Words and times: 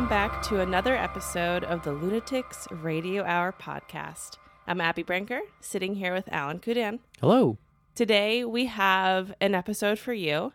welcome 0.00 0.08
back 0.08 0.40
to 0.40 0.60
another 0.60 0.96
episode 0.96 1.62
of 1.62 1.82
the 1.82 1.92
Lunatics 1.92 2.66
Radio 2.70 3.22
Hour 3.22 3.52
podcast. 3.52 4.38
I'm 4.66 4.80
Abby 4.80 5.02
Brinker, 5.02 5.42
sitting 5.60 5.94
here 5.94 6.14
with 6.14 6.26
Alan 6.32 6.58
Kudan. 6.58 7.00
Hello. 7.20 7.58
Today 7.94 8.42
we 8.42 8.64
have 8.64 9.34
an 9.42 9.54
episode 9.54 9.98
for 9.98 10.14
you 10.14 10.54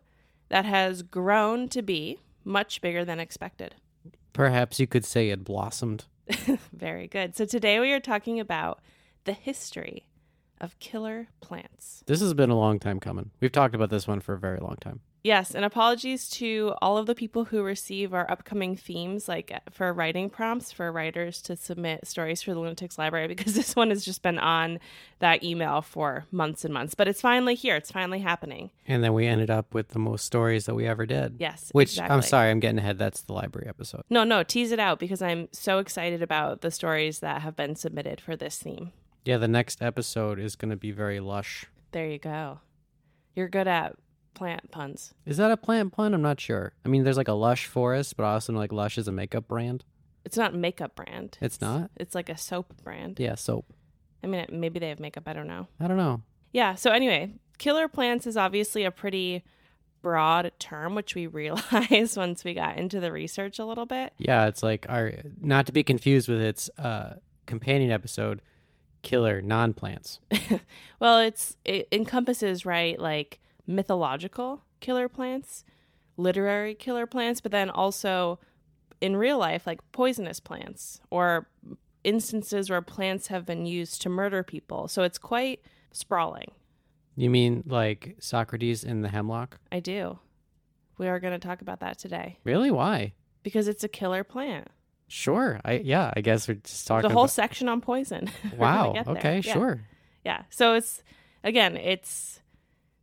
that 0.50 0.66
has 0.66 1.04
grown 1.04 1.70
to 1.70 1.84
be 1.84 2.21
much 2.43 2.82
bigger 2.82 3.06
than 3.06 3.20
expected. 3.20 3.75
Perhaps 4.34 4.79
you 4.79 4.87
could 4.87 5.06
say 5.06 5.29
it 5.29 5.43
blossomed. 5.43 6.06
Very 6.73 7.07
good. 7.07 7.36
So 7.36 7.46
today 7.46 7.79
we 7.79 7.93
are 7.93 8.00
talking 8.00 8.39
about 8.39 8.82
the 9.25 9.34
history 9.34 10.07
of 10.59 10.79
killer 10.79 11.28
plants. 11.39 12.04
This 12.07 12.20
has 12.20 12.34
been 12.34 12.50
a 12.50 12.57
long 12.57 12.79
time 12.79 13.00
coming. 13.00 13.29
We've 13.39 13.51
talked 13.51 13.75
about 13.75 13.92
this 13.92 14.07
one 14.07 14.21
for 14.21 14.34
a 14.34 14.39
very 14.39 14.59
long 14.59 14.78
time. 14.82 15.01
Yes, 15.25 15.56
and 15.56 15.65
apologies 15.65 16.29
to 16.29 16.75
all 16.84 17.00
of 17.00 17.07
the 17.07 17.15
people 17.15 17.46
who 17.46 17.64
receive 17.64 18.14
our 18.14 18.29
upcoming 18.29 18.75
themes, 18.75 19.28
like 19.28 19.51
uh, 19.51 19.60
for 19.71 19.92
writing 19.92 20.29
prompts 20.29 20.71
for 20.71 20.92
writers 20.92 21.42
to 21.42 21.56
submit 21.56 22.06
stories 22.06 22.43
for 22.43 22.54
the 22.54 22.60
Lunatics 22.60 23.00
Library, 23.00 23.28
because 23.36 23.56
this 23.56 23.75
one 23.75 23.89
has 23.89 24.06
just 24.06 24.21
been 24.21 24.38
on 24.38 24.79
that 25.18 25.43
email 25.43 25.82
for 25.82 26.25
months 26.32 26.64
and 26.64 26.71
months. 26.71 26.93
But 26.93 27.07
it's 27.07 27.21
finally 27.21 27.56
here, 27.56 27.75
it's 27.75 27.89
finally 27.89 28.20
happening. 28.20 28.70
And 28.86 29.04
then 29.04 29.15
we 29.15 29.25
ended 29.25 29.50
up 29.50 29.74
with 29.74 29.88
the 29.89 30.00
most 30.00 30.25
stories 30.25 30.68
that 30.68 30.75
we 30.75 30.86
ever 30.86 31.07
did. 31.07 31.37
Yes. 31.39 31.70
Which 31.71 32.00
I'm 32.00 32.22
sorry, 32.22 32.52
I'm 32.52 32.59
getting 32.59 32.78
ahead. 32.78 33.00
That's 33.00 33.22
the 33.22 33.34
library 33.34 33.68
episode. 33.68 34.03
No, 34.12 34.23
no, 34.23 34.44
tease 34.44 34.72
it 34.72 34.80
out 34.80 35.00
because 35.00 35.23
I'm 35.23 35.48
so 35.52 35.80
excited 35.80 36.22
about 36.22 36.62
the 36.62 36.70
stories 36.70 37.18
that 37.22 37.42
have 37.42 37.56
been 37.56 37.76
submitted 37.76 38.22
for 38.22 38.36
this 38.36 38.59
theme. 38.59 38.92
Yeah, 39.23 39.38
the 39.38 39.48
next 39.48 39.81
episode 39.81 40.38
is 40.38 40.56
going 40.56 40.70
to 40.70 40.78
be 40.78 40.92
very 40.92 41.20
lush. 41.20 41.66
There 41.94 42.08
you 42.08 42.20
go. 42.20 42.59
You're 43.34 43.50
good 43.50 43.68
at 43.68 43.96
plant 44.36 44.69
puns. 44.72 45.14
Is 45.25 45.38
that 45.38 45.52
a 45.52 45.58
plant 45.58 45.94
pun? 45.94 46.14
I'm 46.14 46.22
not 46.22 46.39
sure. 46.39 46.73
I 46.86 46.89
mean, 46.89 47.03
there's 47.03 47.17
like 47.17 47.28
a 47.28 47.33
lush 47.33 47.66
forest, 47.66 48.16
but 48.17 48.23
I 48.23 48.33
also 48.33 48.53
know 48.53 48.59
like 48.59 48.72
Lush 48.72 48.97
is 48.97 49.08
a 49.08 49.11
makeup 49.11 49.47
brand. 49.47 49.83
It's 50.23 50.38
not 50.38 50.53
a 50.53 50.58
makeup 50.58 50.95
brand. 50.95 51.38
It's 51.41 51.61
not? 51.61 51.91
It's 51.95 52.16
like 52.16 52.30
a 52.30 52.38
soap 52.38 52.73
brand. 52.83 53.19
Yeah, 53.19 53.36
soap. 53.36 53.66
I 54.23 54.28
mean, 54.28 54.45
maybe 54.52 54.80
they 54.80 54.89
have 54.89 55.00
makeup. 55.00 55.23
I 55.28 55.33
don't 55.33 55.47
know. 55.47 55.67
I 55.80 55.88
don't 55.88 55.97
know. 55.97 56.22
Yeah. 56.52 56.75
So 56.75 56.91
anyway, 56.91 57.33
killer 57.58 57.88
plants 57.88 58.25
is 58.25 58.36
obviously 58.38 58.83
a 58.83 58.91
pretty 58.91 59.44
broad 60.02 60.52
term, 60.59 60.95
which 60.95 61.16
we 61.16 61.28
realized 61.41 62.17
once 62.17 62.44
we 62.44 62.53
got 62.53 62.78
into 62.78 63.00
the 63.00 63.11
research 63.11 63.59
a 63.59 63.66
little 63.66 63.86
bit. 63.86 64.13
Yeah, 64.17 64.47
it's 64.47 64.63
like 64.63 64.86
our 64.89 65.13
not 65.41 65.66
to 65.67 65.72
be 65.72 65.83
confused 65.83 66.28
with 66.28 66.41
its 66.41 66.69
uh, 66.78 67.16
companion 67.45 67.91
episode, 67.91 68.41
Killer 69.02 69.41
Non 69.41 69.73
Plants. 69.73 70.19
Well, 71.00 71.19
it's 71.19 71.58
it 71.66 71.88
encompasses 71.91 72.66
right 72.66 72.97
like 72.97 73.39
mythological 73.68 74.64
killer 74.80 75.10
plants, 75.10 75.64
literary 76.18 76.76
killer 76.76 77.06
plants, 77.06 77.42
but 77.42 77.52
then 77.52 77.70
also 77.70 78.40
in 79.02 79.16
real 79.16 79.38
life 79.38 79.68
like 79.68 79.80
poisonous 79.92 80.40
plants 80.40 81.02
or 81.10 81.48
instances 82.04 82.70
where 82.70 82.82
plants 82.82 83.28
have 83.28 83.46
been 83.46 83.66
used 83.66 84.02
to 84.04 84.10
murder 84.10 84.44
people. 84.44 84.88
So 84.88 85.04
it's 85.04 85.18
quite 85.18 85.62
sprawling. 85.92 86.52
You 87.16 87.30
mean 87.30 87.64
like 87.66 88.16
Socrates 88.20 88.84
in 88.84 89.02
the 89.02 89.10
hemlock? 89.10 89.60
I 89.72 89.80
do. 89.80 90.20
We 90.98 91.08
are 91.08 91.20
going 91.20 91.38
to 91.38 91.46
talk 91.46 91.62
about 91.62 91.82
that 91.82 91.98
today 92.00 92.40
Really? 92.44 92.72
Why? 92.72 93.14
because 93.44 93.68
it's 93.68 93.84
a 93.84 93.88
killer 93.88 94.24
plant. 94.24 94.70
Sure. 95.08 95.62
I 95.64 95.74
yeah. 95.74 96.12
I 96.16 96.22
guess 96.22 96.48
we're 96.48 96.56
just 96.56 96.88
talking. 96.88 97.08
the 97.08 97.14
whole 97.14 97.25
about- 97.25 97.31
section 97.31 97.70
on 97.70 97.80
poison. 97.81 98.30
Wow. 98.58 98.96
Okay. 99.06 99.42
Yeah. 99.46 99.54
Sure. 99.54 99.81
Yeah. 100.24 100.44
So 100.50 100.74
it's 100.74 101.04
again, 101.44 101.78
it's 101.78 102.40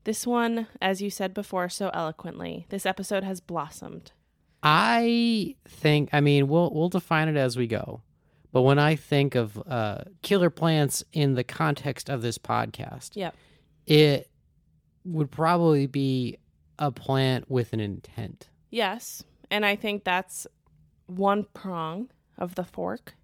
this 0.05 0.27
one, 0.27 0.67
as 0.81 1.01
you 1.03 1.11
said 1.11 1.33
before 1.35 1.69
so 1.69 1.91
eloquently. 1.95 2.67
This 2.71 2.87
episode 2.87 3.25
has 3.25 3.41
blossomed. 3.41 4.13
I 4.63 5.57
think. 5.67 6.11
I 6.13 6.21
mean, 6.21 6.49
we'll 6.49 6.71
we'll 6.73 6.89
define 6.89 7.29
it 7.29 7.37
as 7.37 7.57
we 7.57 7.67
go. 7.67 8.03
But 8.53 8.63
when 8.63 8.79
I 8.79 8.97
think 8.97 9.35
of 9.35 9.61
uh, 9.67 10.03
killer 10.23 10.51
plants 10.51 11.03
in 11.13 11.35
the 11.35 11.45
context 11.45 12.11
of 12.11 12.21
this 12.23 12.37
podcast, 12.39 13.17
Yep. 13.17 13.35
it 13.87 14.29
would 15.05 15.31
probably 15.31 15.87
be 15.87 16.39
a 16.79 16.93
plant 16.93 17.51
with 17.51 17.73
an 17.73 17.81
intent. 17.81 18.51
Yes, 18.71 19.25
and 19.51 19.65
I 19.65 19.75
think 19.77 20.05
that's 20.05 20.47
one 21.07 21.47
prong 21.55 22.11
of 22.39 22.55
the 22.55 22.65
fork. 22.65 23.15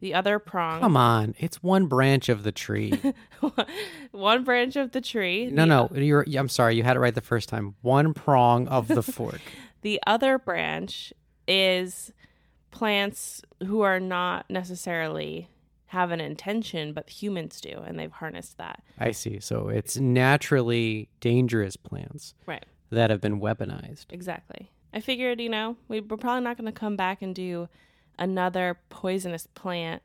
The 0.00 0.14
other 0.14 0.38
prong, 0.38 0.80
Come 0.80 0.96
on, 0.96 1.34
it's 1.38 1.62
one 1.62 1.86
branch 1.86 2.28
of 2.30 2.42
the 2.42 2.52
tree. 2.52 2.98
one 4.12 4.44
branch 4.44 4.76
of 4.76 4.92
the 4.92 5.00
tree. 5.00 5.46
no, 5.52 5.62
the, 5.62 5.66
no, 5.66 6.00
you're. 6.00 6.24
I'm 6.36 6.48
sorry, 6.48 6.76
you 6.76 6.82
had 6.82 6.96
it 6.96 7.00
right 7.00 7.14
the 7.14 7.20
first 7.20 7.48
time. 7.48 7.74
One 7.82 8.14
prong 8.14 8.66
of 8.68 8.88
the 8.88 9.02
fork. 9.16 9.40
The 9.82 10.00
other 10.06 10.38
branch 10.38 11.12
is 11.46 12.12
plants 12.70 13.42
who 13.66 13.80
are 13.82 14.00
not 14.00 14.46
necessarily 14.48 15.48
have 15.86 16.12
an 16.12 16.20
intention, 16.20 16.92
but 16.92 17.10
humans 17.10 17.60
do, 17.60 17.82
and 17.84 17.98
they've 17.98 18.12
harnessed 18.12 18.56
that. 18.58 18.82
I 18.98 19.10
see. 19.10 19.40
So 19.40 19.68
it's 19.68 19.96
naturally 19.98 21.08
dangerous 21.20 21.76
plants 21.76 22.34
Right. 22.46 22.64
that 22.90 23.10
have 23.10 23.20
been 23.20 23.40
weaponized. 23.40 24.06
Exactly. 24.10 24.70
I 24.94 25.00
figured, 25.00 25.40
you 25.40 25.48
know, 25.48 25.76
we- 25.88 26.00
we're 26.00 26.16
probably 26.16 26.42
not 26.44 26.56
going 26.56 26.72
to 26.72 26.78
come 26.78 26.94
back 26.96 27.22
and 27.22 27.34
do 27.34 27.68
another 28.20 28.78
poisonous 28.90 29.48
plant 29.48 30.02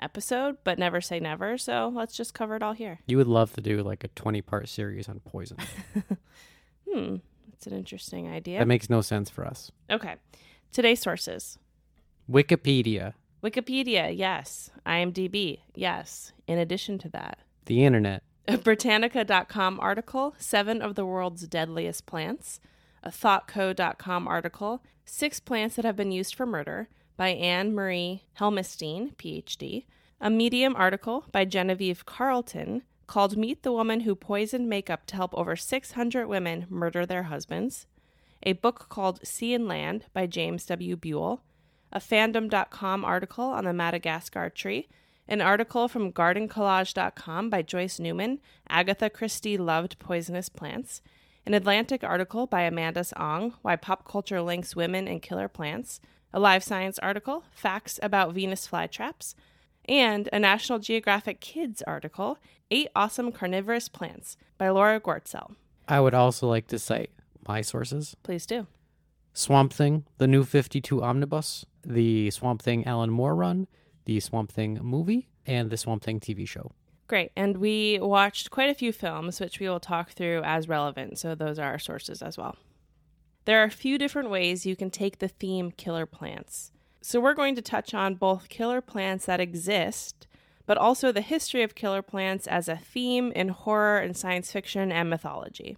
episode, 0.00 0.56
but 0.64 0.78
never 0.78 1.00
say 1.00 1.20
never. 1.20 1.56
So 1.56 1.92
let's 1.94 2.16
just 2.16 2.34
cover 2.34 2.56
it 2.56 2.62
all 2.62 2.72
here. 2.72 2.98
You 3.06 3.18
would 3.18 3.28
love 3.28 3.52
to 3.52 3.60
do 3.60 3.82
like 3.82 4.02
a 4.02 4.08
20 4.08 4.42
part 4.42 4.68
series 4.68 5.08
on 5.08 5.20
poison. 5.20 5.58
Hmm. 6.92 7.16
That's 7.50 7.66
an 7.66 7.72
interesting 7.72 8.28
idea. 8.30 8.58
That 8.58 8.68
makes 8.68 8.90
no 8.90 9.00
sense 9.00 9.30
for 9.30 9.46
us. 9.46 9.70
okay. 9.90 10.16
Today's 10.72 11.00
sources 11.00 11.58
Wikipedia, 12.30 13.14
Wikipedia, 13.42 14.14
yes. 14.14 14.70
IMDb, 14.84 15.60
yes. 15.74 16.32
In 16.46 16.58
addition 16.58 16.98
to 16.98 17.08
that, 17.10 17.38
the 17.66 17.84
internet, 17.84 18.22
a 18.46 18.58
Britannica.com 18.58 19.80
article, 19.80 20.34
Seven 20.38 20.82
of 20.82 20.96
the 20.96 21.06
World's 21.06 21.46
Deadliest 21.46 22.04
Plants, 22.04 22.60
a 23.02 23.10
ThoughtCo.com 23.10 24.28
article, 24.28 24.82
Six 25.04 25.40
Plants 25.40 25.76
That 25.76 25.84
Have 25.84 25.96
Been 25.96 26.12
Used 26.12 26.34
for 26.34 26.44
Murder 26.46 26.88
by 27.16 27.30
Anne 27.30 27.74
Marie 27.74 28.24
Helmenstine, 28.38 29.14
PhD, 29.16 29.84
a 30.20 30.30
Medium 30.30 30.76
article 30.76 31.24
by 31.32 31.44
Genevieve 31.44 32.06
Carlton 32.06 32.82
called 33.06 33.36
Meet 33.36 33.62
the 33.62 33.72
Woman 33.72 34.00
Who 34.00 34.14
Poisoned 34.14 34.68
Makeup 34.68 35.04
to 35.06 35.16
Help 35.16 35.34
Over 35.34 35.56
600 35.56 36.26
Women 36.26 36.66
Murder 36.70 37.04
Their 37.04 37.24
Husbands, 37.24 37.86
a 38.42 38.54
book 38.54 38.86
called 38.88 39.26
Sea 39.26 39.54
and 39.54 39.68
Land 39.68 40.06
by 40.14 40.26
James 40.26 40.64
W. 40.66 40.96
Buell, 40.96 41.42
a 41.92 41.98
fandom.com 41.98 43.04
article 43.04 43.44
on 43.44 43.64
the 43.64 43.72
Madagascar 43.72 44.48
tree, 44.48 44.88
an 45.28 45.40
article 45.40 45.88
from 45.88 46.12
gardencollage.com 46.12 47.50
by 47.50 47.62
Joyce 47.62 47.98
Newman, 47.98 48.40
Agatha 48.68 49.10
Christie 49.10 49.58
loved 49.58 49.98
poisonous 49.98 50.48
plants, 50.48 51.02
an 51.44 51.54
Atlantic 51.54 52.02
article 52.02 52.46
by 52.46 52.62
Amanda 52.62 53.04
Ong, 53.16 53.54
Why 53.62 53.76
Pop 53.76 54.08
Culture 54.08 54.40
Links 54.40 54.74
Women 54.74 55.06
and 55.06 55.20
Killer 55.20 55.48
Plants, 55.48 56.00
a 56.32 56.40
Live 56.40 56.64
Science 56.64 56.98
article, 56.98 57.44
Facts 57.52 57.98
About 58.02 58.34
Venus 58.34 58.66
Flytraps, 58.66 59.34
and 59.86 60.28
a 60.32 60.38
National 60.38 60.78
Geographic 60.78 61.40
Kids 61.40 61.82
article, 61.82 62.38
Eight 62.70 62.88
Awesome 62.96 63.32
Carnivorous 63.32 63.88
Plants 63.88 64.36
by 64.58 64.70
Laura 64.70 65.00
Gortzel. 65.00 65.54
I 65.88 66.00
would 66.00 66.14
also 66.14 66.48
like 66.48 66.68
to 66.68 66.78
cite 66.78 67.10
my 67.46 67.60
sources 67.60 68.16
Please 68.22 68.46
do. 68.46 68.66
Swamp 69.34 69.72
Thing, 69.72 70.04
the 70.18 70.26
new 70.26 70.44
52 70.44 71.02
omnibus, 71.02 71.64
the 71.84 72.30
Swamp 72.30 72.62
Thing 72.62 72.86
Alan 72.86 73.10
Moore 73.10 73.34
run, 73.34 73.66
the 74.04 74.20
Swamp 74.20 74.52
Thing 74.52 74.78
movie, 74.82 75.28
and 75.46 75.70
the 75.70 75.76
Swamp 75.76 76.02
Thing 76.02 76.20
TV 76.20 76.46
show. 76.46 76.72
Great. 77.08 77.32
And 77.36 77.58
we 77.58 77.98
watched 78.00 78.50
quite 78.50 78.70
a 78.70 78.74
few 78.74 78.92
films, 78.92 79.40
which 79.40 79.58
we 79.58 79.68
will 79.68 79.80
talk 79.80 80.10
through 80.12 80.42
as 80.44 80.68
relevant. 80.68 81.18
So 81.18 81.34
those 81.34 81.58
are 81.58 81.64
our 81.64 81.78
sources 81.78 82.22
as 82.22 82.38
well. 82.38 82.56
There 83.44 83.60
are 83.60 83.66
a 83.66 83.70
few 83.70 83.98
different 83.98 84.30
ways 84.30 84.66
you 84.66 84.76
can 84.76 84.90
take 84.90 85.18
the 85.18 85.28
theme 85.28 85.72
killer 85.72 86.06
plants. 86.06 86.70
So 87.00 87.20
we're 87.20 87.34
going 87.34 87.56
to 87.56 87.62
touch 87.62 87.92
on 87.92 88.14
both 88.14 88.48
killer 88.48 88.80
plants 88.80 89.26
that 89.26 89.40
exist, 89.40 90.28
but 90.64 90.78
also 90.78 91.10
the 91.10 91.20
history 91.20 91.64
of 91.64 91.74
killer 91.74 92.02
plants 92.02 92.46
as 92.46 92.68
a 92.68 92.76
theme 92.76 93.32
in 93.32 93.48
horror 93.48 93.98
and 93.98 94.16
science 94.16 94.52
fiction 94.52 94.92
and 94.92 95.10
mythology. 95.10 95.76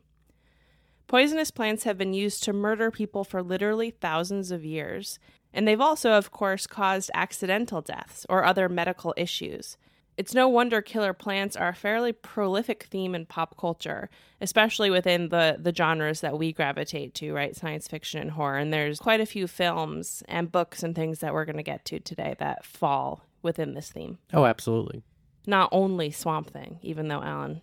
Poisonous 1.07 1.51
plants 1.51 1.85
have 1.85 1.97
been 1.97 2.13
used 2.13 2.43
to 2.45 2.53
murder 2.53 2.91
people 2.91 3.25
for 3.25 3.43
literally 3.43 3.91
thousands 3.91 4.51
of 4.51 4.65
years, 4.65 5.19
and 5.53 5.67
they've 5.67 5.81
also, 5.81 6.13
of 6.13 6.31
course, 6.31 6.67
caused 6.67 7.11
accidental 7.15 7.81
deaths 7.81 8.27
or 8.29 8.45
other 8.45 8.69
medical 8.69 9.15
issues. 9.17 9.79
It's 10.17 10.35
no 10.35 10.49
wonder 10.49 10.81
killer 10.81 11.13
plants 11.13 11.57
are 11.57 11.71
a 11.71 11.75
fairly 11.75 12.13
prolific 12.13 12.85
theme 12.85 13.15
in 13.15 13.27
pop 13.27 13.57
culture, 13.59 14.09
especially 14.41 14.91
within 14.91 15.31
the, 15.31 15.57
the 15.61 15.75
genres 15.75 16.21
that 16.21 16.39
we 16.39 16.53
gravitate 16.53 17.15
to, 17.15 17.33
right? 17.33 17.57
Science 17.57 17.89
fiction 17.89 18.21
and 18.21 18.31
horror. 18.33 18.59
And 18.59 18.73
there's 18.73 19.01
quite 19.01 19.21
a 19.21 19.27
few 19.27 19.47
films 19.47 20.23
and 20.29 20.53
books 20.53 20.83
and 20.83 20.95
things 20.95 21.19
that 21.19 21.35
we're 21.35 21.45
going 21.45 21.57
to 21.57 21.63
get 21.63 21.85
to 21.87 21.99
today 21.99 22.37
that 22.39 22.65
fall 22.65 23.25
within 23.43 23.75
this 23.75 23.91
theme. 23.91 24.19
Oh, 24.33 24.45
absolutely. 24.45 25.03
Not 25.47 25.69
only 25.73 26.11
Swamp 26.11 26.51
Thing, 26.51 26.79
even 26.83 27.09
though 27.09 27.23
Alan 27.23 27.61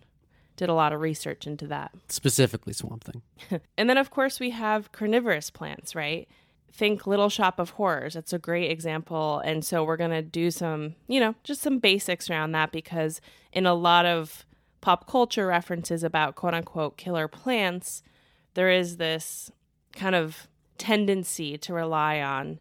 did 0.56 0.68
a 0.68 0.74
lot 0.74 0.92
of 0.92 1.00
research 1.00 1.46
into 1.46 1.66
that. 1.68 1.92
Specifically 2.08 2.72
Swamp 2.72 3.04
Thing. 3.04 3.22
And 3.76 3.88
then, 3.88 3.96
of 3.96 4.10
course, 4.10 4.38
we 4.38 4.50
have 4.50 4.92
carnivorous 4.92 5.50
plants, 5.50 5.94
right? 5.94 6.28
Think 6.72 7.06
Little 7.06 7.28
Shop 7.28 7.58
of 7.58 7.70
Horrors. 7.70 8.16
It's 8.16 8.32
a 8.32 8.38
great 8.38 8.70
example. 8.70 9.40
And 9.40 9.64
so 9.64 9.84
we're 9.84 9.96
going 9.96 10.10
to 10.10 10.22
do 10.22 10.50
some, 10.50 10.94
you 11.06 11.20
know, 11.20 11.34
just 11.44 11.60
some 11.60 11.78
basics 11.78 12.30
around 12.30 12.52
that 12.52 12.72
because 12.72 13.20
in 13.52 13.66
a 13.66 13.74
lot 13.74 14.06
of 14.06 14.44
pop 14.80 15.06
culture 15.08 15.46
references 15.46 16.02
about 16.02 16.34
quote 16.34 16.54
unquote 16.54 16.96
killer 16.96 17.28
plants, 17.28 18.02
there 18.54 18.70
is 18.70 18.96
this 18.96 19.50
kind 19.92 20.14
of 20.14 20.48
tendency 20.78 21.56
to 21.58 21.72
rely 21.74 22.20
on 22.20 22.58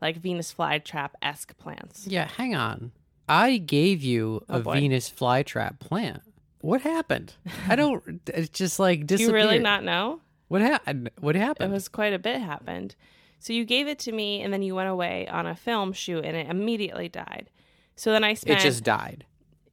like 0.00 0.16
Venus 0.16 0.54
flytrap 0.54 1.10
esque 1.20 1.56
plants. 1.58 2.06
Yeah, 2.06 2.28
hang 2.28 2.54
on. 2.54 2.92
I 3.28 3.58
gave 3.58 4.02
you 4.02 4.44
Oh, 4.48 4.58
a 4.58 4.60
boy. 4.60 4.74
Venus 4.80 5.10
flytrap 5.10 5.80
plant. 5.80 6.22
What 6.60 6.80
happened? 6.82 7.34
I 7.68 7.76
don't. 7.76 8.20
It's 8.28 8.48
just 8.48 8.78
like 8.78 9.06
Do 9.06 9.16
you 9.16 9.32
really 9.32 9.58
not 9.58 9.84
know? 9.84 10.20
What 10.48 10.60
happened? 10.62 11.10
What 11.20 11.34
happened? 11.34 11.70
It 11.70 11.74
was 11.74 11.88
quite 11.88 12.14
a 12.14 12.18
bit 12.18 12.40
happened. 12.40 12.94
So 13.38 13.52
you 13.52 13.64
gave 13.64 13.86
it 13.88 13.98
to 14.00 14.12
me 14.12 14.42
and 14.42 14.52
then 14.52 14.62
you 14.62 14.74
went 14.74 14.88
away 14.88 15.26
on 15.28 15.46
a 15.46 15.54
film 15.54 15.92
shoot 15.92 16.24
and 16.24 16.36
it 16.36 16.48
immediately 16.48 17.08
died. 17.08 17.50
So 17.96 18.12
then 18.12 18.24
I 18.24 18.34
spent. 18.34 18.60
it 18.60 18.62
just 18.62 18.84
died. 18.84 19.24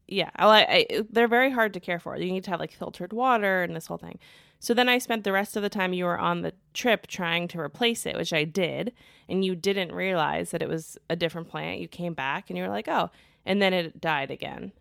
yeah, 0.07 0.29
I, 0.35 0.87
I, 0.91 1.01
they're 1.09 1.27
very 1.27 1.51
hard 1.51 1.73
to 1.73 1.79
care 1.79 1.99
for. 1.99 2.15
You 2.17 2.31
need 2.31 2.43
to 2.45 2.51
have 2.51 2.59
like 2.59 2.71
filtered 2.71 3.13
water 3.13 3.63
and 3.63 3.75
this 3.75 3.87
whole 3.87 3.97
thing. 3.97 4.19
So 4.59 4.73
then 4.73 4.89
I 4.89 4.97
spent 4.97 5.23
the 5.23 5.31
rest 5.31 5.55
of 5.57 5.63
the 5.63 5.69
time 5.69 5.93
you 5.93 6.05
were 6.05 6.17
on 6.17 6.41
the 6.41 6.53
trip 6.73 7.07
trying 7.07 7.47
to 7.49 7.59
replace 7.59 8.05
it, 8.05 8.15
which 8.15 8.33
I 8.33 8.45
did, 8.45 8.93
and 9.29 9.43
you 9.45 9.53
didn't 9.55 9.91
realize 9.91 10.51
that 10.51 10.63
it 10.63 10.69
was 10.69 10.97
a 11.09 11.15
different 11.15 11.49
plant. 11.49 11.81
You 11.81 11.87
came 11.87 12.13
back 12.13 12.49
and 12.49 12.57
you 12.57 12.63
were 12.63 12.69
like, 12.69 12.87
"Oh," 12.87 13.11
and 13.45 13.61
then 13.61 13.73
it 13.73 14.01
died 14.01 14.31
again. 14.31 14.71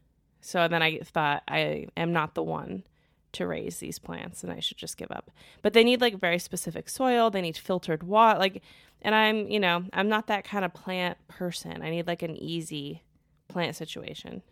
So 0.41 0.69
then 0.69 0.83
I 0.83 1.01
thought 1.01 1.43
I 1.49 1.89
am 1.97 2.13
not 2.13 2.35
the 2.35 2.43
one 2.43 2.85
to 3.35 3.47
raise 3.47 3.79
these 3.79 3.99
plants 3.99 4.43
and 4.43 4.53
I 4.53 4.61
should 4.61 4.77
just 4.79 4.97
give 4.97 5.11
up. 5.11 5.31
But 5.63 5.73
they 5.73 5.85
need 5.85 6.01
like 6.01 6.19
very 6.19 6.39
specific 6.39 6.89
soil, 6.89 7.31
they 7.31 7.43
need 7.43 7.57
filtered 7.57 8.03
water, 8.03 8.39
like 8.39 8.63
and 9.03 9.15
I'm, 9.15 9.49
you 9.49 9.61
know, 9.61 9.85
I'm 9.93 10.09
not 10.09 10.29
that 10.29 10.45
kind 10.45 10.65
of 10.65 10.73
plant 10.73 11.19
person. 11.29 11.83
I 11.83 11.91
need 11.91 12.07
like 12.07 12.23
an 12.23 12.37
easy 12.37 13.03
plant 13.49 13.77
situation. 13.77 14.43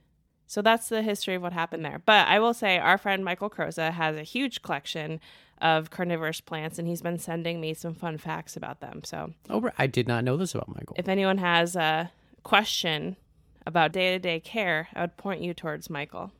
So 0.46 0.60
that's 0.60 0.90
the 0.90 1.00
history 1.00 1.34
of 1.34 1.40
what 1.42 1.54
happened 1.54 1.82
there. 1.84 2.02
But 2.04 2.28
I 2.28 2.38
will 2.38 2.52
say 2.52 2.76
our 2.78 2.98
friend 2.98 3.24
Michael 3.24 3.48
Croza 3.48 3.90
has 3.92 4.16
a 4.16 4.22
huge 4.22 4.60
collection 4.60 5.18
of 5.62 5.88
carnivorous 5.90 6.42
plants 6.42 6.78
and 6.78 6.86
he's 6.86 7.00
been 7.00 7.18
sending 7.18 7.60
me 7.60 7.72
some 7.72 7.94
fun 7.94 8.18
facts 8.18 8.54
about 8.56 8.80
them. 8.80 9.02
So 9.04 9.32
Oh, 9.48 9.70
I 9.78 9.86
did 9.86 10.06
not 10.06 10.24
know 10.24 10.36
this 10.36 10.54
about 10.54 10.68
Michael. 10.68 10.96
if 10.98 11.08
anyone 11.08 11.38
has 11.38 11.74
a 11.76 12.10
question 12.42 13.16
about 13.64 13.92
day-to-day 13.92 14.40
care, 14.40 14.88
I 14.92 15.00
would 15.02 15.16
point 15.16 15.40
you 15.40 15.54
towards 15.54 15.88
Michael. 15.88 16.32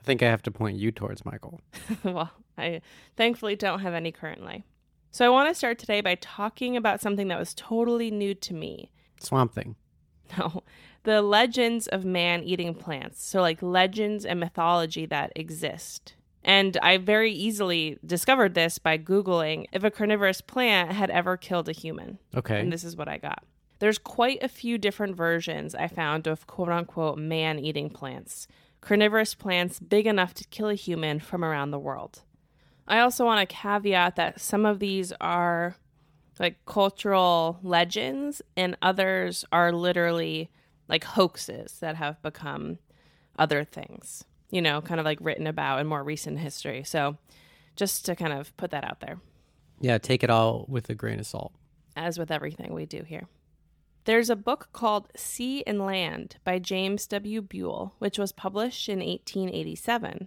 I 0.00 0.04
think 0.04 0.22
I 0.22 0.26
have 0.26 0.42
to 0.42 0.50
point 0.50 0.78
you 0.78 0.90
towards 0.90 1.24
Michael. 1.24 1.60
well, 2.04 2.30
I 2.56 2.80
thankfully 3.16 3.56
don't 3.56 3.80
have 3.80 3.94
any 3.94 4.12
currently. 4.12 4.64
So 5.10 5.26
I 5.26 5.28
want 5.28 5.48
to 5.48 5.54
start 5.54 5.78
today 5.78 6.00
by 6.00 6.14
talking 6.14 6.76
about 6.76 7.00
something 7.00 7.28
that 7.28 7.38
was 7.38 7.52
totally 7.54 8.10
new 8.10 8.34
to 8.34 8.54
me. 8.54 8.90
Swamp 9.18 9.52
Thing. 9.52 9.76
No, 10.38 10.62
the 11.02 11.22
legends 11.22 11.88
of 11.88 12.04
man 12.04 12.44
eating 12.44 12.74
plants. 12.74 13.24
So, 13.24 13.40
like 13.40 13.60
legends 13.62 14.24
and 14.24 14.38
mythology 14.38 15.06
that 15.06 15.32
exist. 15.34 16.14
And 16.42 16.78
I 16.82 16.96
very 16.96 17.32
easily 17.32 17.98
discovered 18.04 18.54
this 18.54 18.78
by 18.78 18.96
Googling 18.96 19.66
if 19.72 19.84
a 19.84 19.90
carnivorous 19.90 20.40
plant 20.40 20.92
had 20.92 21.10
ever 21.10 21.36
killed 21.36 21.68
a 21.68 21.72
human. 21.72 22.18
Okay. 22.34 22.60
And 22.60 22.72
this 22.72 22.84
is 22.84 22.96
what 22.96 23.08
I 23.08 23.18
got. 23.18 23.44
There's 23.78 23.98
quite 23.98 24.42
a 24.42 24.48
few 24.48 24.78
different 24.78 25.16
versions 25.16 25.74
I 25.74 25.88
found 25.88 26.26
of 26.26 26.46
quote 26.46 26.68
unquote 26.68 27.18
man 27.18 27.58
eating 27.58 27.90
plants, 27.90 28.46
carnivorous 28.80 29.34
plants 29.34 29.78
big 29.78 30.06
enough 30.06 30.34
to 30.34 30.44
kill 30.44 30.68
a 30.68 30.74
human 30.74 31.20
from 31.20 31.44
around 31.44 31.70
the 31.70 31.78
world. 31.78 32.22
I 32.88 33.00
also 33.00 33.24
want 33.24 33.48
to 33.48 33.54
caveat 33.54 34.16
that 34.16 34.40
some 34.40 34.66
of 34.66 34.78
these 34.78 35.12
are 35.20 35.76
like 36.38 36.64
cultural 36.66 37.58
legends 37.62 38.42
and 38.56 38.76
others 38.82 39.44
are 39.52 39.72
literally 39.72 40.50
like 40.88 41.04
hoaxes 41.04 41.78
that 41.80 41.96
have 41.96 42.20
become 42.22 42.78
other 43.38 43.64
things, 43.64 44.24
you 44.50 44.62
know, 44.62 44.80
kind 44.80 44.98
of 44.98 45.04
like 45.04 45.18
written 45.20 45.46
about 45.46 45.80
in 45.80 45.86
more 45.86 46.02
recent 46.02 46.38
history. 46.38 46.82
So 46.82 47.18
just 47.76 48.04
to 48.06 48.16
kind 48.16 48.32
of 48.32 48.56
put 48.56 48.70
that 48.72 48.84
out 48.84 49.00
there 49.00 49.18
yeah, 49.80 49.98
take 49.98 50.22
it 50.22 50.30
all 50.30 50.66
with 50.68 50.88
a 50.90 50.94
grain 50.94 51.18
of 51.18 51.26
salt. 51.26 51.52
as 51.96 52.18
with 52.18 52.30
everything 52.30 52.72
we 52.72 52.86
do 52.86 53.02
here. 53.02 53.26
There's 54.10 54.28
a 54.28 54.34
book 54.34 54.70
called 54.72 55.06
Sea 55.14 55.62
and 55.68 55.86
Land 55.86 56.38
by 56.42 56.58
James 56.58 57.06
W. 57.06 57.40
Buell, 57.40 57.94
which 58.00 58.18
was 58.18 58.32
published 58.32 58.88
in 58.88 58.98
1887. 58.98 60.26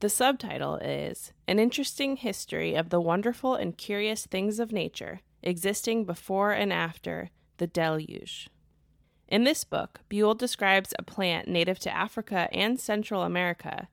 The 0.00 0.08
subtitle 0.08 0.74
is 0.78 1.32
An 1.46 1.60
Interesting 1.60 2.16
History 2.16 2.74
of 2.74 2.88
the 2.88 3.00
Wonderful 3.00 3.54
and 3.54 3.78
Curious 3.78 4.26
Things 4.26 4.58
of 4.58 4.72
Nature 4.72 5.20
Existing 5.44 6.04
Before 6.04 6.50
and 6.50 6.72
After 6.72 7.30
the 7.58 7.68
Deluge. 7.68 8.48
In 9.28 9.44
this 9.44 9.62
book, 9.62 10.00
Buell 10.08 10.34
describes 10.34 10.92
a 10.98 11.04
plant 11.04 11.46
native 11.46 11.78
to 11.78 11.96
Africa 11.96 12.48
and 12.52 12.80
Central 12.80 13.22
America 13.22 13.86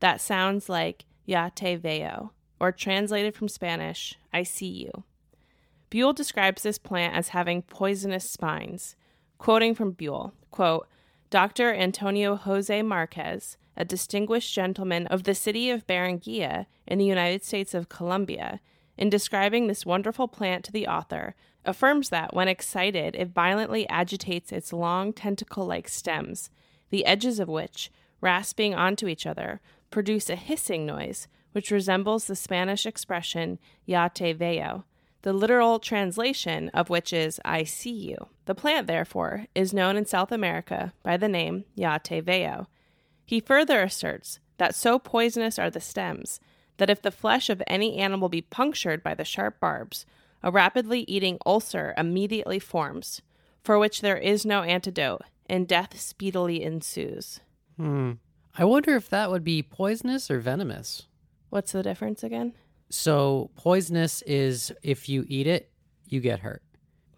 that 0.00 0.20
sounds 0.20 0.68
like 0.68 1.06
Ya 1.24 1.48
te 1.48 1.76
veo, 1.76 2.32
or 2.60 2.72
translated 2.72 3.34
from 3.34 3.48
Spanish, 3.48 4.18
I 4.34 4.42
see 4.42 4.66
you. 4.66 5.04
Buell 5.94 6.12
describes 6.12 6.64
this 6.64 6.76
plant 6.76 7.14
as 7.14 7.28
having 7.28 7.62
poisonous 7.62 8.28
spines. 8.28 8.96
Quoting 9.38 9.76
from 9.76 9.92
Buell, 9.92 10.34
quote, 10.50 10.88
Dr. 11.30 11.72
Antonio 11.72 12.34
Jose 12.34 12.82
Marquez, 12.82 13.56
a 13.76 13.84
distinguished 13.84 14.52
gentleman 14.52 15.06
of 15.06 15.22
the 15.22 15.36
city 15.36 15.70
of 15.70 15.86
Barranquilla 15.86 16.66
in 16.84 16.98
the 16.98 17.04
United 17.04 17.44
States 17.44 17.74
of 17.74 17.88
Colombia, 17.88 18.60
in 18.98 19.08
describing 19.08 19.68
this 19.68 19.86
wonderful 19.86 20.26
plant 20.26 20.64
to 20.64 20.72
the 20.72 20.88
author, 20.88 21.36
affirms 21.64 22.08
that 22.08 22.34
when 22.34 22.48
excited, 22.48 23.14
it 23.14 23.28
violently 23.28 23.88
agitates 23.88 24.50
its 24.50 24.72
long 24.72 25.12
tentacle 25.12 25.64
like 25.64 25.88
stems, 25.88 26.50
the 26.90 27.06
edges 27.06 27.38
of 27.38 27.46
which, 27.46 27.92
rasping 28.20 28.74
onto 28.74 29.06
each 29.06 29.26
other, 29.26 29.60
produce 29.92 30.28
a 30.28 30.34
hissing 30.34 30.86
noise 30.86 31.28
which 31.52 31.70
resembles 31.70 32.26
the 32.26 32.34
Spanish 32.34 32.84
expression 32.84 33.60
ya 33.86 34.08
te 34.08 34.32
veo, 34.32 34.84
the 35.24 35.32
literal 35.32 35.78
translation 35.78 36.68
of 36.74 36.90
which 36.90 37.10
is 37.10 37.40
I 37.46 37.64
see 37.64 37.90
you. 37.90 38.28
The 38.44 38.54
plant, 38.54 38.86
therefore, 38.86 39.46
is 39.54 39.72
known 39.72 39.96
in 39.96 40.04
South 40.04 40.30
America 40.30 40.92
by 41.02 41.16
the 41.16 41.28
name 41.28 41.64
ya 41.74 41.96
te 41.96 42.20
veo. 42.20 42.68
He 43.24 43.40
further 43.40 43.80
asserts 43.80 44.38
that 44.58 44.74
so 44.74 44.98
poisonous 44.98 45.58
are 45.58 45.70
the 45.70 45.80
stems 45.80 46.40
that 46.76 46.90
if 46.90 47.00
the 47.00 47.10
flesh 47.10 47.48
of 47.48 47.62
any 47.66 47.96
animal 47.96 48.28
be 48.28 48.42
punctured 48.42 49.02
by 49.02 49.14
the 49.14 49.24
sharp 49.24 49.58
barbs, 49.60 50.04
a 50.42 50.50
rapidly 50.50 51.06
eating 51.08 51.38
ulcer 51.46 51.94
immediately 51.96 52.58
forms, 52.58 53.22
for 53.62 53.78
which 53.78 54.02
there 54.02 54.18
is 54.18 54.44
no 54.44 54.62
antidote, 54.62 55.22
and 55.46 55.66
death 55.66 55.98
speedily 55.98 56.62
ensues. 56.62 57.40
Hmm. 57.78 58.12
I 58.58 58.66
wonder 58.66 58.94
if 58.94 59.08
that 59.08 59.30
would 59.30 59.42
be 59.42 59.62
poisonous 59.62 60.30
or 60.30 60.38
venomous. 60.38 61.06
What's 61.48 61.72
the 61.72 61.82
difference 61.82 62.22
again? 62.22 62.52
So, 62.94 63.50
poisonous 63.56 64.22
is 64.22 64.72
if 64.84 65.08
you 65.08 65.24
eat 65.28 65.48
it, 65.48 65.68
you 66.08 66.20
get 66.20 66.38
hurt. 66.38 66.62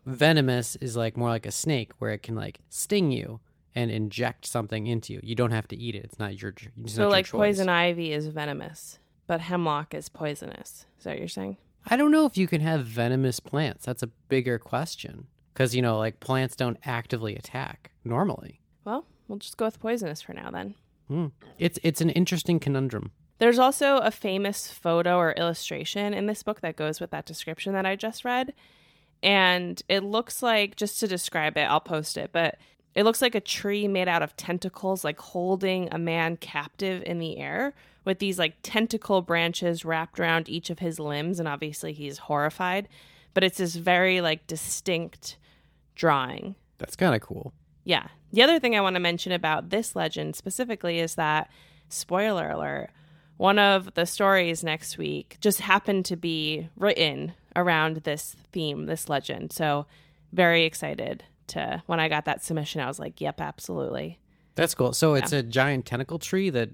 Venomous 0.07 0.75
is 0.77 0.97
like 0.97 1.19
more 1.19 1.29
like 1.29 1.45
a 1.45 1.53
snake 1.53 1.93
where 1.99 2.13
it 2.13 2.23
can 2.23 2.35
like 2.35 2.61
sting 2.71 3.13
you 3.13 3.41
and 3.75 3.91
inject 3.91 4.47
something 4.47 4.87
into 4.87 5.13
you. 5.13 5.21
You 5.23 5.35
don't 5.35 5.51
have 5.51 5.69
to 5.69 5.77
eat 5.77 5.95
it. 5.95 6.05
It's 6.05 6.19
not 6.19 6.41
your 6.41 6.55
it's 6.83 6.95
so, 6.95 7.03
not 7.03 7.11
like, 7.11 7.31
your 7.31 7.41
poison 7.41 7.69
ivy 7.69 8.15
is 8.15 8.29
venomous, 8.29 8.99
but 9.27 9.43
hemlock 9.43 9.93
is 9.93 10.09
poisonous. 10.09 10.87
Is 10.97 11.05
that 11.05 11.11
what 11.11 11.19
you're 11.19 11.29
saying? 11.29 11.59
I 11.87 11.97
don't 11.99 12.11
know 12.11 12.25
if 12.25 12.39
you 12.39 12.47
can 12.47 12.63
have 12.63 12.87
venomous 12.87 13.39
plants. 13.39 13.85
That's 13.85 14.03
a 14.03 14.09
bigger 14.29 14.59
question. 14.59 15.27
Cuz 15.53 15.77
you 15.77 15.83
know, 15.83 15.99
like 15.99 16.21
plants 16.21 16.57
don't 16.57 16.79
actively 16.85 17.37
attack 17.37 17.93
normally. 18.03 18.63
Well, 18.87 19.05
we'll 19.29 19.39
just 19.39 19.59
go 19.59 19.67
with 19.67 19.79
poisonous 19.79 20.23
for 20.23 20.33
now 20.33 20.51
then. 20.51 20.75
Hmm. 21.09 21.27
It's 21.59 21.79
it's 21.83 22.01
an 22.01 22.09
interesting 22.11 22.61
conundrum. 22.61 23.13
There's 23.39 23.59
also 23.59 23.99
a 23.99 24.11
famous 24.11 24.71
photo 24.71 25.19
or 25.19 25.33
illustration 25.33 26.15
in 26.15 26.27
this 26.27 26.43
book 26.43 26.61
that 26.63 26.77
goes 26.77 27.01
with 27.01 27.11
that 27.11 27.27
description 27.27 27.75
that 27.75 27.85
I 27.85 27.97
just 27.97 28.25
read. 28.25 28.55
And 29.23 29.83
it 29.89 30.05
looks 30.05 30.43
like, 30.43 30.77
just 30.77 31.01
to 31.01 31.07
describe 31.07 31.57
it, 31.57 31.63
I'll 31.63 31.81
post 31.81 32.17
it, 32.17 32.31
but 32.33 32.59
it 32.95 33.05
looks 33.05 33.21
like 33.21 33.35
a 33.35 33.41
tree 33.41 33.89
made 33.89 34.09
out 34.09 34.23
of 34.23 34.37
tentacles, 34.37 35.05
like 35.05 35.21
holding 35.21 35.93
a 35.93 35.99
man 35.99 36.39
captive 36.39 37.03
in 37.05 37.19
the 37.19 37.37
air 37.39 37.75
with 38.07 38.21
these 38.21 38.39
like 38.39 38.55
tentacle 38.63 39.21
branches 39.21 39.85
wrapped 39.85 40.19
around 40.19 40.49
each 40.49 40.71
of 40.71 40.79
his 40.79 40.99
limbs. 40.99 41.39
And 41.39 41.47
obviously 41.47 41.93
he's 41.93 42.19
horrified, 42.19 42.89
but 43.35 43.45
it's 43.45 43.59
this 43.59 43.75
very 43.75 44.23
like 44.23 44.47
distinct 44.47 45.37
drawing. 45.95 46.55
That's 46.79 46.97
kind 46.97 47.15
of 47.15 47.21
cool. 47.21 47.53
Yeah. 47.85 48.09
The 48.33 48.43
other 48.43 48.59
thing 48.59 48.75
I 48.75 48.81
want 48.81 48.95
to 48.95 49.01
mention 49.01 49.33
about 49.33 49.71
this 49.71 49.95
legend 49.95 50.37
specifically 50.37 50.99
is 50.99 51.17
that, 51.17 51.51
spoiler 51.89 52.51
alert, 52.51 52.91
one 53.37 53.59
of 53.59 53.95
the 53.95 54.07
stories 54.07 54.65
next 54.65 54.99
week 54.99 55.37
just 55.41 55.61
happened 55.61 56.05
to 56.07 56.17
be 56.17 56.69
written 56.77 57.35
around 57.55 57.99
this 57.99 58.37
theme, 58.53 58.87
this 58.87 59.09
legend. 59.09 59.53
So, 59.53 59.87
very 60.33 60.65
excited 60.65 61.25
to 61.49 61.83
when 61.87 62.01
I 62.01 62.09
got 62.09 62.25
that 62.25 62.43
submission, 62.43 62.81
I 62.81 62.87
was 62.87 62.99
like, 62.99 63.21
yep, 63.21 63.41
absolutely. 63.41 64.19
That's 64.55 64.75
cool. 64.75 64.93
So 64.93 65.15
it's 65.15 65.33
a 65.33 65.43
giant 65.43 65.87
tentacle 65.87 66.19
tree 66.19 66.51
that 66.51 66.71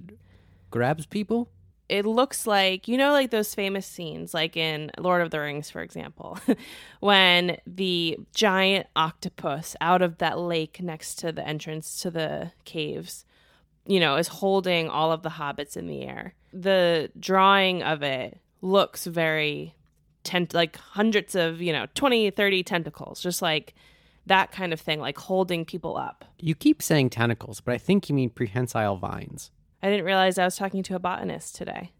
grabs 0.71 1.05
people? 1.05 1.49
it 1.93 2.07
looks 2.07 2.47
like 2.47 2.89
you 2.89 2.97
know 2.97 3.13
like 3.13 3.31
those 3.31 3.55
famous 3.55 3.87
scenes 3.87 4.33
like 4.33 4.57
in 4.57 4.91
Lord 4.99 5.21
of 5.21 5.31
the 5.31 5.39
Rings 5.39 5.71
for 5.71 5.83
example 5.83 6.39
when 7.01 7.59
the 7.67 8.19
giant 8.35 8.87
octopus 8.97 9.77
out 9.79 10.01
of 10.01 10.17
that 10.19 10.39
lake 10.39 10.81
next 10.81 11.17
to 11.17 11.33
the 11.33 11.47
entrance 11.47 12.01
to 12.01 12.11
the 12.11 12.53
caves 12.65 13.27
you 13.87 14.01
know 14.01 14.17
is 14.17 14.29
holding 14.29 14.89
all 14.89 15.13
of 15.13 15.23
the 15.23 15.29
hobbits 15.29 15.77
in 15.77 15.87
the 15.87 16.03
air. 16.03 16.35
The 16.53 17.11
drawing 17.19 17.83
of 17.83 18.03
it 18.03 18.39
looks 18.61 19.07
very 19.07 19.75
tent 20.25 20.55
like 20.55 20.77
hundreds 20.77 21.35
of, 21.35 21.61
you 21.61 21.73
know, 21.73 21.87
20 21.95 22.31
30 22.31 22.63
tentacles 22.63 23.21
just 23.21 23.43
like 23.43 23.75
that 24.27 24.53
kind 24.53 24.73
of 24.73 24.81
thing 24.81 25.01
like 25.01 25.19
holding 25.19 25.65
people 25.65 25.97
up. 25.97 26.25
You 26.39 26.55
keep 26.55 26.83
saying 26.83 27.11
tentacles, 27.11 27.61
but 27.61 27.75
I 27.75 27.79
think 27.79 28.09
you 28.09 28.15
mean 28.15 28.31
prehensile 28.31 28.97
vines. 28.97 29.51
I 29.83 29.91
didn't 29.91 30.05
realize 30.05 30.39
I 30.39 30.45
was 30.45 30.57
talking 30.57 30.83
to 30.85 30.95
a 30.95 31.01
botanist 31.01 31.57
today. 31.57 31.91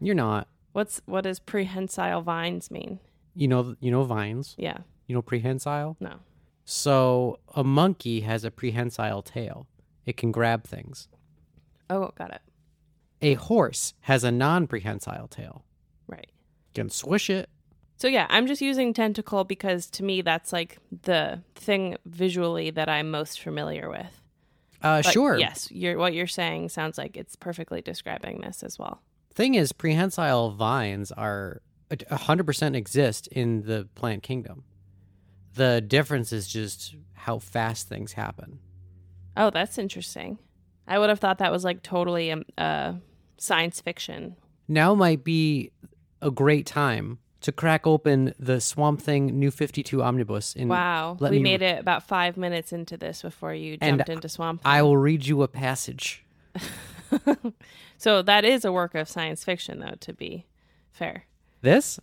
You're 0.00 0.14
not. 0.14 0.48
What's 0.72 1.00
what 1.06 1.24
does 1.24 1.40
prehensile 1.40 2.22
vines 2.22 2.70
mean? 2.70 3.00
You 3.34 3.48
know 3.48 3.76
you 3.80 3.90
know 3.90 4.04
vines. 4.04 4.54
Yeah. 4.58 4.78
You 5.06 5.14
know 5.14 5.22
prehensile? 5.22 5.96
No. 6.00 6.16
So 6.64 7.38
a 7.54 7.64
monkey 7.64 8.20
has 8.20 8.44
a 8.44 8.50
prehensile 8.50 9.22
tail. 9.22 9.66
It 10.06 10.16
can 10.16 10.30
grab 10.30 10.64
things. 10.64 11.08
Oh, 11.88 12.12
got 12.16 12.32
it. 12.32 12.42
A 13.22 13.34
horse 13.34 13.94
has 14.00 14.24
a 14.24 14.30
non-prehensile 14.30 15.28
tail. 15.28 15.64
Right. 16.06 16.30
You 16.74 16.82
can 16.82 16.90
swish 16.90 17.28
it. 17.30 17.48
So 17.96 18.08
yeah, 18.08 18.26
I'm 18.30 18.46
just 18.46 18.62
using 18.62 18.94
tentacle 18.94 19.44
because 19.44 19.86
to 19.90 20.02
me 20.02 20.22
that's 20.22 20.52
like 20.52 20.78
the 21.02 21.42
thing 21.54 21.96
visually 22.06 22.70
that 22.70 22.88
I'm 22.88 23.10
most 23.10 23.40
familiar 23.40 23.90
with. 23.90 24.22
Uh, 24.82 25.02
But 25.02 25.12
sure. 25.12 25.36
Yes, 25.36 25.68
you're 25.70 25.98
what 25.98 26.14
you're 26.14 26.26
saying 26.26 26.70
sounds 26.70 26.96
like 26.96 27.18
it's 27.18 27.36
perfectly 27.36 27.82
describing 27.82 28.40
this 28.40 28.62
as 28.62 28.78
well. 28.78 29.02
Thing 29.34 29.54
is, 29.54 29.72
prehensile 29.72 30.52
vines 30.52 31.12
are 31.12 31.60
hundred 32.10 32.44
percent 32.46 32.74
exist 32.74 33.26
in 33.26 33.62
the 33.62 33.86
plant 33.94 34.22
kingdom. 34.22 34.64
The 35.54 35.82
difference 35.82 36.32
is 36.32 36.48
just 36.48 36.94
how 37.12 37.38
fast 37.38 37.86
things 37.88 38.14
happen. 38.14 38.60
Oh, 39.36 39.50
that's 39.50 39.76
interesting. 39.76 40.38
I 40.88 40.98
would 40.98 41.10
have 41.10 41.20
thought 41.20 41.38
that 41.38 41.52
was 41.52 41.64
like 41.64 41.82
totally 41.82 42.32
um, 42.32 42.44
uh, 42.56 42.94
science 43.40 43.80
fiction. 43.80 44.36
Now 44.68 44.94
might 44.94 45.24
be 45.24 45.72
a 46.22 46.30
great 46.30 46.66
time 46.66 47.18
to 47.40 47.50
crack 47.50 47.86
open 47.86 48.34
the 48.38 48.60
Swamp 48.60 49.00
Thing 49.00 49.38
New 49.38 49.50
Fifty 49.50 49.82
Two 49.82 50.02
Omnibus. 50.02 50.54
And 50.54 50.68
Wow, 50.68 51.16
we 51.18 51.30
me- 51.30 51.38
made 51.40 51.62
it 51.62 51.80
about 51.80 52.02
five 52.02 52.36
minutes 52.36 52.70
into 52.72 52.96
this 52.98 53.22
before 53.22 53.54
you 53.54 53.78
And 53.80 53.98
jumped 53.98 54.10
into 54.10 54.28
Swamp. 54.28 54.62
Thing. 54.62 54.70
I 54.70 54.82
will 54.82 54.98
read 54.98 55.26
you 55.26 55.42
a 55.42 55.48
passage. 55.48 56.24
so 57.96 58.22
that 58.22 58.44
is 58.44 58.64
a 58.64 58.72
work 58.72 58.94
of 58.94 59.08
science 59.08 59.42
fiction, 59.44 59.80
though. 59.80 59.94
To 60.00 60.12
be 60.12 60.46
fair, 60.92 61.24
This, 61.62 61.98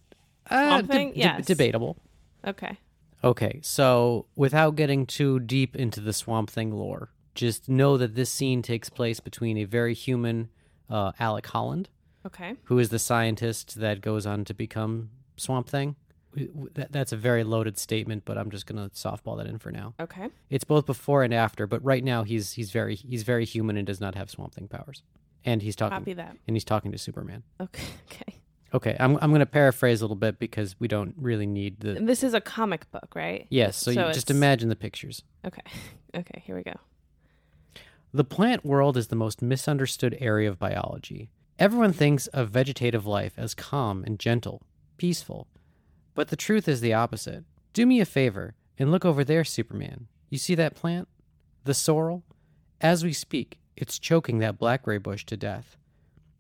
uh, 0.50 0.82
de- 0.82 0.88
Thing? 0.88 1.12
de- 1.14 1.20
Yes. 1.20 1.46
debatable. 1.46 1.98
okay. 2.46 2.78
Okay, 3.24 3.60
so 3.64 4.28
without 4.36 4.76
getting 4.76 5.08
too 5.08 5.40
deep 5.40 5.76
into 5.76 6.00
the 6.00 6.14
Swamp 6.14 6.52
Thing 6.52 6.72
lore, 6.72 7.10
just 7.34 7.68
know 7.68 7.98
that 7.98 8.14
this 8.16 8.30
scene 8.30 8.62
takes 8.62 8.90
place 8.90 9.20
between 9.20 9.58
a 9.58 9.64
very 9.64 9.96
human 9.96 10.50
uh, 10.90 11.12
Alec 11.20 11.46
Holland, 11.48 11.90
Okay. 12.26 12.56
who 12.66 12.80
is 12.80 12.90
the 12.90 13.00
scientist 13.00 13.80
that 13.80 14.02
goes 14.02 14.26
on 14.26 14.46
to 14.46 14.54
become 14.54 15.10
Swamp 15.38 15.70
Thing. 15.70 15.96
W- 16.34 16.48
w- 16.52 16.70
That, 16.74 16.92
that's 16.92 17.12
a 17.12 17.18
very 17.18 17.44
loaded 17.44 17.78
statement, 17.78 18.24
but 18.26 18.38
I'm 18.38 18.52
just 18.52 18.66
gonna 18.66 18.90
softball 18.90 19.38
that 19.38 19.48
in 19.48 19.58
for 19.60 19.72
now. 19.72 19.94
Okay. 20.00 20.30
It's 20.50 20.64
both 20.66 20.86
before 20.86 21.24
and 21.24 21.34
after, 21.34 21.66
but 21.68 21.84
right 21.84 22.04
now 22.04 22.24
he's 22.24 22.54
he's 22.54 22.72
very 22.72 22.96
he's 22.96 23.24
very 23.24 23.46
human 23.46 23.78
and 23.78 23.88
does 23.88 24.00
not 24.02 24.16
have 24.16 24.30
Swamp 24.30 24.54
Thing 24.54 24.68
powers, 24.68 25.04
and 25.46 25.62
he's 25.62 25.76
talking 25.76 25.98
Copy 26.00 26.14
that. 26.14 26.36
and 26.48 26.56
he's 26.56 26.64
talking 26.66 26.92
to 26.92 26.98
Superman. 26.98 27.44
Okay. 27.62 27.84
Okay. 28.12 28.34
Okay, 28.74 28.98
I'm 29.00 29.18
I'm 29.22 29.32
gonna 29.32 29.46
paraphrase 29.46 30.02
a 30.02 30.04
little 30.04 30.18
bit 30.18 30.40
because 30.40 30.76
we 30.78 30.90
don't 30.90 31.16
really 31.18 31.46
need 31.46 31.80
the 31.80 31.94
this 31.94 32.22
is 32.22 32.34
a 32.34 32.42
comic 32.42 32.92
book, 32.92 33.14
right? 33.16 33.48
yes. 33.50 33.78
So, 33.78 33.94
So 33.94 34.08
you 34.08 34.14
just 34.14 34.30
imagine 34.30 34.68
the 34.68 34.76
pictures. 34.76 35.24
Okay. 35.46 35.62
Okay. 36.16 36.42
Here 36.46 36.56
we 36.56 36.64
go. 36.64 36.74
The 38.14 38.24
plant 38.24 38.66
world 38.66 38.96
is 38.96 39.08
the 39.08 39.16
most 39.16 39.42
misunderstood 39.42 40.18
area 40.20 40.50
of 40.50 40.58
biology. 40.58 41.30
Everyone 41.60 41.92
thinks 41.92 42.28
of 42.28 42.50
vegetative 42.50 43.06
life 43.06 43.34
as 43.38 43.54
calm 43.54 44.04
and 44.06 44.18
gentle, 44.18 44.62
peaceful. 44.98 45.48
But 46.16 46.30
the 46.30 46.36
truth 46.36 46.68
is 46.68 46.82
the 46.82 46.94
opposite. 46.94 47.44
Do 47.74 47.86
me 47.86 48.00
a 48.00 48.06
favor 48.06 48.56
and 48.80 48.92
look 48.92 49.04
over 49.04 49.24
there, 49.24 49.44
Superman. 49.44 50.08
You 50.30 50.38
see 50.38 50.56
that 50.56 50.76
plant? 50.76 51.08
The 51.64 51.74
sorrel? 51.74 52.24
As 52.80 53.04
we 53.04 53.12
speak, 53.12 53.60
it's 53.76 54.00
choking 54.00 54.40
that 54.40 54.58
blackberry 54.58 55.00
bush 55.00 55.26
to 55.26 55.38
death. 55.38 55.76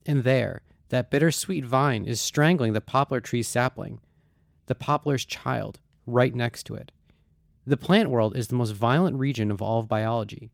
And 0.05 0.23
there, 0.23 0.61
that 0.89 1.11
bittersweet 1.11 1.65
vine 1.65 2.05
is 2.05 2.21
strangling 2.21 2.73
the 2.73 2.81
poplar 2.81 3.19
tree's 3.19 3.47
sapling, 3.47 3.99
the 4.67 4.75
poplar's 4.75 5.25
child, 5.25 5.79
right 6.05 6.33
next 6.33 6.63
to 6.67 6.75
it. 6.75 6.91
The 7.65 7.77
plant 7.77 8.09
world 8.09 8.37
is 8.37 8.47
the 8.47 8.55
most 8.55 8.71
violent 8.71 9.17
region 9.17 9.51
of 9.51 9.61
all 9.61 9.79
of 9.79 9.89
biology. 9.89 10.51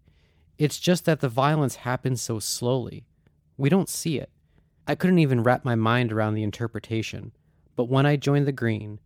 It's 0.63 0.79
just 0.79 1.03
that 1.05 1.19
the 1.19 1.27
violence 1.27 1.75
happens 1.77 2.21
so 2.21 2.39
slowly. 2.39 3.03
We 3.57 3.67
don't 3.69 3.89
see 3.89 4.17
it. 4.17 4.29
I 4.87 4.95
couldn't 4.95 5.19
even 5.19 5.43
wrap 5.43 5.65
my 5.65 5.75
mind 5.75 6.11
around 6.11 6.35
the 6.35 6.43
interpretation, 6.43 7.33
but 7.75 7.89
when 7.89 8.05
I 8.05 8.15
joined 8.15 8.47
the 8.47 8.51
green, 8.53 8.99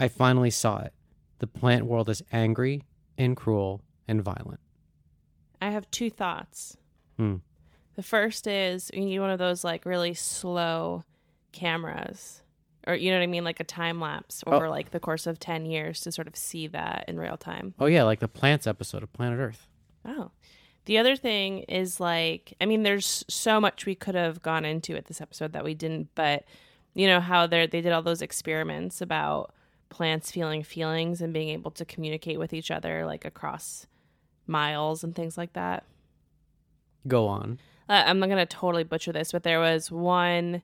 I 0.00 0.08
finally 0.08 0.50
saw 0.50 0.78
it. 0.80 0.92
The 1.38 1.46
plant 1.46 1.86
world 1.86 2.08
is 2.08 2.22
angry 2.32 2.82
and 3.16 3.36
cruel 3.36 3.82
and 4.08 4.20
violent. 4.22 4.58
I 5.62 5.70
have 5.70 5.88
two 5.92 6.10
thoughts. 6.10 6.76
Hmm. 7.18 7.36
The 7.94 8.02
first 8.02 8.46
is 8.48 8.90
you 8.92 9.04
need 9.04 9.20
one 9.20 9.30
of 9.30 9.38
those 9.38 9.62
like 9.62 9.86
really 9.86 10.14
slow 10.14 11.04
cameras, 11.52 12.42
or 12.86 12.94
you 12.94 13.10
know 13.12 13.18
what 13.18 13.22
I 13.22 13.28
mean, 13.28 13.44
like 13.44 13.60
a 13.60 13.64
time 13.64 14.00
lapse 14.00 14.42
Oh. 14.46 14.52
over 14.54 14.68
like 14.68 14.90
the 14.90 14.98
course 15.00 15.26
of 15.28 15.38
ten 15.38 15.66
years 15.66 16.00
to 16.00 16.10
sort 16.12 16.26
of 16.26 16.34
see 16.36 16.66
that 16.68 17.04
in 17.06 17.18
real 17.18 17.36
time. 17.36 17.74
Oh, 17.78 17.86
yeah, 17.86 18.02
like 18.02 18.18
the 18.18 18.28
plants 18.28 18.66
episode 18.66 19.02
of 19.04 19.12
Planet 19.12 19.38
Earth. 19.38 19.68
Oh. 20.04 20.32
The 20.86 20.98
other 20.98 21.16
thing 21.16 21.60
is 21.60 21.98
like, 21.98 22.54
I 22.60 22.66
mean, 22.66 22.82
there's 22.82 23.24
so 23.28 23.60
much 23.60 23.86
we 23.86 23.94
could 23.94 24.14
have 24.14 24.42
gone 24.42 24.64
into 24.64 24.96
at 24.96 25.06
this 25.06 25.20
episode 25.20 25.52
that 25.52 25.64
we 25.64 25.74
didn't, 25.74 26.08
but 26.14 26.44
you 26.94 27.06
know 27.06 27.20
how 27.20 27.46
they 27.46 27.66
they 27.66 27.80
did 27.80 27.92
all 27.92 28.02
those 28.02 28.22
experiments 28.22 29.00
about 29.00 29.52
plants 29.88 30.30
feeling 30.30 30.62
feelings 30.62 31.20
and 31.20 31.32
being 31.32 31.48
able 31.48 31.70
to 31.70 31.84
communicate 31.84 32.38
with 32.38 32.52
each 32.52 32.70
other 32.70 33.06
like 33.06 33.24
across 33.24 33.86
miles 34.46 35.04
and 35.04 35.14
things 35.14 35.38
like 35.38 35.52
that. 35.54 35.84
Go 37.06 37.28
on. 37.28 37.58
uh, 37.88 38.04
I'm 38.06 38.18
not 38.18 38.28
going 38.28 38.38
to 38.38 38.46
totally 38.46 38.84
butcher 38.84 39.12
this, 39.12 39.32
but 39.32 39.42
there 39.42 39.60
was 39.60 39.90
one 39.90 40.62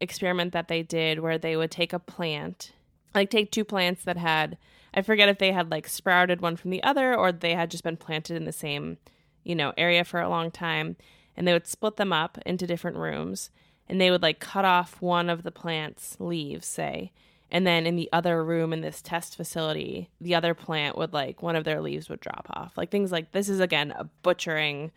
experiment 0.00 0.52
that 0.52 0.68
they 0.68 0.82
did 0.82 1.20
where 1.20 1.38
they 1.38 1.56
would 1.56 1.70
take 1.70 1.92
a 1.92 1.98
plant, 1.98 2.72
like 3.14 3.30
take 3.30 3.50
two 3.50 3.64
plants 3.64 4.04
that 4.04 4.16
had, 4.16 4.58
I 4.92 5.02
forget 5.02 5.28
if 5.28 5.38
they 5.38 5.52
had 5.52 5.70
like 5.70 5.88
sprouted 5.88 6.40
one 6.40 6.56
from 6.56 6.70
the 6.70 6.82
other 6.82 7.14
or 7.14 7.32
they 7.32 7.54
had 7.54 7.70
just 7.70 7.84
been 7.84 7.96
planted 7.96 8.36
in 8.36 8.44
the 8.44 8.52
same, 8.52 8.98
you 9.46 9.54
know, 9.54 9.72
area 9.76 10.04
for 10.04 10.20
a 10.20 10.28
long 10.28 10.50
time. 10.50 10.96
And 11.36 11.46
they 11.46 11.52
would 11.52 11.66
split 11.66 11.96
them 11.96 12.12
up 12.12 12.38
into 12.44 12.66
different 12.66 12.96
rooms 12.96 13.50
and 13.88 14.00
they 14.00 14.10
would 14.10 14.22
like 14.22 14.40
cut 14.40 14.64
off 14.64 15.00
one 15.00 15.30
of 15.30 15.42
the 15.42 15.50
plant's 15.50 16.16
leaves, 16.18 16.66
say. 16.66 17.12
And 17.50 17.66
then 17.66 17.86
in 17.86 17.94
the 17.94 18.08
other 18.12 18.42
room 18.42 18.72
in 18.72 18.80
this 18.80 19.00
test 19.00 19.36
facility, 19.36 20.10
the 20.20 20.34
other 20.34 20.54
plant 20.54 20.98
would 20.98 21.12
like 21.12 21.42
one 21.42 21.54
of 21.54 21.64
their 21.64 21.80
leaves 21.80 22.08
would 22.08 22.20
drop 22.20 22.48
off. 22.50 22.76
Like 22.76 22.90
things 22.90 23.12
like 23.12 23.32
this 23.32 23.48
is 23.48 23.60
again 23.60 23.92
a 23.92 24.04
butchering 24.22 24.90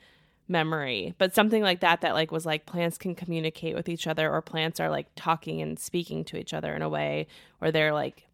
memory 0.50 1.14
but 1.20 1.36
something 1.36 1.62
like 1.62 1.80
that 1.82 2.02
that 2.02 2.16
like 2.16 2.32
was 2.32 2.44
like 2.44 2.66
plants 2.66 2.98
can 2.98 3.14
communicate 3.14 3.76
with 3.76 3.88
each 3.88 4.08
other 4.08 4.32
or 4.32 4.42
plants 4.42 4.80
are 4.80 4.90
like 4.90 5.06
talking 5.16 5.62
and 5.62 5.78
speaking 5.78 6.24
to 6.24 6.38
each 6.38 6.56
other 6.56 6.74
in 6.74 6.82
a 6.82 6.90
way 6.90 7.28
or 7.62 7.72
they're 7.72 7.94
like 7.94 8.26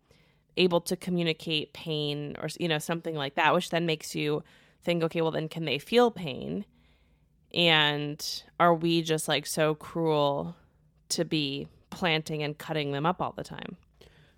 able 0.55 0.79
to 0.79 0.95
communicate 0.95 1.73
pain 1.73 2.33
or 2.41 2.47
you 2.57 2.69
know 2.69 2.79
something 2.79 3.15
like 3.15 3.35
that 3.35 3.53
which 3.53 3.69
then 3.69 3.85
makes 3.85 4.15
you 4.15 4.41
think 4.85 5.03
okay 5.03 5.21
well 5.21 5.31
then 5.31 5.49
can 5.49 5.65
they 5.65 5.79
feel 5.79 6.11
pain? 6.11 6.65
And 7.53 8.43
are 8.59 8.73
we 8.73 9.01
just 9.01 9.27
like 9.27 9.45
so 9.45 9.75
cruel 9.75 10.55
to 11.09 11.25
be 11.25 11.67
planting 11.89 12.43
and 12.43 12.57
cutting 12.57 12.91
them 12.91 13.05
up 13.05 13.21
all 13.21 13.33
the 13.35 13.43
time? 13.43 13.77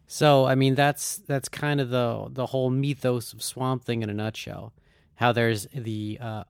So, 0.08 0.46
I 0.46 0.56
mean, 0.56 0.75
that's 0.75 1.18
that's 1.18 1.50
kind 1.50 1.82
of 1.82 1.89
the 1.89 2.27
the 2.30 2.48
whole 2.48 2.70
mythos 2.70 3.34
of 3.34 3.44
Swamp 3.44 3.84
Thing 3.84 4.04
in 4.04 4.10
a 4.10 4.13
nutshell. 4.13 4.74
How 5.16 5.34
there's 5.34 5.68
the 5.74 6.18
uh, 6.22 6.44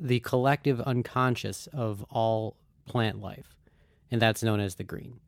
the 0.00 0.18
collective 0.20 0.80
unconscious 0.80 1.68
of 1.68 2.04
all 2.10 2.56
plant 2.86 3.20
life, 3.20 3.56
and 4.10 4.20
that's 4.20 4.42
known 4.42 4.58
as 4.58 4.74
the 4.74 4.84
green. 4.84 5.20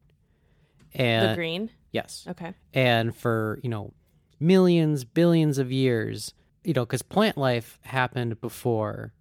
And 0.94 1.30
the 1.30 1.36
green? 1.36 1.70
Yes, 1.92 2.26
okay. 2.28 2.54
And 2.74 3.14
for 3.14 3.60
you 3.62 3.68
know 3.68 3.92
millions, 4.40 5.04
billions 5.04 5.58
of 5.58 5.70
years, 5.70 6.34
you 6.64 6.72
know, 6.74 6.84
because 6.84 7.02
plant 7.02 7.36
life 7.36 7.78
happened 7.82 8.40
before 8.40 9.12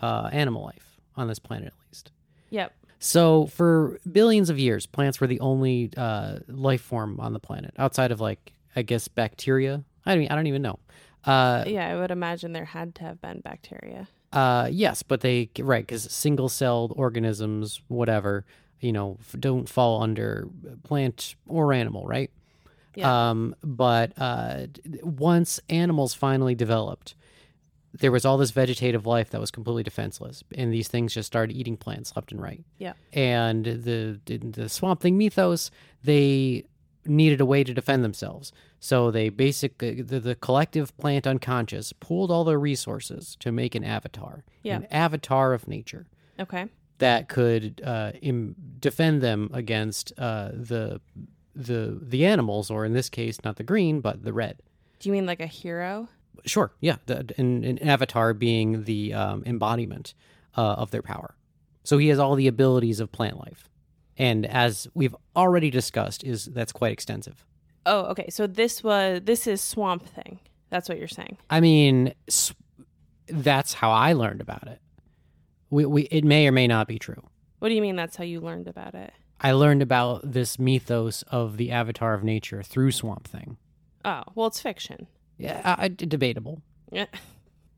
uh, 0.00 0.28
animal 0.32 0.64
life 0.64 1.00
on 1.16 1.28
this 1.28 1.38
planet, 1.38 1.68
at 1.68 1.86
least. 1.88 2.12
yep 2.50 2.72
So 2.98 3.46
for 3.46 3.98
billions 4.10 4.50
of 4.50 4.58
years, 4.58 4.86
plants 4.86 5.20
were 5.20 5.26
the 5.26 5.40
only 5.40 5.90
uh, 5.96 6.38
life 6.48 6.80
form 6.82 7.20
on 7.20 7.32
the 7.32 7.40
planet 7.40 7.74
outside 7.78 8.12
of 8.12 8.20
like 8.20 8.52
I 8.76 8.82
guess 8.82 9.08
bacteria. 9.08 9.84
I 10.06 10.14
don't 10.14 10.30
I 10.30 10.34
don't 10.34 10.46
even 10.46 10.62
know. 10.62 10.78
Uh, 11.22 11.64
yeah 11.66 11.86
i 11.86 11.94
would 11.94 12.10
imagine 12.10 12.54
there 12.54 12.64
had 12.64 12.94
to 12.94 13.02
have 13.02 13.20
been 13.20 13.40
bacteria 13.40 14.08
uh, 14.32 14.68
yes, 14.70 15.02
but 15.02 15.22
they 15.22 15.50
right 15.58 15.84
because 15.84 16.04
single 16.04 16.48
celled 16.48 16.92
organisms, 16.96 17.82
whatever, 17.88 18.44
you 18.78 18.92
know, 18.92 19.18
don't 19.38 19.68
fall 19.68 20.02
under 20.02 20.48
plant 20.84 21.34
or 21.48 21.72
animal, 21.72 22.06
right? 22.06 22.30
Yeah. 22.94 23.30
Um, 23.30 23.54
but 23.62 24.12
uh, 24.18 24.66
once 25.02 25.60
animals 25.68 26.14
finally 26.14 26.54
developed, 26.54 27.14
there 27.92 28.12
was 28.12 28.24
all 28.24 28.36
this 28.38 28.50
vegetative 28.52 29.06
life 29.06 29.30
that 29.30 29.40
was 29.40 29.50
completely 29.50 29.82
defenseless, 29.82 30.42
and 30.54 30.72
these 30.72 30.88
things 30.88 31.12
just 31.14 31.26
started 31.26 31.56
eating 31.56 31.76
plants 31.76 32.14
left 32.16 32.30
and 32.32 32.40
right. 32.40 32.64
Yeah. 32.78 32.92
And 33.12 33.64
the 33.64 34.20
the, 34.24 34.68
Swamp 34.68 35.00
Thing 35.00 35.18
mythos, 35.18 35.70
they 36.02 36.64
needed 37.06 37.40
a 37.40 37.44
way 37.46 37.64
to 37.64 37.72
defend 37.74 38.04
themselves. 38.04 38.52
So 38.78 39.10
they 39.10 39.28
basically 39.28 40.02
the, 40.02 40.20
the 40.20 40.34
collective 40.34 40.96
plant 40.98 41.26
unconscious 41.26 41.92
pooled 41.94 42.30
all 42.30 42.44
their 42.44 42.58
resources 42.60 43.36
to 43.40 43.50
make 43.52 43.74
an 43.74 43.84
avatar, 43.84 44.44
Yeah. 44.62 44.76
an 44.76 44.86
avatar 44.90 45.52
of 45.52 45.66
nature 45.66 46.06
Okay. 46.38 46.66
that 46.98 47.28
could 47.28 47.80
uh, 47.84 48.12
Im- 48.20 48.54
defend 48.78 49.22
them 49.22 49.50
against 49.52 50.12
uh, 50.18 50.50
the 50.52 51.00
the 51.54 51.98
the 52.00 52.24
animals, 52.24 52.70
or 52.70 52.84
in 52.84 52.92
this 52.92 53.08
case, 53.08 53.38
not 53.44 53.56
the 53.56 53.62
green, 53.64 54.00
but 54.00 54.22
the 54.24 54.32
red. 54.32 54.62
Do 54.98 55.08
you 55.08 55.12
mean 55.12 55.26
like 55.26 55.40
a 55.40 55.46
hero? 55.46 56.08
Sure, 56.46 56.72
yeah, 56.80 56.96
the, 57.06 57.32
an, 57.38 57.64
an 57.64 57.78
avatar 57.80 58.32
being 58.32 58.84
the 58.84 59.12
um, 59.12 59.42
embodiment 59.44 60.14
uh, 60.56 60.62
of 60.74 60.90
their 60.90 61.02
power. 61.02 61.34
So 61.84 61.98
he 61.98 62.08
has 62.08 62.18
all 62.18 62.34
the 62.34 62.46
abilities 62.46 63.00
of 63.00 63.10
plant 63.12 63.38
life, 63.38 63.68
and 64.16 64.46
as 64.46 64.86
we've 64.94 65.14
already 65.36 65.70
discussed, 65.70 66.24
is 66.24 66.46
that's 66.46 66.72
quite 66.72 66.92
extensive. 66.92 67.44
Oh, 67.86 68.02
okay. 68.06 68.28
So 68.30 68.46
this 68.46 68.82
was 68.84 69.22
this 69.24 69.46
is 69.46 69.60
Swamp 69.60 70.06
Thing. 70.06 70.38
That's 70.70 70.88
what 70.88 70.98
you're 70.98 71.08
saying. 71.08 71.36
I 71.50 71.60
mean, 71.60 72.14
s- 72.28 72.54
that's 73.26 73.74
how 73.74 73.90
I 73.90 74.12
learned 74.12 74.40
about 74.40 74.68
it. 74.68 74.80
We, 75.70 75.84
we 75.84 76.02
it 76.04 76.24
may 76.24 76.46
or 76.46 76.52
may 76.52 76.66
not 76.68 76.86
be 76.88 76.98
true. 76.98 77.22
What 77.58 77.68
do 77.68 77.74
you 77.74 77.82
mean 77.82 77.96
that's 77.96 78.16
how 78.16 78.24
you 78.24 78.40
learned 78.40 78.68
about 78.68 78.94
it? 78.94 79.12
I 79.40 79.52
learned 79.52 79.82
about 79.82 80.30
this 80.32 80.58
mythos 80.58 81.22
of 81.28 81.56
the 81.56 81.70
avatar 81.70 82.14
of 82.14 82.22
nature 82.22 82.62
through 82.62 82.92
Swamp 82.92 83.26
Thing. 83.26 83.56
Oh, 84.04 84.22
well, 84.34 84.48
it's 84.48 84.60
fiction. 84.60 85.06
Yeah, 85.38 85.60
I, 85.64 85.84
I- 85.84 85.88
debatable. 85.88 86.62
Yeah. 86.90 87.06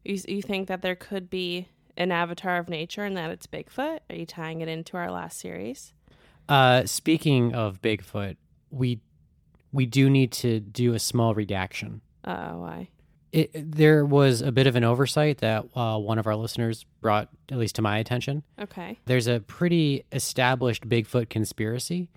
You 0.05 0.19
you 0.27 0.43
think 0.43 0.67
that 0.67 0.83
there 0.83 0.97
could 0.97 1.31
be 1.31 1.69
an 1.97 2.11
avatar 2.11 2.59
of 2.59 2.69
nature 2.69 3.05
and 3.05 3.17
that 3.17 3.31
it's 3.31 3.47
Bigfoot? 3.47 4.01
Are 4.11 4.17
you 4.17 4.27
tying 4.27 4.61
it 4.61 4.67
into 4.67 4.97
our 4.97 5.13
last 5.13 5.39
series? 5.39 5.93
Uh, 6.49 6.85
speaking 6.87 7.55
of 7.55 7.81
Bigfoot, 7.81 8.35
we 8.73 8.99
we 9.73 9.87
do 9.87 10.11
need 10.11 10.33
to 10.33 10.59
do 10.59 10.93
a 10.95 10.99
small 10.99 11.37
redaction. 11.37 12.01
Uh, 12.25 12.51
why? 12.55 12.89
It, 13.33 13.51
there 13.73 14.05
was 14.05 14.43
a 14.43 14.53
bit 14.53 14.67
of 14.67 14.77
an 14.77 14.85
oversight 14.85 15.39
that 15.39 15.65
uh, 15.75 15.99
one 15.99 16.19
of 16.19 16.27
our 16.27 16.37
listeners 16.37 16.85
brought, 17.01 17.29
at 17.51 17.57
least 17.57 17.77
to 17.77 17.83
my 17.83 17.97
attention. 17.99 18.43
Okay. 18.61 18.99
There's 19.07 19.27
a 19.27 19.41
pretty 19.41 20.05
established 20.13 20.87
Bigfoot 20.87 21.31
conspiracy 21.31 22.11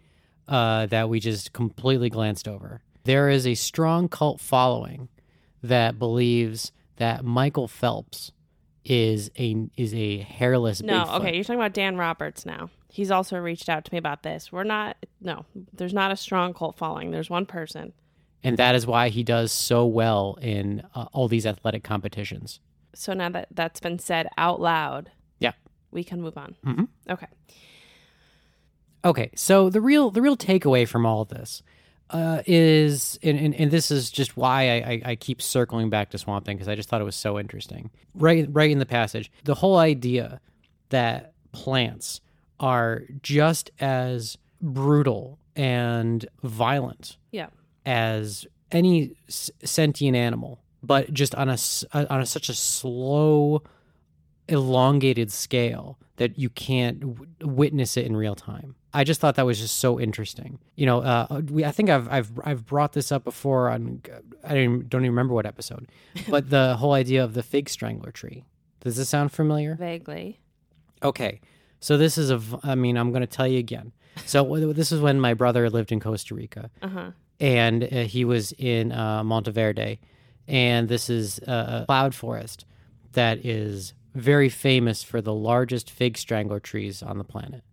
uh, 0.49 0.87
that 0.87 1.07
we 1.07 1.21
just 1.21 1.53
completely 1.53 2.09
glanced 2.09 2.47
over. 2.49 2.81
There 3.05 3.29
is 3.29 3.47
a 3.47 3.55
strong 3.55 4.09
cult 4.09 4.41
following 4.41 5.07
that 5.63 5.97
believes 5.97 6.73
that 6.97 7.23
Michael 7.23 7.67
Phelps 7.69 8.31
is 8.83 9.31
a 9.39 9.55
is 9.77 9.93
a 9.95 10.17
hairless 10.19 10.81
No, 10.81 11.05
Bigfoot. 11.05 11.19
okay. 11.21 11.35
You're 11.35 11.43
talking 11.43 11.59
about 11.59 11.73
Dan 11.73 11.97
Roberts 11.97 12.45
now. 12.45 12.69
He's 12.89 13.09
also 13.11 13.37
reached 13.37 13.67
out 13.69 13.83
to 13.85 13.93
me 13.93 13.97
about 13.97 14.23
this. 14.23 14.51
We're 14.51 14.63
not. 14.63 14.97
No, 15.21 15.45
there's 15.73 15.93
not 15.93 16.11
a 16.11 16.15
strong 16.15 16.53
cult 16.53 16.77
following. 16.77 17.11
There's 17.11 17.29
one 17.29 17.45
person. 17.45 17.93
And 18.45 18.57
that 18.57 18.75
is 18.75 18.85
why 18.87 19.09
he 19.09 19.23
does 19.23 19.51
so 19.51 19.85
well 19.85 20.37
in 20.41 20.83
uh, 20.95 21.05
all 21.11 21.27
these 21.27 21.45
athletic 21.45 21.83
competitions. 21.83 22.59
So 22.93 23.13
now 23.13 23.29
that 23.29 23.47
that's 23.51 23.79
been 23.81 23.99
said 23.99 24.27
out 24.37 24.61
loud, 24.61 25.11
Yeah. 25.39 25.51
we 25.91 26.03
can 26.03 26.21
move 26.21 26.37
on. 26.37 26.55
Mhm. 26.65 26.87
Okay. 27.09 27.27
Okay, 29.03 29.29
so 29.35 29.69
the 29.69 29.81
real 29.81 30.09
the 30.09 30.21
real 30.21 30.35
takeaway 30.37 30.87
from 30.87 31.05
all 31.05 31.21
of 31.21 31.29
this 31.29 31.61
uh, 32.09 32.41
is, 32.47 33.19
and, 33.23 33.37
and, 33.37 33.55
and 33.55 33.71
this 33.71 33.89
is 33.91 34.09
just 34.11 34.35
why 34.37 34.69
I, 34.69 34.73
I, 34.75 35.01
I 35.11 35.15
keep 35.15 35.41
circling 35.41 35.89
back 35.89 36.09
to 36.11 36.17
Swamp 36.17 36.45
Thing 36.45 36.55
because 36.57 36.67
I 36.67 36.75
just 36.75 36.87
thought 36.89 37.01
it 37.01 37.05
was 37.05 37.15
so 37.15 37.39
interesting. 37.39 37.89
Right, 38.13 38.47
right 38.51 38.69
in 38.71 38.79
the 38.79 38.85
passage, 38.85 39.31
the 39.43 39.55
whole 39.55 39.77
idea 39.77 40.39
that 40.89 41.33
plants 41.51 42.21
are 42.59 43.03
just 43.21 43.69
as 43.79 44.37
brutal 44.61 45.39
and 45.55 46.25
violent 46.43 47.17
Yeah. 47.31 47.47
As 47.85 48.45
any 48.71 49.11
s- 49.27 49.51
sentient 49.63 50.15
animal, 50.17 50.59
but 50.83 51.13
just 51.13 51.35
on 51.35 51.49
a 51.49 51.57
on 51.93 52.21
a, 52.21 52.25
such 52.25 52.49
a 52.49 52.53
slow, 52.53 53.61
elongated 54.47 55.31
scale 55.31 55.97
that 56.17 56.37
you 56.39 56.49
can't 56.49 56.99
w- 56.99 57.27
witness 57.41 57.97
it 57.97 58.05
in 58.05 58.15
real 58.15 58.35
time. 58.35 58.75
I 58.93 59.03
just 59.03 59.19
thought 59.19 59.35
that 59.35 59.45
was 59.45 59.59
just 59.59 59.77
so 59.79 59.99
interesting. 59.99 60.59
You 60.75 60.85
know, 60.85 60.99
uh, 61.01 61.41
we 61.51 61.65
I 61.65 61.71
think 61.71 61.89
I've 61.89 62.07
I've 62.09 62.31
I've 62.43 62.65
brought 62.65 62.93
this 62.93 63.11
up 63.11 63.23
before 63.23 63.69
on 63.69 64.01
I 64.43 64.49
don't 64.53 64.57
even, 64.63 64.87
don't 64.87 65.01
even 65.01 65.11
remember 65.11 65.33
what 65.33 65.45
episode, 65.45 65.87
but 66.29 66.49
the 66.49 66.77
whole 66.77 66.93
idea 66.93 67.23
of 67.23 67.33
the 67.33 67.43
fig 67.43 67.67
strangler 67.69 68.11
tree. 68.11 68.45
Does 68.81 68.95
this 68.97 69.09
sound 69.09 69.31
familiar? 69.31 69.75
Vaguely. 69.75 70.39
Okay. 71.03 71.41
So 71.79 71.97
this 71.97 72.17
is 72.17 72.31
a 72.31 72.39
I 72.63 72.75
mean, 72.75 72.97
I'm 72.97 73.11
going 73.11 73.21
to 73.21 73.27
tell 73.27 73.47
you 73.47 73.59
again. 73.59 73.91
So 74.25 74.71
this 74.71 74.93
is 74.93 75.01
when 75.01 75.19
my 75.19 75.33
brother 75.33 75.69
lived 75.69 75.91
in 75.91 75.99
Costa 75.99 76.33
Rica 76.35 76.69
Uh 76.81 76.87
huh. 76.87 77.11
And 77.39 77.83
uh, 77.83 77.87
he 78.03 78.25
was 78.25 78.51
in 78.53 78.91
uh, 78.91 79.23
Monteverde, 79.23 79.99
and 80.47 80.87
this 80.87 81.09
is 81.09 81.39
a 81.39 81.83
cloud 81.87 82.13
forest 82.15 82.65
that 83.13 83.45
is 83.45 83.93
very 84.13 84.49
famous 84.49 85.03
for 85.03 85.21
the 85.21 85.33
largest 85.33 85.89
fig 85.89 86.17
strangler 86.17 86.59
trees 86.59 87.01
on 87.03 87.17
the 87.17 87.23
planet. 87.23 87.63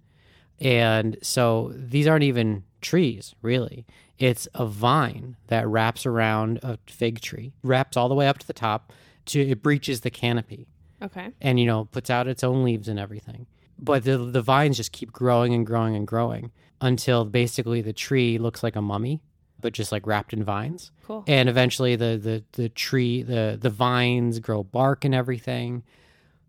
And 0.60 1.16
so 1.22 1.72
these 1.74 2.06
aren't 2.06 2.24
even 2.24 2.64
trees, 2.80 3.34
really. 3.42 3.84
It's 4.18 4.46
a 4.54 4.66
vine 4.66 5.36
that 5.48 5.66
wraps 5.66 6.06
around 6.06 6.60
a 6.62 6.78
fig 6.86 7.20
tree, 7.20 7.52
wraps 7.62 7.96
all 7.96 8.08
the 8.08 8.14
way 8.14 8.28
up 8.28 8.38
to 8.38 8.46
the 8.46 8.52
top, 8.52 8.92
to 9.26 9.40
it 9.40 9.62
breaches 9.62 10.00
the 10.00 10.10
canopy 10.10 10.66
Okay. 11.00 11.30
and 11.40 11.58
you 11.60 11.66
know 11.66 11.84
puts 11.86 12.10
out 12.10 12.26
its 12.28 12.42
own 12.44 12.62
leaves 12.64 12.86
and 12.88 12.98
everything 12.98 13.46
but 13.78 14.02
the 14.04 14.18
the 14.18 14.42
vines 14.42 14.76
just 14.76 14.90
keep 14.92 15.10
growing 15.12 15.52
and 15.54 15.64
growing 15.66 15.94
and 15.96 16.06
growing 16.08 16.50
until 16.80 17.24
basically 17.24 17.80
the 17.80 17.92
tree 17.92 18.36
looks 18.38 18.62
like 18.64 18.74
a 18.76 18.82
mummy 18.82 19.20
but 19.62 19.72
just 19.72 19.90
like 19.92 20.06
wrapped 20.06 20.34
in 20.34 20.44
vines 20.44 20.90
Cool. 21.06 21.24
and 21.26 21.48
eventually 21.48 21.96
the 21.96 22.18
the 22.22 22.44
the 22.62 22.68
tree 22.68 23.22
the 23.22 23.56
the 23.58 23.70
vines 23.70 24.38
grow 24.40 24.62
bark 24.62 25.04
and 25.06 25.14
everything 25.14 25.82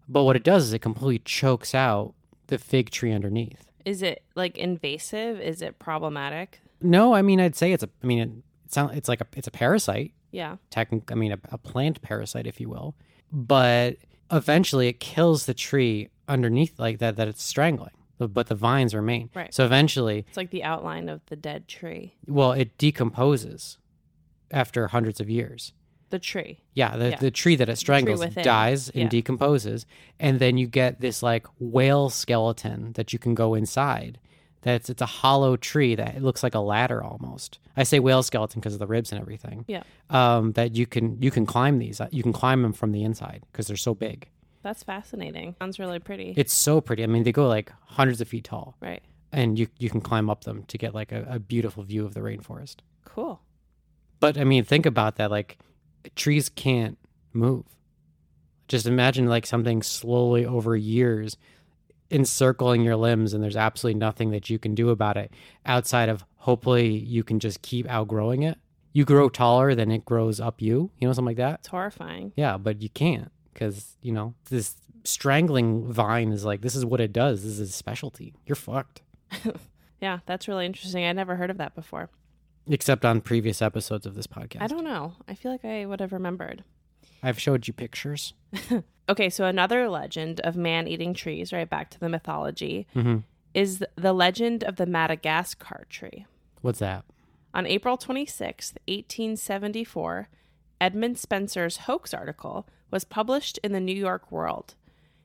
but 0.09 0.23
what 0.23 0.35
it 0.35 0.43
does 0.43 0.65
is 0.65 0.73
it 0.73 0.79
completely 0.79 1.19
chokes 1.19 1.73
out 1.73 2.13
the 2.47 2.57
fig 2.57 2.89
tree 2.89 3.13
underneath 3.13 3.65
Is 3.85 4.01
it 4.01 4.21
like 4.35 4.57
invasive? 4.57 5.39
Is 5.39 5.61
it 5.61 5.79
problematic? 5.79 6.59
no 6.81 7.13
i 7.13 7.21
mean 7.21 7.39
i'd 7.39 7.55
say 7.55 7.71
it's 7.71 7.83
a 7.83 7.89
i 8.03 8.05
mean 8.05 8.19
it, 8.19 8.29
it's 8.65 8.75
not, 8.75 8.93
it's 8.93 9.07
like 9.07 9.21
a 9.21 9.27
it's 9.37 9.47
a 9.47 9.51
parasite 9.51 10.11
Yeah. 10.31 10.57
technic 10.69 11.09
I 11.11 11.15
mean 11.15 11.31
a, 11.31 11.39
a 11.51 11.57
plant 11.57 12.01
parasite 12.01 12.45
if 12.47 12.59
you 12.59 12.67
will 12.67 12.95
but 13.31 13.95
eventually 14.31 14.87
it 14.89 14.99
kills 14.99 15.45
the 15.45 15.53
tree 15.53 16.09
underneath 16.27 16.77
like 16.79 16.97
that 16.99 17.15
that 17.15 17.27
it's 17.29 17.43
strangling 17.43 17.93
but 18.19 18.47
the 18.47 18.55
vines 18.55 18.93
remain 18.95 19.29
Right. 19.33 19.53
so 19.53 19.65
eventually 19.65 20.25
It's 20.27 20.37
like 20.37 20.51
the 20.51 20.63
outline 20.63 21.09
of 21.09 21.21
the 21.27 21.35
dead 21.35 21.67
tree. 21.67 22.13
well 22.27 22.51
it 22.53 22.77
decomposes 22.77 23.77
after 24.51 24.87
hundreds 24.87 25.19
of 25.19 25.29
years 25.29 25.73
The 26.09 26.19
tree. 26.19 26.59
yeah 26.73 26.95
the, 26.95 27.09
Yeah. 27.11 27.17
the 27.17 27.31
tree 27.31 27.55
that 27.55 27.69
it 27.69 27.77
strangles 27.77 28.23
dies 28.35 28.89
and 28.89 29.03
Yeah. 29.03 29.09
decomposes 29.09 29.85
and 30.19 30.39
then 30.39 30.57
you 30.57 30.67
get 30.67 31.01
this 31.01 31.21
like 31.23 31.47
whale 31.59 32.09
skeleton 32.09 32.93
that 32.93 33.13
you 33.13 33.19
can 33.19 33.33
go 33.35 33.55
inside 33.55 34.19
that's 34.61 34.89
it's 34.89 35.01
a 35.01 35.05
hollow 35.05 35.57
tree 35.57 35.93
that 35.95 36.15
it 36.15 36.21
looks 36.23 36.41
like 36.43 36.55
a 36.55 36.59
ladder 36.59 37.03
almost 37.03 37.59
i 37.75 37.83
say 37.83 37.99
whale 37.99 38.23
skeleton 38.23 38.61
because 38.61 38.73
of 38.73 38.79
the 38.79 38.87
ribs 38.87 39.11
and 39.11 39.19
everything 39.19 39.65
Yeah. 39.67 39.83
um, 40.09 40.53
that 40.53 40.75
you 40.75 40.85
can 40.85 41.21
you 41.21 41.31
can 41.31 41.45
climb 41.45 41.79
these. 41.79 41.99
You 42.11 42.23
can 42.23 42.31
climb 42.33 42.61
them 42.61 42.71
from 42.73 42.91
the 42.93 43.03
inside 43.03 43.41
because 43.51 43.67
they're 43.67 43.75
so 43.75 43.93
big. 43.93 44.29
That's 44.63 44.81
fascinating. 44.81 45.55
Sounds 45.59 45.77
really 45.77 45.99
pretty. 45.99 46.33
It's 46.37 46.53
so 46.53 46.79
pretty. 46.81 47.03
I 47.03 47.07
mean, 47.07 47.23
they 47.23 47.31
go 47.33 47.47
like 47.47 47.71
hundreds 47.81 48.21
of 48.21 48.27
feet 48.29 48.45
tall, 48.45 48.75
right. 48.79 49.03
and 49.31 49.59
you 49.59 49.67
you 49.77 49.89
can 49.89 50.01
climb 50.01 50.29
up 50.29 50.45
them 50.45 50.63
to 50.63 50.77
get 50.77 50.95
like 50.95 51.11
a, 51.11 51.25
a 51.29 51.39
beautiful 51.39 51.83
view 51.83 52.05
of 52.05 52.13
the 52.13 52.21
rainforest. 52.21 52.77
Cool. 53.03 53.41
But 54.19 54.37
I 54.37 54.45
mean, 54.45 54.63
think 54.63 54.85
about 54.85 55.17
that. 55.17 55.29
Like 55.29 55.59
trees 56.15 56.47
can't 56.47 56.97
move. 57.33 57.65
Just 58.69 58.87
imagine 58.87 59.27
like 59.27 59.45
something 59.45 59.83
slowly 59.83 60.45
over 60.45 60.75
years 60.77 61.37
encircling 62.09 62.83
your 62.83 62.95
limbs, 62.95 63.33
and 63.33 63.43
there's 63.43 63.57
absolutely 63.57 63.99
nothing 63.99 64.31
that 64.31 64.49
you 64.49 64.57
can 64.59 64.75
do 64.75 64.89
about 64.89 65.17
it 65.17 65.33
outside 65.65 66.07
of 66.07 66.23
hopefully 66.37 66.87
you 66.87 67.23
can 67.23 67.39
just 67.39 67.61
keep 67.61 67.89
outgrowing 67.89 68.43
it. 68.43 68.57
You 68.93 69.03
grow 69.03 69.27
taller, 69.27 69.73
then 69.75 69.91
it 69.91 70.05
grows 70.05 70.39
up 70.39 70.61
you. 70.61 70.91
You 70.99 71.07
know, 71.07 71.13
something 71.13 71.25
like 71.25 71.37
that. 71.37 71.61
It's 71.61 71.67
horrifying. 71.67 72.31
Yeah, 72.35 72.57
but 72.57 72.81
you 72.81 72.89
can't 72.89 73.31
because 73.53 73.95
you 74.01 74.11
know 74.11 74.33
this 74.49 74.75
strangling 75.03 75.91
vine 75.91 76.31
is 76.31 76.43
like 76.45 76.61
this 76.61 76.75
is 76.75 76.85
what 76.85 77.01
it 77.01 77.13
does. 77.13 77.43
This 77.43 77.53
is 77.59 77.69
a 77.69 77.73
specialty. 77.73 78.33
You're 78.45 78.55
fucked. 78.55 79.01
Yeah, 80.01 80.19
that's 80.25 80.49
really 80.49 80.65
interesting. 80.65 81.05
I 81.05 81.13
never 81.13 81.37
heard 81.37 81.49
of 81.49 81.57
that 81.59 81.75
before. 81.75 82.09
Except 82.67 83.05
on 83.05 83.21
previous 83.21 83.61
episodes 83.61 84.05
of 84.05 84.15
this 84.15 84.27
podcast, 84.27 84.61
I 84.61 84.67
don't 84.67 84.83
know. 84.83 85.13
I 85.29 85.33
feel 85.33 85.49
like 85.49 85.63
I 85.63 85.85
would 85.85 86.01
have 86.01 86.11
remembered. 86.11 86.65
I've 87.23 87.39
showed 87.39 87.67
you 87.67 87.73
pictures. 87.73 88.33
Okay, 89.09 89.29
so 89.29 89.43
another 89.45 89.89
legend 89.89 90.39
of 90.41 90.55
man 90.55 90.87
eating 90.87 91.13
trees, 91.13 91.51
right 91.51 91.69
back 91.69 91.89
to 91.91 91.99
the 91.99 92.07
mythology, 92.09 92.87
hmm 92.93 93.17
is 93.53 93.83
the 93.95 94.13
legend 94.13 94.63
of 94.63 94.77
the 94.77 94.85
Madagascar 94.85 95.85
tree. 95.89 96.25
What's 96.61 96.79
that? 96.79 97.03
On 97.53 97.67
April 97.67 97.97
26, 97.97 98.73
1874, 98.87 100.27
Edmund 100.81 101.17
Spencer's 101.19 101.77
hoax 101.77 102.13
article 102.13 102.67
was 102.93 103.03
published 103.03 103.57
in 103.63 103.71
the 103.71 103.79
New 103.79 103.95
York 103.95 104.31
World. 104.31 104.75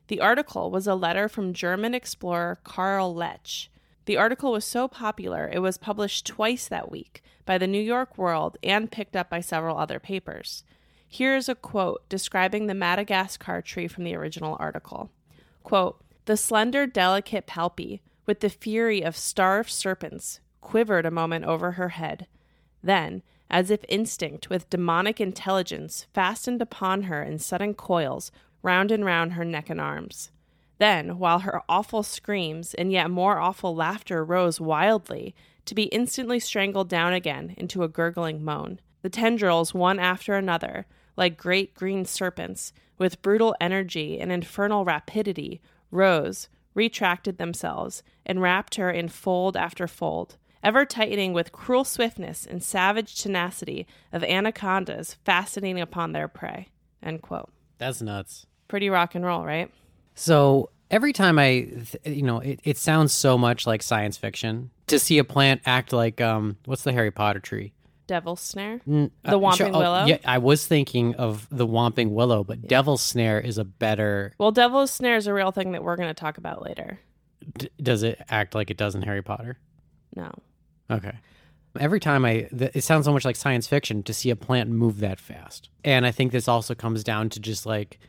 The 0.07 0.19
article 0.19 0.71
was 0.71 0.87
a 0.87 0.95
letter 0.95 1.29
from 1.29 1.53
German 1.53 1.93
explorer 1.93 2.57
Karl 2.63 3.13
Lech. 3.13 3.69
The 4.05 4.17
article 4.17 4.51
was 4.51 4.65
so 4.65 4.87
popular 4.87 5.47
it 5.53 5.59
was 5.59 5.77
published 5.77 6.25
twice 6.25 6.67
that 6.67 6.89
week 6.89 7.21
by 7.45 7.59
the 7.59 7.67
New 7.67 7.81
York 7.81 8.17
World 8.17 8.57
and 8.63 8.91
picked 8.91 9.15
up 9.15 9.29
by 9.29 9.39
several 9.39 9.77
other 9.77 9.99
papers. 9.99 10.63
Here 11.07 11.35
is 11.35 11.47
a 11.47 11.53
quote 11.53 12.09
describing 12.09 12.65
the 12.65 12.73
Madagascar 12.73 13.61
tree 13.61 13.87
from 13.87 14.03
the 14.03 14.15
original 14.15 14.57
article. 14.59 15.11
Quote, 15.63 16.03
the 16.25 16.37
slender, 16.37 16.87
delicate 16.87 17.45
palpi, 17.45 17.99
with 18.25 18.39
the 18.39 18.49
fury 18.49 19.03
of 19.03 19.15
starved 19.15 19.69
serpents, 19.69 20.39
quivered 20.59 21.05
a 21.05 21.11
moment 21.11 21.45
over 21.45 21.73
her 21.73 21.89
head. 21.89 22.25
Then, 22.81 23.21
as 23.49 23.71
if 23.71 23.83
instinct 23.89 24.49
with 24.49 24.69
demonic 24.69 25.19
intelligence 25.19 26.05
fastened 26.13 26.61
upon 26.61 27.03
her 27.03 27.23
in 27.23 27.39
sudden 27.39 27.73
coils, 27.73 28.31
round 28.61 28.91
and 28.91 29.05
round 29.05 29.33
her 29.33 29.45
neck 29.45 29.69
and 29.69 29.81
arms. 29.81 30.31
Then, 30.77 31.19
while 31.19 31.39
her 31.39 31.61
awful 31.67 32.03
screams 32.03 32.73
and 32.73 32.91
yet 32.91 33.11
more 33.11 33.39
awful 33.39 33.75
laughter 33.75 34.23
rose 34.23 34.61
wildly, 34.61 35.35
to 35.65 35.75
be 35.75 35.83
instantly 35.83 36.39
strangled 36.39 36.89
down 36.89 37.13
again 37.13 37.53
into 37.57 37.83
a 37.83 37.89
gurgling 37.89 38.43
moan, 38.43 38.79
the 39.01 39.09
tendrils, 39.09 39.73
one 39.73 39.99
after 39.99 40.35
another, 40.35 40.85
like 41.15 41.37
great 41.37 41.73
green 41.73 42.05
serpents, 42.05 42.71
with 42.97 43.21
brutal 43.21 43.55
energy 43.59 44.19
and 44.19 44.31
infernal 44.31 44.85
rapidity, 44.85 45.61
rose, 45.91 46.49
retracted 46.73 47.37
themselves, 47.37 48.03
and 48.25 48.41
wrapped 48.41 48.75
her 48.75 48.89
in 48.89 49.09
fold 49.09 49.57
after 49.57 49.87
fold, 49.87 50.37
ever 50.63 50.85
tightening 50.85 51.33
with 51.33 51.51
cruel 51.51 51.83
swiftness 51.83 52.45
and 52.45 52.63
savage 52.63 53.21
tenacity 53.21 53.87
of 54.11 54.23
anacondas 54.23 55.15
fastening 55.25 55.79
upon 55.79 56.11
their 56.11 56.27
prey. 56.27 56.67
End 57.01 57.21
quote. 57.21 57.49
That's 57.77 58.01
nuts. 58.01 58.45
Pretty 58.67 58.89
rock 58.89 59.15
and 59.15 59.25
roll, 59.25 59.45
right? 59.45 59.71
So 60.15 60.69
every 60.91 61.13
time 61.13 61.39
I, 61.39 61.45
th- 61.71 61.97
you 62.05 62.23
know, 62.23 62.39
it, 62.39 62.59
it 62.63 62.77
sounds 62.77 63.13
so 63.13 63.37
much 63.37 63.65
like 63.65 63.81
science 63.81 64.17
fiction 64.17 64.69
to 64.87 64.99
see 64.99 65.17
a 65.17 65.23
plant 65.23 65.61
act 65.65 65.93
like, 65.93 66.19
um, 66.19 66.57
what's 66.65 66.83
the 66.83 66.91
Harry 66.91 67.11
Potter 67.11 67.39
tree? 67.39 67.73
Devil's 68.07 68.41
snare. 68.41 68.81
N- 68.87 69.11
The 69.23 69.37
uh, 69.37 69.39
Whomping 69.39 69.71
oh, 69.73 69.79
Willow? 69.79 70.05
yeah, 70.07 70.17
I 70.25 70.39
was 70.39 70.65
thinking 70.65 71.15
of 71.15 71.47
the 71.51 71.67
Whomping 71.67 72.09
Willow, 72.09 72.43
but 72.43 72.67
Devil's 72.67 73.01
Snare 73.03 73.39
is 73.39 73.57
a 73.59 73.63
better. 73.63 74.33
Well, 74.39 74.51
devil's 74.51 74.89
snare 74.89 75.15
is 75.15 75.27
a 75.27 75.33
real 75.33 75.51
thing 75.51 75.73
that 75.73 75.83
we're 75.83 75.95
going 75.95 76.09
to 76.09 76.15
talk 76.15 76.39
about 76.39 76.63
later. 76.63 76.99
D- 77.57 77.69
does 77.81 78.01
it 78.03 78.19
act 78.27 78.55
like 78.55 78.71
it 78.71 78.77
does 78.77 78.95
in 78.95 79.03
Harry 79.03 79.21
Potter? 79.21 79.57
No. 80.15 80.31
Okay. 80.89 81.13
Every 81.79 81.99
time 81.99 82.25
I, 82.25 82.47
th- 82.57 82.71
it 82.73 82.83
sounds 82.83 83.05
so 83.05 83.13
much 83.13 83.25
like 83.25 83.35
science 83.35 83.67
fiction 83.67 84.01
to 84.03 84.13
see 84.13 84.29
a 84.31 84.35
plant 84.35 84.69
move 84.69 84.99
that 85.01 85.19
fast. 85.19 85.69
And 85.83 86.05
I 86.05 86.11
think 86.11 86.31
this 86.31 86.47
also 86.47 86.73
comes 86.73 87.03
down 87.03 87.29
to 87.29 87.39
just 87.39 87.65
like 87.65 87.99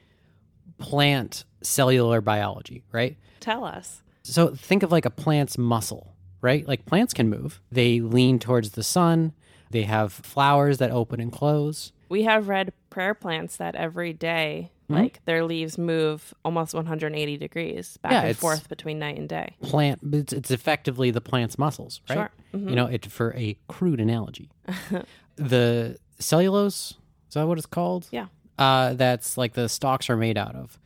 plant 0.79 1.45
cellular 1.63 2.21
biology, 2.21 2.83
right? 2.93 3.17
Tell 3.41 3.65
us. 3.65 4.03
So 4.23 4.49
think 4.55 4.83
of 4.83 4.91
like 4.93 5.05
a 5.05 5.11
plant's 5.11 5.59
muscle, 5.59 6.15
right? 6.41 6.67
Like 6.67 6.87
plants 6.87 7.13
can 7.15 7.29
move. 7.29 7.61
They 7.71 8.01
lean 8.01 8.39
towards 8.39 8.71
the 8.71 8.83
sun. 8.83 9.33
They 9.71 9.83
have 9.83 10.13
flowers 10.13 10.79
that 10.79 10.91
open 10.91 11.21
and 11.21 11.33
close. 11.33 11.93
We 12.09 12.25
have 12.25 12.49
red 12.49 12.73
prayer 12.89 13.15
plants 13.15 13.57
that 13.57 13.75
every 13.75 14.13
day, 14.13 14.71
Mm-hmm. 14.91 15.03
like 15.03 15.25
their 15.25 15.45
leaves 15.45 15.79
move 15.79 16.35
almost 16.45 16.75
180 16.75 17.37
degrees 17.37 17.97
back 17.99 18.11
Yeah, 18.11 18.23
and 18.25 18.37
forth 18.37 18.69
between 18.69 18.99
night 18.99 19.17
and 19.19 19.29
day. 19.29 19.55
Plant, 19.63 20.01
it's, 20.13 20.33
it's 20.33 20.51
effectively 20.51 21.13
the 21.13 21.21
plant's 21.21 21.57
muscles, 21.61 22.01
right? 22.09 22.17
Sure. 22.17 22.31
Mm-hmm. 22.55 22.69
You 22.69 22.75
know, 22.77 22.87
it 22.87 23.07
for 23.07 23.35
a 23.37 23.57
crude 23.69 24.01
analogy. 24.01 24.51
the 25.37 25.99
cellulose, 26.19 26.95
is 27.29 27.35
that 27.35 27.47
what 27.47 27.59
it's 27.59 27.67
called? 27.67 28.09
Yeah. 28.11 28.27
Uh, 28.59 28.95
that's 28.95 29.39
like 29.39 29.55
the 29.55 29.69
stalks 29.69 30.11
are 30.11 30.17
made 30.17 30.37
out 30.37 30.55
of, 30.55 30.79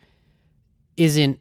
isn't 0.96 1.40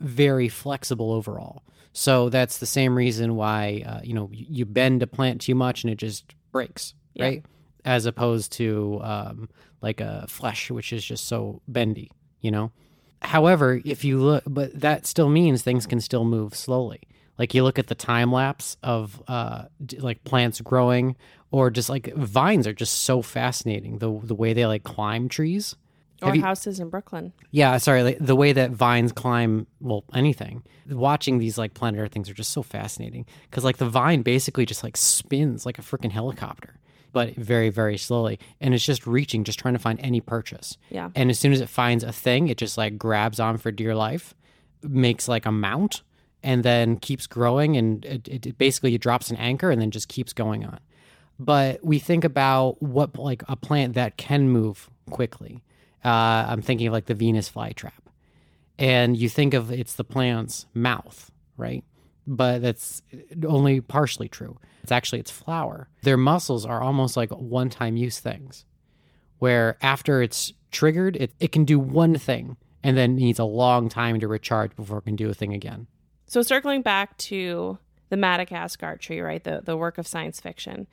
very 0.00 0.48
flexible 0.48 1.12
overall. 1.12 1.62
So 1.92 2.28
that's 2.28 2.58
the 2.58 2.66
same 2.66 2.96
reason 2.96 3.34
why 3.36 3.82
uh, 3.86 4.00
you 4.02 4.14
know 4.14 4.28
you 4.32 4.64
bend 4.64 5.02
a 5.02 5.06
plant 5.06 5.40
too 5.40 5.54
much 5.54 5.84
and 5.84 5.92
it 5.92 5.96
just 5.96 6.34
breaks, 6.52 6.94
Yeah. 7.14 7.24
right? 7.24 7.44
As 7.84 8.06
opposed 8.06 8.52
to 8.52 9.00
um, 9.02 9.48
like 9.80 10.00
a 10.00 10.26
flesh, 10.28 10.70
which 10.70 10.92
is 10.92 11.04
just 11.04 11.26
so 11.26 11.60
bendy, 11.66 12.10
you 12.40 12.50
know. 12.50 12.70
However, 13.20 13.80
if 13.84 14.04
you 14.04 14.18
look, 14.18 14.44
but 14.46 14.78
that 14.80 15.06
still 15.06 15.28
means 15.28 15.62
things 15.62 15.86
can 15.86 16.00
still 16.00 16.24
move 16.24 16.54
slowly. 16.54 17.00
Like 17.42 17.54
you 17.54 17.64
look 17.64 17.76
at 17.80 17.88
the 17.88 17.96
time 17.96 18.30
lapse 18.30 18.76
of 18.84 19.20
uh, 19.26 19.64
d- 19.84 19.98
like 19.98 20.22
plants 20.22 20.60
growing, 20.60 21.16
or 21.50 21.70
just 21.72 21.88
like 21.90 22.14
vines 22.14 22.68
are 22.68 22.72
just 22.72 23.00
so 23.00 23.20
fascinating. 23.20 23.98
The 23.98 24.16
the 24.22 24.36
way 24.36 24.52
they 24.52 24.64
like 24.64 24.84
climb 24.84 25.28
trees. 25.28 25.74
Or 26.22 26.36
you- 26.36 26.40
houses 26.42 26.78
in 26.78 26.88
Brooklyn. 26.88 27.32
Yeah, 27.50 27.78
sorry, 27.78 28.04
like 28.04 28.18
the 28.20 28.36
way 28.36 28.52
that 28.52 28.70
vines 28.70 29.10
climb, 29.10 29.66
well, 29.80 30.04
anything. 30.14 30.62
Watching 30.88 31.38
these 31.38 31.58
like 31.58 31.74
planet 31.74 31.98
Earth 31.98 32.12
things 32.12 32.30
are 32.30 32.34
just 32.42 32.52
so 32.52 32.62
fascinating 32.62 33.26
because 33.50 33.64
like 33.64 33.78
the 33.78 33.88
vine 33.88 34.22
basically 34.22 34.64
just 34.64 34.84
like 34.84 34.96
spins 34.96 35.66
like 35.66 35.80
a 35.80 35.82
freaking 35.82 36.12
helicopter, 36.12 36.78
but 37.12 37.34
very 37.34 37.70
very 37.70 37.98
slowly, 37.98 38.38
and 38.60 38.72
it's 38.72 38.86
just 38.86 39.04
reaching, 39.04 39.42
just 39.42 39.58
trying 39.58 39.74
to 39.74 39.80
find 39.80 39.98
any 40.00 40.20
purchase. 40.20 40.78
Yeah. 40.90 41.10
And 41.16 41.28
as 41.28 41.40
soon 41.40 41.52
as 41.52 41.60
it 41.60 41.68
finds 41.68 42.04
a 42.04 42.12
thing, 42.12 42.46
it 42.46 42.56
just 42.56 42.78
like 42.78 42.96
grabs 42.96 43.40
on 43.40 43.58
for 43.58 43.72
dear 43.72 43.96
life, 43.96 44.32
makes 44.84 45.26
like 45.26 45.44
a 45.44 45.50
mount, 45.50 46.02
and 46.42 46.62
then 46.64 46.96
keeps 46.96 47.26
growing, 47.26 47.76
and 47.76 48.04
it, 48.04 48.28
it, 48.28 48.46
it 48.46 48.58
basically 48.58 48.94
it 48.94 49.00
drops 49.00 49.30
an 49.30 49.36
anchor 49.36 49.70
and 49.70 49.80
then 49.80 49.90
just 49.90 50.08
keeps 50.08 50.32
going 50.32 50.64
on. 50.64 50.80
But 51.38 51.84
we 51.84 51.98
think 51.98 52.24
about 52.24 52.82
what 52.82 53.18
like 53.18 53.42
a 53.48 53.56
plant 53.56 53.94
that 53.94 54.16
can 54.16 54.48
move 54.48 54.90
quickly. 55.10 55.62
Uh, 56.04 56.46
I'm 56.48 56.62
thinking 56.62 56.86
of 56.88 56.92
like 56.92 57.06
the 57.06 57.14
Venus 57.14 57.50
flytrap, 57.50 57.92
and 58.78 59.16
you 59.16 59.28
think 59.28 59.54
of 59.54 59.70
it's 59.70 59.94
the 59.94 60.04
plant's 60.04 60.66
mouth, 60.74 61.30
right? 61.56 61.84
But 62.26 62.62
that's 62.62 63.02
only 63.46 63.80
partially 63.80 64.28
true. 64.28 64.58
It's 64.82 64.92
actually 64.92 65.20
its 65.20 65.30
flower. 65.30 65.88
Their 66.02 66.16
muscles 66.16 66.66
are 66.66 66.82
almost 66.82 67.16
like 67.16 67.30
one-time 67.30 67.96
use 67.96 68.18
things, 68.20 68.64
where 69.38 69.76
after 69.80 70.22
it's 70.22 70.52
triggered, 70.70 71.16
it, 71.16 71.32
it 71.38 71.52
can 71.52 71.64
do 71.64 71.78
one 71.78 72.16
thing 72.16 72.56
and 72.82 72.96
then 72.96 73.14
needs 73.14 73.38
a 73.38 73.44
long 73.44 73.88
time 73.88 74.18
to 74.20 74.26
recharge 74.26 74.74
before 74.74 74.98
it 74.98 75.04
can 75.04 75.16
do 75.16 75.30
a 75.30 75.34
thing 75.34 75.52
again. 75.52 75.86
So 76.32 76.40
circling 76.40 76.80
back 76.80 77.18
to 77.18 77.76
the 78.08 78.16
Madagascar 78.16 78.96
tree, 78.96 79.20
right? 79.20 79.44
The 79.44 79.60
the 79.62 79.76
work 79.76 79.98
of 79.98 80.06
science 80.06 80.40
fiction. 80.40 80.86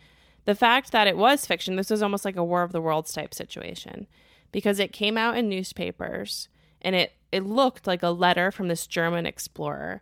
The 0.43 0.53
fact 0.53 0.91
that 0.91 1.07
it 1.07 1.15
was 1.15 1.45
fiction, 1.45 1.77
this 1.77 1.89
was 1.89 2.01
almost 2.01 2.25
like 2.25 2.35
a 2.35 2.43
War 2.43 2.61
of 2.61 2.73
the 2.73 2.81
Worlds 2.81 3.13
type 3.13 3.33
situation. 3.33 4.05
Because 4.51 4.79
it 4.79 4.91
came 4.91 5.17
out 5.17 5.37
in 5.37 5.47
newspapers 5.47 6.49
and 6.81 6.93
it, 6.93 7.13
it 7.31 7.45
looked 7.45 7.87
like 7.87 8.03
a 8.03 8.09
letter 8.09 8.51
from 8.51 8.67
this 8.67 8.85
German 8.85 9.25
explorer 9.25 10.01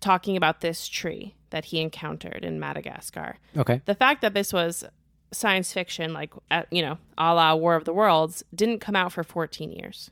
talking 0.00 0.38
about 0.38 0.62
this 0.62 0.88
tree 0.88 1.34
that 1.50 1.66
he 1.66 1.82
encountered 1.82 2.42
in 2.42 2.58
Madagascar. 2.58 3.36
Okay. 3.58 3.82
The 3.84 3.94
fact 3.94 4.22
that 4.22 4.32
this 4.32 4.54
was 4.54 4.86
science 5.32 5.70
fiction, 5.70 6.14
like, 6.14 6.32
you 6.70 6.80
know, 6.80 6.96
a 7.18 7.34
la 7.34 7.54
War 7.54 7.74
of 7.74 7.84
the 7.84 7.92
Worlds, 7.92 8.42
didn't 8.54 8.78
come 8.78 8.96
out 8.96 9.12
for 9.12 9.22
14 9.22 9.70
years. 9.70 10.10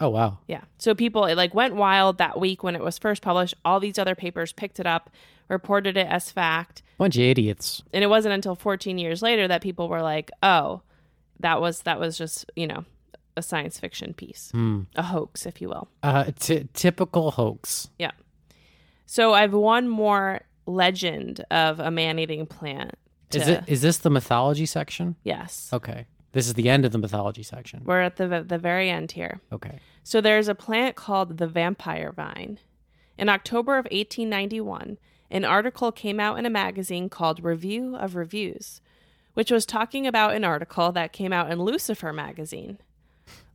Oh 0.00 0.08
wow. 0.08 0.38
Yeah. 0.48 0.62
So 0.78 0.94
people 0.94 1.26
it 1.26 1.36
like 1.36 1.54
went 1.54 1.74
wild 1.76 2.18
that 2.18 2.40
week 2.40 2.62
when 2.62 2.74
it 2.74 2.82
was 2.82 2.98
first 2.98 3.22
published. 3.22 3.54
All 3.64 3.78
these 3.80 3.98
other 3.98 4.14
papers 4.14 4.52
picked 4.52 4.80
it 4.80 4.86
up, 4.86 5.10
reported 5.48 5.96
it 5.96 6.06
as 6.06 6.30
fact, 6.30 6.82
Bunch 6.98 7.16
of 7.16 7.22
idiots. 7.22 7.82
and 7.92 8.02
it 8.02 8.06
wasn't 8.08 8.34
until 8.34 8.54
14 8.54 8.96
years 8.98 9.20
later 9.22 9.46
that 9.48 9.60
people 9.62 9.88
were 9.88 10.02
like, 10.02 10.30
"Oh, 10.42 10.82
that 11.40 11.60
was 11.60 11.82
that 11.82 12.00
was 12.00 12.16
just, 12.16 12.50
you 12.56 12.66
know, 12.66 12.84
a 13.36 13.42
science 13.42 13.78
fiction 13.78 14.14
piece. 14.14 14.50
Hmm. 14.52 14.82
A 14.96 15.02
hoax, 15.02 15.44
if 15.46 15.60
you 15.60 15.68
will." 15.68 15.88
Uh, 16.02 16.30
t- 16.38 16.68
typical 16.72 17.32
hoax. 17.32 17.88
Yeah. 17.98 18.12
So 19.06 19.34
I've 19.34 19.52
one 19.52 19.88
more 19.88 20.40
legend 20.64 21.44
of 21.50 21.80
a 21.80 21.90
man-eating 21.90 22.46
plant. 22.46 22.94
Is 23.34 23.44
to- 23.44 23.52
it? 23.58 23.64
Is 23.66 23.82
this 23.82 23.98
the 23.98 24.10
mythology 24.10 24.64
section? 24.66 25.16
Yes. 25.22 25.68
Okay. 25.72 26.06
This 26.32 26.46
is 26.46 26.54
the 26.54 26.68
end 26.68 26.84
of 26.84 26.92
the 26.92 26.98
mythology 26.98 27.42
section. 27.42 27.82
We're 27.84 28.00
at 28.00 28.16
the 28.16 28.44
the 28.46 28.58
very 28.58 28.90
end 28.90 29.12
here. 29.12 29.40
Okay. 29.52 29.78
So 30.02 30.20
there's 30.20 30.48
a 30.48 30.54
plant 30.54 30.96
called 30.96 31.38
the 31.38 31.46
vampire 31.46 32.12
vine. 32.12 32.58
In 33.18 33.28
October 33.28 33.74
of 33.74 33.84
1891, 33.84 34.98
an 35.30 35.44
article 35.44 35.92
came 35.92 36.18
out 36.18 36.38
in 36.38 36.46
a 36.46 36.50
magazine 36.50 37.08
called 37.08 37.44
Review 37.44 37.96
of 37.96 38.16
Reviews, 38.16 38.80
which 39.34 39.50
was 39.50 39.64
talking 39.64 40.06
about 40.06 40.34
an 40.34 40.44
article 40.44 40.92
that 40.92 41.12
came 41.12 41.32
out 41.32 41.50
in 41.50 41.62
Lucifer 41.62 42.12
magazine. 42.12 42.78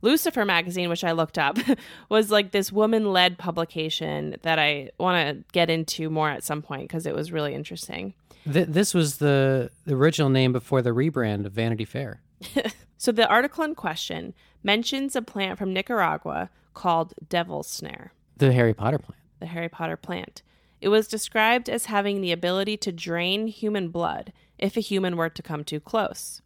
Lucifer 0.00 0.44
magazine, 0.44 0.88
which 0.88 1.04
I 1.04 1.12
looked 1.12 1.38
up, 1.38 1.58
was 2.08 2.30
like 2.30 2.52
this 2.52 2.72
woman 2.72 3.12
led 3.12 3.38
publication 3.38 4.36
that 4.42 4.58
I 4.58 4.90
want 4.98 5.28
to 5.38 5.44
get 5.52 5.70
into 5.70 6.08
more 6.08 6.30
at 6.30 6.44
some 6.44 6.62
point 6.62 6.82
because 6.82 7.06
it 7.06 7.14
was 7.14 7.32
really 7.32 7.54
interesting. 7.54 8.14
Th- 8.50 8.68
this 8.68 8.94
was 8.94 9.18
the, 9.18 9.70
the 9.84 9.94
original 9.94 10.30
name 10.30 10.52
before 10.52 10.82
the 10.82 10.90
rebrand 10.90 11.46
of 11.46 11.52
Vanity 11.52 11.84
Fair. 11.84 12.20
So 12.98 13.12
the 13.12 13.28
article 13.28 13.62
in 13.62 13.76
question 13.76 14.34
mentions 14.62 15.14
a 15.14 15.22
plant 15.22 15.56
from 15.56 15.72
Nicaragua 15.72 16.50
called 16.74 17.14
devil's 17.28 17.68
snare. 17.68 18.12
The 18.36 18.52
Harry 18.52 18.74
Potter 18.74 18.98
plant. 18.98 19.22
the 19.38 19.46
Harry 19.46 19.68
Potter 19.68 19.96
plant. 19.96 20.42
It 20.80 20.88
was 20.88 21.06
described 21.06 21.70
as 21.70 21.86
having 21.86 22.20
the 22.20 22.32
ability 22.32 22.76
to 22.78 22.92
drain 22.92 23.46
human 23.46 23.88
blood 23.88 24.32
if 24.58 24.76
a 24.76 24.80
human 24.80 25.16
were 25.16 25.28
to 25.28 25.42
come 25.42 25.62
too 25.64 25.80
close. 25.80 26.42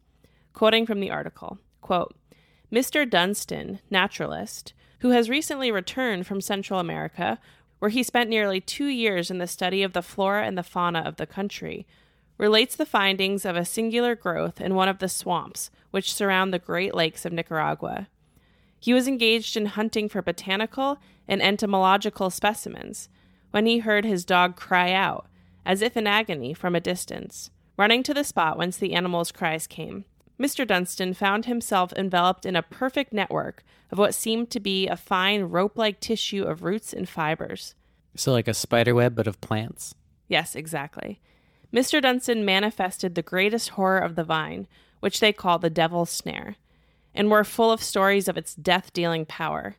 Quoting 0.53 0.85
from 0.85 0.99
the 0.99 1.09
article, 1.09 1.57
quote, 1.81 2.15
Mr. 2.71 3.07
Dunstan, 3.07 3.79
naturalist, 3.89 4.73
who 4.99 5.09
has 5.09 5.29
recently 5.29 5.71
returned 5.71 6.25
from 6.25 6.41
Central 6.41 6.79
America, 6.79 7.39
where 7.79 7.89
he 7.89 8.03
spent 8.03 8.29
nearly 8.29 8.61
two 8.61 8.87
years 8.87 9.29
in 9.29 9.39
the 9.39 9.47
study 9.47 9.83
of 9.83 9.93
the 9.93 10.01
flora 10.01 10.45
and 10.45 10.57
the 10.57 10.63
fauna 10.63 10.99
of 10.99 11.17
the 11.17 11.27
country, 11.27 11.85
relates 12.37 12.75
the 12.75 12.85
findings 12.85 13.45
of 13.45 13.55
a 13.55 13.65
singular 13.65 14.15
growth 14.15 14.61
in 14.61 14.75
one 14.75 14.87
of 14.89 14.99
the 14.99 15.09
swamps 15.09 15.69
which 15.93 16.11
surround 16.11 16.51
the 16.51 16.57
Great 16.57 16.95
Lakes 16.95 17.23
of 17.23 17.31
Nicaragua. 17.31 18.07
He 18.79 18.95
was 18.95 19.07
engaged 19.07 19.55
in 19.55 19.67
hunting 19.67 20.09
for 20.09 20.23
botanical 20.23 20.97
and 21.27 21.39
entomological 21.39 22.31
specimens 22.31 23.09
when 23.51 23.67
he 23.67 23.77
heard 23.77 24.03
his 24.03 24.25
dog 24.25 24.55
cry 24.55 24.91
out, 24.91 25.27
as 25.63 25.83
if 25.83 25.95
in 25.95 26.07
agony, 26.07 26.51
from 26.51 26.75
a 26.75 26.79
distance. 26.79 27.51
Running 27.77 28.01
to 28.01 28.13
the 28.15 28.23
spot 28.23 28.57
whence 28.57 28.75
the 28.75 28.93
animal's 28.95 29.31
cries 29.31 29.67
came, 29.67 30.05
Mr. 30.39 30.65
Dunstan 30.65 31.13
found 31.13 31.45
himself 31.45 31.93
enveloped 31.93 32.43
in 32.43 32.55
a 32.55 32.63
perfect 32.63 33.13
network 33.13 33.63
of 33.91 33.99
what 33.99 34.15
seemed 34.15 34.49
to 34.49 34.59
be 34.59 34.87
a 34.87 34.97
fine 34.97 35.43
rope 35.43 35.77
like 35.77 35.99
tissue 35.99 36.43
of 36.43 36.63
roots 36.63 36.91
and 36.91 37.07
fibers. 37.07 37.75
So, 38.15 38.31
like 38.31 38.47
a 38.47 38.55
spider 38.55 38.95
web, 38.95 39.13
but 39.13 39.27
of 39.27 39.39
plants. 39.41 39.93
Yes, 40.27 40.55
exactly. 40.55 41.21
Mr. 41.71 42.01
Dunstan 42.01 42.43
manifested 42.43 43.13
the 43.13 43.21
greatest 43.21 43.69
horror 43.69 43.99
of 43.99 44.15
the 44.15 44.23
vine, 44.23 44.67
which 45.03 45.19
they 45.19 45.33
call 45.33 45.59
the 45.59 45.69
devil's 45.69 46.09
snare, 46.09 46.55
and 47.13 47.29
were 47.29 47.43
full 47.43 47.73
of 47.73 47.83
stories 47.83 48.29
of 48.29 48.37
its 48.37 48.55
death 48.55 48.93
dealing 48.93 49.25
power. 49.25 49.75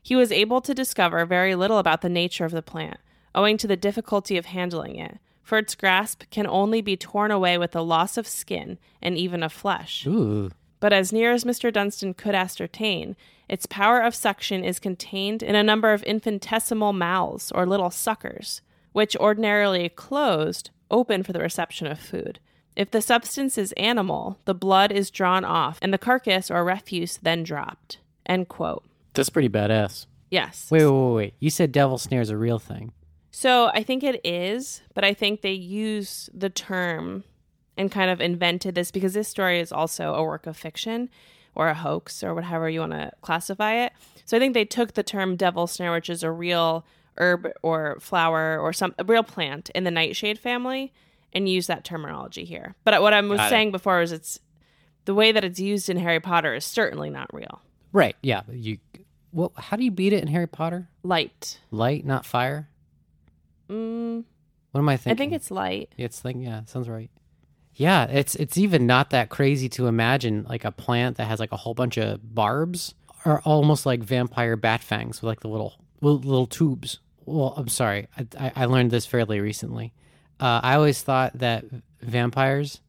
He 0.00 0.14
was 0.14 0.30
able 0.30 0.60
to 0.60 0.72
discover 0.72 1.26
very 1.26 1.56
little 1.56 1.78
about 1.78 2.02
the 2.02 2.08
nature 2.08 2.44
of 2.44 2.52
the 2.52 2.62
plant, 2.62 2.98
owing 3.34 3.56
to 3.56 3.66
the 3.66 3.76
difficulty 3.76 4.36
of 4.36 4.46
handling 4.46 4.94
it, 4.94 5.18
for 5.42 5.58
its 5.58 5.74
grasp 5.74 6.22
can 6.30 6.46
only 6.46 6.80
be 6.80 6.96
torn 6.96 7.32
away 7.32 7.58
with 7.58 7.72
the 7.72 7.82
loss 7.82 8.16
of 8.16 8.28
skin 8.28 8.78
and 9.02 9.18
even 9.18 9.42
of 9.42 9.52
flesh. 9.52 10.06
Ooh. 10.06 10.52
But 10.78 10.92
as 10.92 11.12
near 11.12 11.32
as 11.32 11.42
Mr. 11.42 11.72
Dunstan 11.72 12.14
could 12.14 12.36
ascertain, 12.36 13.16
its 13.48 13.66
power 13.66 13.98
of 13.98 14.14
suction 14.14 14.62
is 14.62 14.78
contained 14.78 15.42
in 15.42 15.56
a 15.56 15.64
number 15.64 15.92
of 15.92 16.04
infinitesimal 16.04 16.92
mouths 16.92 17.50
or 17.50 17.66
little 17.66 17.90
suckers, 17.90 18.62
which 18.92 19.16
ordinarily 19.16 19.88
closed 19.88 20.70
open 20.92 21.24
for 21.24 21.32
the 21.32 21.40
reception 21.40 21.88
of 21.88 21.98
food. 21.98 22.38
If 22.76 22.90
the 22.90 23.02
substance 23.02 23.58
is 23.58 23.72
animal, 23.72 24.38
the 24.44 24.54
blood 24.54 24.92
is 24.92 25.10
drawn 25.10 25.44
off 25.44 25.78
and 25.82 25.92
the 25.92 25.98
carcass 25.98 26.50
or 26.50 26.64
refuse 26.64 27.18
then 27.22 27.42
dropped. 27.42 27.98
End 28.26 28.48
quote. 28.48 28.84
That's 29.14 29.30
pretty 29.30 29.48
badass. 29.48 30.06
Yes. 30.30 30.68
Wait, 30.70 30.84
wait, 30.84 30.90
wait, 30.90 31.14
wait. 31.14 31.34
You 31.40 31.50
said 31.50 31.72
devil 31.72 31.98
snare 31.98 32.20
is 32.20 32.30
a 32.30 32.36
real 32.36 32.58
thing. 32.58 32.92
So 33.30 33.70
I 33.74 33.82
think 33.82 34.02
it 34.02 34.20
is, 34.24 34.82
but 34.94 35.04
I 35.04 35.14
think 35.14 35.40
they 35.40 35.52
use 35.52 36.30
the 36.32 36.50
term 36.50 37.24
and 37.76 37.90
kind 37.90 38.10
of 38.10 38.20
invented 38.20 38.74
this 38.74 38.90
because 38.90 39.14
this 39.14 39.28
story 39.28 39.60
is 39.60 39.72
also 39.72 40.14
a 40.14 40.22
work 40.22 40.46
of 40.46 40.56
fiction 40.56 41.08
or 41.54 41.68
a 41.68 41.74
hoax 41.74 42.22
or 42.22 42.34
whatever 42.34 42.68
you 42.68 42.80
want 42.80 42.92
to 42.92 43.10
classify 43.22 43.74
it. 43.74 43.92
So 44.24 44.36
I 44.36 44.40
think 44.40 44.54
they 44.54 44.64
took 44.64 44.94
the 44.94 45.02
term 45.02 45.36
devil 45.36 45.66
snare, 45.66 45.92
which 45.92 46.10
is 46.10 46.22
a 46.22 46.30
real 46.30 46.84
herb 47.16 47.48
or 47.62 47.98
flower 48.00 48.58
or 48.58 48.72
some 48.72 48.94
a 48.98 49.04
real 49.04 49.22
plant 49.22 49.70
in 49.74 49.84
the 49.84 49.90
nightshade 49.90 50.38
family, 50.38 50.92
and 51.32 51.48
use 51.48 51.66
that 51.68 51.84
terminology 51.84 52.44
here. 52.44 52.74
But 52.84 53.00
what 53.02 53.12
I 53.12 53.20
was 53.20 53.38
Got 53.38 53.46
it. 53.46 53.50
saying 53.50 53.72
before 53.72 54.00
is 54.02 54.12
it's 54.12 54.38
the 55.04 55.14
way 55.14 55.32
that 55.32 55.44
it's 55.44 55.60
used 55.60 55.88
in 55.88 55.96
Harry 55.96 56.20
Potter 56.20 56.54
is 56.54 56.64
certainly 56.64 57.10
not 57.10 57.32
real. 57.32 57.60
Right. 57.92 58.16
Yeah. 58.22 58.42
You. 58.50 58.78
Well, 59.32 59.52
how 59.56 59.76
do 59.76 59.84
you 59.84 59.90
beat 59.90 60.12
it 60.12 60.22
in 60.22 60.28
Harry 60.28 60.48
Potter? 60.48 60.88
Light. 61.02 61.58
Light, 61.70 62.04
not 62.04 62.26
fire. 62.26 62.68
Mm, 63.68 64.24
What 64.72 64.80
am 64.80 64.88
I 64.88 64.96
thinking? 64.96 65.12
I 65.12 65.16
think 65.16 65.32
it's 65.32 65.50
light. 65.50 65.92
It's 65.96 66.24
like 66.24 66.36
yeah, 66.38 66.64
sounds 66.64 66.88
right. 66.88 67.10
Yeah, 67.74 68.04
it's 68.06 68.34
it's 68.34 68.58
even 68.58 68.86
not 68.86 69.10
that 69.10 69.28
crazy 69.30 69.68
to 69.70 69.86
imagine 69.86 70.44
like 70.48 70.64
a 70.64 70.72
plant 70.72 71.16
that 71.18 71.26
has 71.26 71.38
like 71.40 71.52
a 71.52 71.56
whole 71.56 71.74
bunch 71.74 71.96
of 71.96 72.34
barbs 72.34 72.94
are 73.24 73.40
almost 73.44 73.86
like 73.86 74.02
vampire 74.02 74.56
bat 74.56 74.82
fangs 74.82 75.22
with 75.22 75.28
like 75.28 75.40
the 75.40 75.48
little 75.48 75.74
little, 76.00 76.18
little 76.18 76.46
tubes. 76.46 76.98
Well, 77.26 77.54
I'm 77.56 77.68
sorry, 77.68 78.08
I, 78.38 78.52
I 78.56 78.64
learned 78.64 78.90
this 78.90 79.06
fairly 79.06 79.40
recently. 79.40 79.92
Uh, 80.40 80.60
I 80.62 80.74
always 80.74 81.02
thought 81.02 81.38
that 81.38 81.64
vampires 82.00 82.80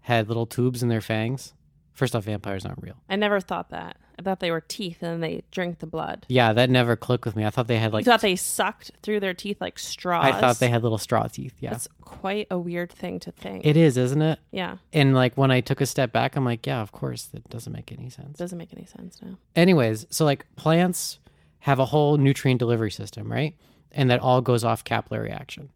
had 0.00 0.28
little 0.28 0.46
tubes 0.46 0.82
in 0.82 0.88
their 0.88 1.00
fangs. 1.00 1.52
First 1.92 2.14
off, 2.14 2.24
vampires 2.24 2.66
aren't 2.66 2.82
real. 2.82 2.96
I 3.08 3.16
never 3.16 3.40
thought 3.40 3.70
that. 3.70 3.96
I 4.18 4.22
thought 4.22 4.40
they 4.40 4.50
were 4.50 4.62
teeth 4.62 5.02
and 5.02 5.22
they 5.22 5.42
drink 5.50 5.78
the 5.78 5.86
blood. 5.86 6.24
Yeah, 6.28 6.52
that 6.54 6.70
never 6.70 6.96
clicked 6.96 7.24
with 7.26 7.36
me. 7.36 7.44
I 7.44 7.50
thought 7.50 7.66
they 7.68 7.78
had 7.78 7.90
You 7.92 7.96
like 7.96 8.04
thought 8.06 8.20
they 8.22 8.36
sucked 8.36 8.90
through 9.02 9.20
their 9.20 9.34
teeth 9.34 9.60
like 9.60 9.78
straws. 9.78 10.24
I 10.24 10.40
thought 10.40 10.58
they 10.58 10.68
had 10.68 10.82
little 10.82 10.96
straw 10.98 11.26
teeth. 11.26 11.54
Yeah, 11.60 11.70
That's 11.70 11.88
quite 12.02 12.46
a 12.50 12.58
weird 12.58 12.90
thing 12.92 13.18
to 13.20 13.32
think. 13.32 13.66
it 13.66 13.76
is, 13.76 13.96
isn't 13.98 14.22
it? 14.22 14.38
yeah, 14.50 14.76
And 14.92 15.14
like 15.14 15.36
when 15.36 15.50
I 15.50 15.60
took 15.60 15.80
a 15.82 15.86
step 15.86 16.12
back, 16.12 16.34
I'm 16.36 16.44
like, 16.46 16.66
yeah, 16.66 16.80
of 16.80 16.92
course, 16.92 17.24
that 17.26 17.48
doesn't 17.50 17.72
make 17.72 17.92
any 17.92 18.08
sense. 18.08 18.38
doesn't 18.38 18.56
make 18.58 18.72
any 18.74 18.86
sense 18.86 19.20
now. 19.22 19.36
anyways, 19.54 20.06
so 20.10 20.24
like 20.24 20.46
plants 20.56 21.18
have 21.60 21.78
a 21.78 21.84
whole 21.86 22.16
nutrient 22.16 22.58
delivery 22.58 22.90
system, 22.90 23.30
right? 23.30 23.54
And 23.92 24.10
that 24.10 24.20
all 24.20 24.40
goes 24.40 24.64
off 24.64 24.82
capillary 24.84 25.30
action. 25.30 25.70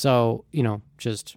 So, 0.00 0.46
you 0.50 0.62
know, 0.62 0.80
just 0.96 1.36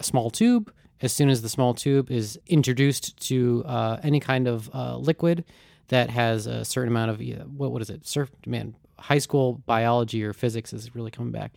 a 0.00 0.02
small 0.02 0.28
tube. 0.28 0.72
As 1.00 1.12
soon 1.12 1.28
as 1.28 1.42
the 1.42 1.48
small 1.48 1.74
tube 1.74 2.10
is 2.10 2.36
introduced 2.48 3.16
to 3.28 3.62
uh, 3.66 4.00
any 4.02 4.18
kind 4.18 4.48
of 4.48 4.68
uh, 4.74 4.96
liquid 4.96 5.44
that 5.88 6.10
has 6.10 6.48
a 6.48 6.64
certain 6.64 6.88
amount 6.88 7.12
of 7.12 7.20
what 7.56 7.70
what 7.70 7.80
is 7.82 7.90
it? 7.90 8.04
Surf 8.04 8.32
man, 8.46 8.74
high 8.98 9.18
school 9.18 9.62
biology 9.66 10.24
or 10.24 10.32
physics 10.32 10.72
is 10.72 10.92
really 10.96 11.12
coming 11.12 11.30
back. 11.30 11.52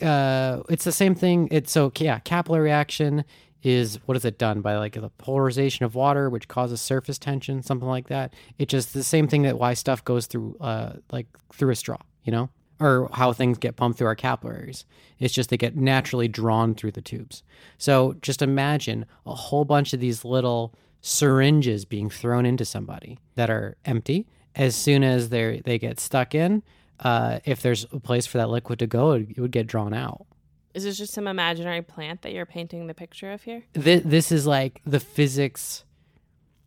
Uh, 0.00 0.62
it's 0.68 0.84
the 0.84 0.92
same 0.92 1.16
thing. 1.16 1.48
It's 1.50 1.72
so 1.72 1.90
yeah, 1.98 2.20
capillary 2.20 2.70
action 2.70 3.24
is 3.64 3.98
what 4.06 4.16
is 4.16 4.24
it 4.24 4.38
done 4.38 4.60
by 4.60 4.76
like 4.76 4.92
the 4.92 5.10
polarization 5.18 5.84
of 5.84 5.96
water, 5.96 6.30
which 6.30 6.46
causes 6.46 6.80
surface 6.80 7.18
tension, 7.18 7.60
something 7.64 7.88
like 7.88 8.06
that. 8.06 8.34
It's 8.56 8.70
just 8.70 8.94
the 8.94 9.02
same 9.02 9.26
thing 9.26 9.42
that 9.42 9.58
why 9.58 9.74
stuff 9.74 10.04
goes 10.04 10.26
through 10.26 10.58
uh 10.60 10.92
like 11.10 11.26
through 11.52 11.72
a 11.72 11.74
straw, 11.74 11.98
you 12.22 12.30
know, 12.30 12.50
or 12.78 13.08
how 13.12 13.32
things 13.32 13.58
get 13.58 13.76
pumped 13.76 13.98
through 13.98 14.06
our 14.08 14.14
capillaries. 14.14 14.84
It's 15.18 15.32
just 15.32 15.50
they 15.50 15.56
get 15.56 15.76
naturally 15.76 16.28
drawn 16.28 16.74
through 16.74 16.92
the 16.92 17.00
tubes. 17.00 17.42
So 17.78 18.16
just 18.22 18.42
imagine 18.42 19.06
a 19.24 19.34
whole 19.34 19.64
bunch 19.64 19.92
of 19.92 20.00
these 20.00 20.24
little 20.24 20.74
syringes 21.00 21.84
being 21.84 22.10
thrown 22.10 22.44
into 22.44 22.64
somebody 22.64 23.18
that 23.34 23.50
are 23.50 23.76
empty. 23.84 24.26
As 24.54 24.74
soon 24.74 25.04
as 25.04 25.28
they 25.28 25.60
they 25.64 25.78
get 25.78 26.00
stuck 26.00 26.34
in, 26.34 26.62
uh, 27.00 27.40
if 27.44 27.62
there's 27.62 27.84
a 27.92 28.00
place 28.00 28.26
for 28.26 28.38
that 28.38 28.48
liquid 28.48 28.78
to 28.78 28.86
go, 28.86 29.12
it, 29.12 29.28
it 29.36 29.40
would 29.40 29.52
get 29.52 29.66
drawn 29.66 29.92
out. 29.92 30.26
Is 30.74 30.84
this 30.84 30.98
just 30.98 31.14
some 31.14 31.26
imaginary 31.26 31.82
plant 31.82 32.22
that 32.22 32.32
you're 32.32 32.46
painting 32.46 32.86
the 32.86 32.94
picture 32.94 33.32
of 33.32 33.42
here? 33.42 33.64
This, 33.72 34.02
this 34.04 34.32
is 34.32 34.46
like 34.46 34.82
the 34.84 35.00
physics, 35.00 35.84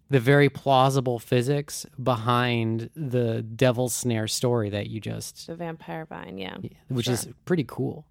the 0.09 0.19
very 0.19 0.49
plausible 0.49 1.19
physics 1.19 1.85
behind 2.01 2.89
the 2.95 3.41
devil's 3.43 3.93
snare 3.93 4.27
story 4.27 4.69
that 4.69 4.87
you 4.89 4.99
just, 4.99 5.47
The 5.47 5.55
vampire 5.55 6.05
vine, 6.05 6.37
yeah. 6.37 6.57
which 6.87 7.05
Sure. 7.05 7.13
is 7.13 7.27
pretty 7.45 7.65
cool. 7.67 8.05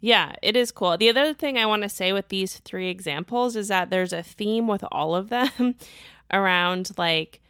Yeah, 0.00 0.34
it 0.42 0.56
is 0.56 0.72
cool. 0.72 0.96
The 0.96 1.08
other 1.08 1.32
thing 1.34 1.56
I 1.58 1.66
want 1.66 1.82
to 1.82 1.88
say 1.88 2.12
with 2.12 2.28
these 2.28 2.58
three 2.58 2.88
examples 2.88 3.56
is 3.56 3.68
that 3.68 3.90
there's 3.90 4.12
a 4.12 4.22
theme 4.22 4.66
with 4.68 4.84
all 4.92 5.14
of 5.14 5.30
them 5.30 5.74
around 6.32 6.90
like 6.96 7.40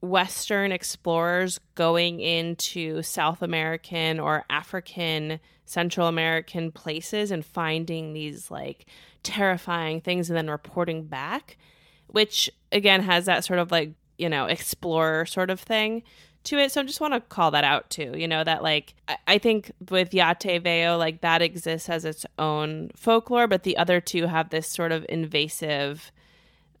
Western 0.00 0.72
explorers 0.72 1.60
going 1.74 2.20
into 2.20 3.02
South 3.02 3.42
American 3.42 4.18
or 4.18 4.44
African, 4.48 5.40
Central 5.66 6.06
American 6.06 6.72
places 6.72 7.30
and 7.30 7.44
finding 7.44 8.14
these 8.14 8.50
like 8.50 8.86
terrifying 9.22 10.00
things 10.00 10.30
and 10.30 10.36
then 10.36 10.48
reporting 10.50 11.04
back, 11.04 11.58
which 12.12 12.50
again 12.72 13.02
has 13.02 13.26
that 13.26 13.44
sort 13.44 13.58
of 13.58 13.70
like, 13.70 13.92
you 14.18 14.28
know, 14.28 14.46
explorer 14.46 15.26
sort 15.26 15.50
of 15.50 15.60
thing 15.60 16.02
to 16.44 16.58
it. 16.58 16.72
So 16.72 16.80
I 16.80 16.84
just 16.84 17.00
want 17.00 17.12
to 17.14 17.20
call 17.20 17.50
that 17.50 17.64
out 17.64 17.90
too. 17.90 18.14
You 18.16 18.26
know, 18.28 18.42
that 18.44 18.62
like 18.62 18.94
I, 19.08 19.16
I 19.26 19.38
think 19.38 19.72
with 19.90 20.14
Ya 20.14 20.32
Te 20.34 20.58
Veo, 20.58 20.96
like 20.96 21.20
that 21.20 21.42
exists 21.42 21.88
as 21.88 22.04
its 22.04 22.24
own 22.38 22.90
folklore, 22.96 23.46
but 23.46 23.62
the 23.62 23.76
other 23.76 24.00
two 24.00 24.26
have 24.26 24.50
this 24.50 24.66
sort 24.68 24.92
of 24.92 25.04
invasive 25.08 26.12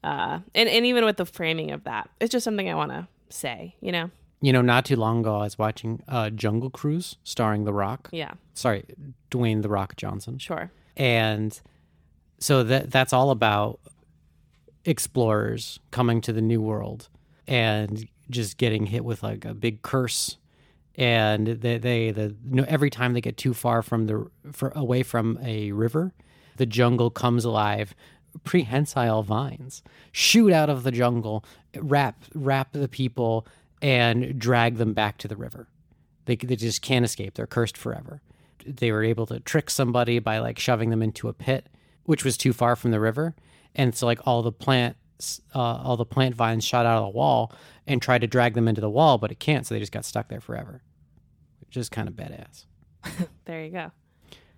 uh 0.02 0.40
and, 0.54 0.68
and 0.68 0.86
even 0.86 1.04
with 1.04 1.18
the 1.18 1.26
framing 1.26 1.70
of 1.72 1.84
that, 1.84 2.08
it's 2.20 2.32
just 2.32 2.44
something 2.44 2.70
I 2.70 2.74
want 2.74 2.92
to 2.92 3.06
say, 3.28 3.74
you 3.80 3.92
know? 3.92 4.10
You 4.42 4.54
know, 4.54 4.62
not 4.62 4.86
too 4.86 4.96
long 4.96 5.20
ago, 5.20 5.36
I 5.36 5.42
was 5.42 5.58
watching 5.58 6.02
uh, 6.08 6.30
Jungle 6.30 6.70
Cruise 6.70 7.16
starring 7.24 7.64
The 7.64 7.74
Rock. 7.74 8.08
Yeah, 8.10 8.32
Sorry, 8.54 8.84
Dwayne 9.30 9.60
The 9.60 9.68
Rock 9.68 9.96
Johnson. 9.96 10.38
sure. 10.38 10.72
and 10.96 11.60
so 12.38 12.62
that 12.62 12.90
that's 12.90 13.12
all 13.12 13.30
about 13.32 13.80
explorers 14.84 15.78
coming 15.90 16.20
to 16.22 16.32
the 16.32 16.40
new 16.40 16.60
world 16.60 17.08
and 17.46 18.06
just 18.30 18.58
getting 18.58 18.86
hit 18.86 19.04
with 19.04 19.22
like 19.22 19.44
a 19.44 19.54
big 19.54 19.82
curse. 19.82 20.36
And 20.96 21.46
they 21.46 21.78
they 21.78 22.10
the 22.10 22.34
you 22.48 22.56
know, 22.56 22.64
every 22.68 22.90
time 22.90 23.14
they 23.14 23.20
get 23.20 23.36
too 23.36 23.54
far 23.54 23.82
from 23.82 24.06
the 24.06 24.30
for, 24.52 24.70
away 24.70 25.02
from 25.02 25.38
a 25.42 25.72
river 25.72 26.12
the 26.56 26.66
jungle 26.66 27.10
comes 27.10 27.44
alive. 27.44 27.94
Prehensile 28.44 29.22
vines 29.24 29.82
shoot 30.12 30.52
out 30.52 30.70
of 30.70 30.84
the 30.84 30.92
jungle 30.92 31.44
wrap 31.76 32.22
wrap 32.34 32.72
the 32.72 32.86
people 32.86 33.46
and 33.82 34.38
drag 34.38 34.76
them 34.76 34.92
back 34.92 35.18
to 35.18 35.28
the 35.28 35.36
river. 35.36 35.68
They, 36.26 36.36
they 36.36 36.56
just 36.56 36.82
can't 36.82 37.04
escape. 37.04 37.34
They're 37.34 37.46
cursed 37.46 37.76
forever. 37.76 38.20
They 38.64 38.92
were 38.92 39.02
able 39.02 39.26
to 39.26 39.40
trick 39.40 39.70
somebody 39.70 40.18
by 40.18 40.38
like 40.38 40.58
shoving 40.58 40.90
them 40.90 41.02
into 41.02 41.28
a 41.28 41.32
pit, 41.32 41.68
which 42.04 42.24
was 42.24 42.36
too 42.36 42.52
far 42.52 42.76
from 42.76 42.90
the 42.90 43.00
river, 43.00 43.34
and 43.74 43.94
so 43.94 44.06
like 44.06 44.20
all 44.26 44.42
the 44.42 44.52
plants, 44.52 45.40
uh, 45.54 45.58
all 45.58 45.96
the 45.96 46.04
plant 46.04 46.34
vines 46.34 46.64
shot 46.64 46.86
out 46.86 46.98
of 47.02 47.12
the 47.12 47.16
wall 47.16 47.52
and 47.86 48.00
tried 48.00 48.20
to 48.20 48.26
drag 48.26 48.54
them 48.54 48.68
into 48.68 48.80
the 48.80 48.90
wall, 48.90 49.18
but 49.18 49.30
it 49.30 49.38
can't, 49.40 49.66
so 49.66 49.74
they 49.74 49.80
just 49.80 49.92
got 49.92 50.04
stuck 50.04 50.28
there 50.28 50.40
forever, 50.40 50.82
which 51.60 51.76
is 51.76 51.88
kind 51.88 52.08
of 52.08 52.14
badass. 52.14 52.64
There 53.46 53.64
you 53.64 53.70
go. 53.70 53.90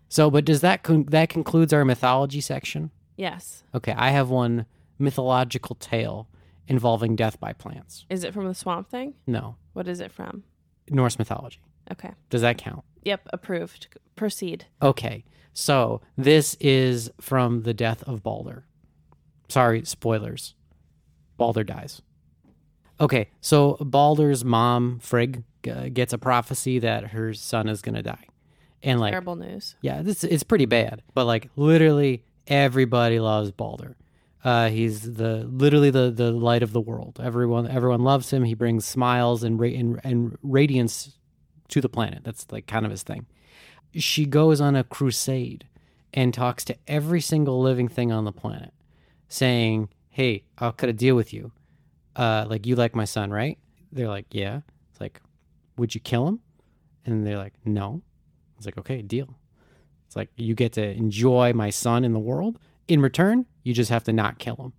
So, 0.09 0.31
but 0.31 0.45
does 0.45 0.61
that 0.61 0.83
con- 0.83 1.07
that 1.11 1.29
concludes 1.31 1.73
our 1.73 1.85
mythology 1.85 2.41
section? 2.43 2.91
Yes. 3.17 3.63
Okay, 3.75 3.93
I 3.97 4.11
have 4.11 4.29
one 4.31 4.67
mythological 4.99 5.77
tale 5.77 6.29
involving 6.69 7.17
death 7.17 7.41
by 7.41 7.53
plants. 7.53 8.05
Is 8.11 8.23
it 8.25 8.35
from 8.35 8.47
the 8.47 8.55
swamp 8.55 8.91
thing? 8.91 9.15
No, 9.27 9.57
What 9.73 9.89
is 9.89 10.01
it 10.01 10.13
from? 10.13 10.45
Norse 10.91 11.19
mythology. 11.19 11.61
Okay. 11.91 12.11
Does 12.31 12.43
that 12.43 12.59
count? 12.59 12.85
Yep. 13.05 13.29
Approved. 13.33 13.89
Proceed. 14.17 14.67
Okay, 14.83 15.25
so 15.55 16.01
this 16.17 16.57
is 16.61 17.11
from 17.21 17.63
the 17.63 17.75
death 17.75 18.03
of 18.05 18.23
Balder. 18.23 18.67
Sorry, 19.53 19.85
spoilers. 19.85 20.55
Balder 21.37 21.63
dies. 21.63 22.01
Okay, 23.01 23.29
so 23.41 23.77
Balder's 23.81 24.45
mom, 24.45 24.99
Frigg, 25.01 25.45
uh, 25.71 25.89
gets 25.93 26.13
a 26.13 26.19
prophecy 26.19 26.79
that 26.79 27.09
her 27.09 27.35
son 27.35 27.69
is 27.69 27.83
going 27.83 27.95
to 27.97 28.03
die. 28.03 28.27
And 28.83 28.99
like 28.99 29.13
Terrible 29.13 29.37
news. 29.37 29.77
Yeah, 29.81 30.03
this 30.03 30.25
it's 30.25 30.43
pretty 30.43 30.65
bad. 30.65 31.03
But 31.15 31.27
like 31.27 31.51
literally 31.55 32.25
everybody 32.47 33.21
loves 33.21 33.53
Balder. 33.53 33.97
Uh, 34.43 34.71
he's 34.71 35.15
the 35.15 35.45
literally 35.45 35.91
the 35.91 36.11
the 36.11 36.33
light 36.33 36.63
of 36.63 36.73
the 36.73 36.81
world. 36.81 37.21
Everyone 37.23 37.69
everyone 37.69 38.01
loves 38.03 38.33
him. 38.33 38.43
He 38.45 38.55
brings 38.55 38.85
smiles 38.85 39.45
and 39.45 39.61
ra- 39.61 39.69
and, 39.69 40.01
and 40.03 40.37
radiance 40.43 41.17
to 41.69 41.81
the 41.81 41.89
planet. 41.89 42.25
That's 42.25 42.51
like 42.51 42.67
kind 42.67 42.85
of 42.85 42.91
his 42.91 43.03
thing. 43.03 43.27
She 43.95 44.25
goes 44.25 44.61
on 44.61 44.75
a 44.75 44.83
crusade 44.83 45.69
and 46.13 46.35
talks 46.35 46.65
to 46.65 46.77
every 46.89 47.21
single 47.21 47.61
living 47.63 47.87
thing 47.89 48.11
on 48.11 48.25
the 48.25 48.33
planet, 48.33 48.73
saying, 49.33 49.89
"Hey, 50.11 50.45
I'll 50.59 50.73
cut 50.73 50.89
a 50.89 50.93
deal 50.93 51.17
with 51.17 51.33
you. 51.33 51.53
Uh, 52.15 52.47
like 52.49 52.67
you 52.67 52.77
like 52.77 52.95
my 52.95 53.05
son, 53.05 53.31
right?" 53.31 53.59
They're 53.91 54.09
like, 54.09 54.27
"Yeah." 54.31 54.61
It's 54.91 55.01
like, 55.01 55.21
"Would 55.77 55.95
you 55.95 56.01
kill 56.01 56.29
him?" 56.29 56.41
And 57.05 57.27
they're 57.27 57.39
like, 57.39 57.55
"No." 57.65 58.03
It's 58.63 58.67
like, 58.67 58.79
okay, 58.79 59.03
deal. 59.03 59.35
It's 60.07 60.15
like 60.15 60.31
you 60.37 60.55
get 60.55 60.75
to 60.75 60.89
enjoy 60.89 61.53
my 61.53 61.71
son 61.71 62.05
in 62.05 62.13
the 62.13 62.21
world. 62.21 62.61
In 62.87 63.01
return, 63.01 63.47
you 63.65 63.75
just 63.75 63.91
have 63.91 64.05
to 64.05 64.13
not 64.13 64.39
kill 64.39 64.55
him. 64.55 64.73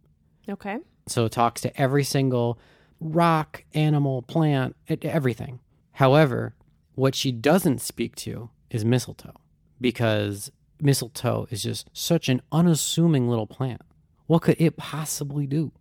Okay. 0.48 0.78
So 1.10 1.26
it 1.26 1.34
talks 1.34 1.60
to 1.62 1.82
every 1.82 2.06
single 2.06 2.58
rock, 3.02 3.66
animal, 3.74 4.22
plant, 4.22 4.78
everything. 4.88 5.60
However, 5.92 6.56
what 6.96 7.14
she 7.14 7.34
doesn't 7.34 7.82
speak 7.82 8.16
to 8.18 8.52
is 8.70 8.86
mistletoe 8.86 9.36
because 9.82 10.50
mistletoe 10.80 11.48
is 11.50 11.64
just 11.64 11.90
such 11.92 12.30
an 12.30 12.42
unassuming 12.54 13.28
little 13.28 13.48
plant. 13.48 13.82
What 14.28 14.42
could 14.44 14.56
it 14.60 14.78
possibly 14.78 15.48
do? 15.48 15.72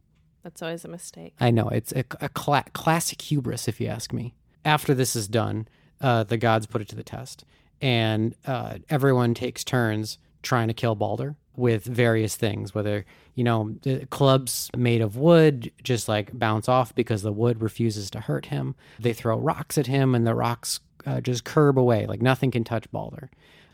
That's 0.42 0.62
always 0.62 0.84
a 0.84 0.88
mistake. 0.88 1.34
I 1.40 1.50
know 1.50 1.68
it's 1.68 1.92
a, 1.92 2.04
a 2.20 2.28
cla- 2.28 2.64
classic 2.72 3.22
hubris, 3.22 3.68
if 3.68 3.80
you 3.80 3.86
ask 3.86 4.12
me. 4.12 4.34
After 4.64 4.94
this 4.94 5.14
is 5.14 5.28
done, 5.28 5.68
uh, 6.00 6.24
the 6.24 6.36
gods 6.36 6.66
put 6.66 6.80
it 6.82 6.88
to 6.88 6.96
the 6.96 7.04
test, 7.04 7.44
and 7.80 8.34
uh, 8.46 8.78
everyone 8.90 9.34
takes 9.34 9.64
turns 9.64 10.18
trying 10.42 10.68
to 10.68 10.74
kill 10.74 10.94
Balder 10.94 11.36
with 11.54 11.84
various 11.84 12.36
things. 12.36 12.74
Whether 12.74 13.04
you 13.34 13.44
know 13.44 13.74
the 13.82 14.06
clubs 14.06 14.70
made 14.76 15.00
of 15.00 15.16
wood 15.16 15.70
just 15.82 16.08
like 16.08 16.36
bounce 16.36 16.68
off 16.68 16.94
because 16.94 17.22
the 17.22 17.32
wood 17.32 17.60
refuses 17.60 18.10
to 18.10 18.20
hurt 18.20 18.46
him. 18.46 18.74
They 18.98 19.12
throw 19.12 19.38
rocks 19.38 19.78
at 19.78 19.86
him, 19.86 20.14
and 20.14 20.26
the 20.26 20.34
rocks 20.34 20.80
uh, 21.06 21.20
just 21.20 21.44
curb 21.44 21.78
away, 21.78 22.06
like 22.06 22.22
nothing 22.22 22.50
can 22.50 22.64
touch 22.64 22.90
Balder. 22.90 23.30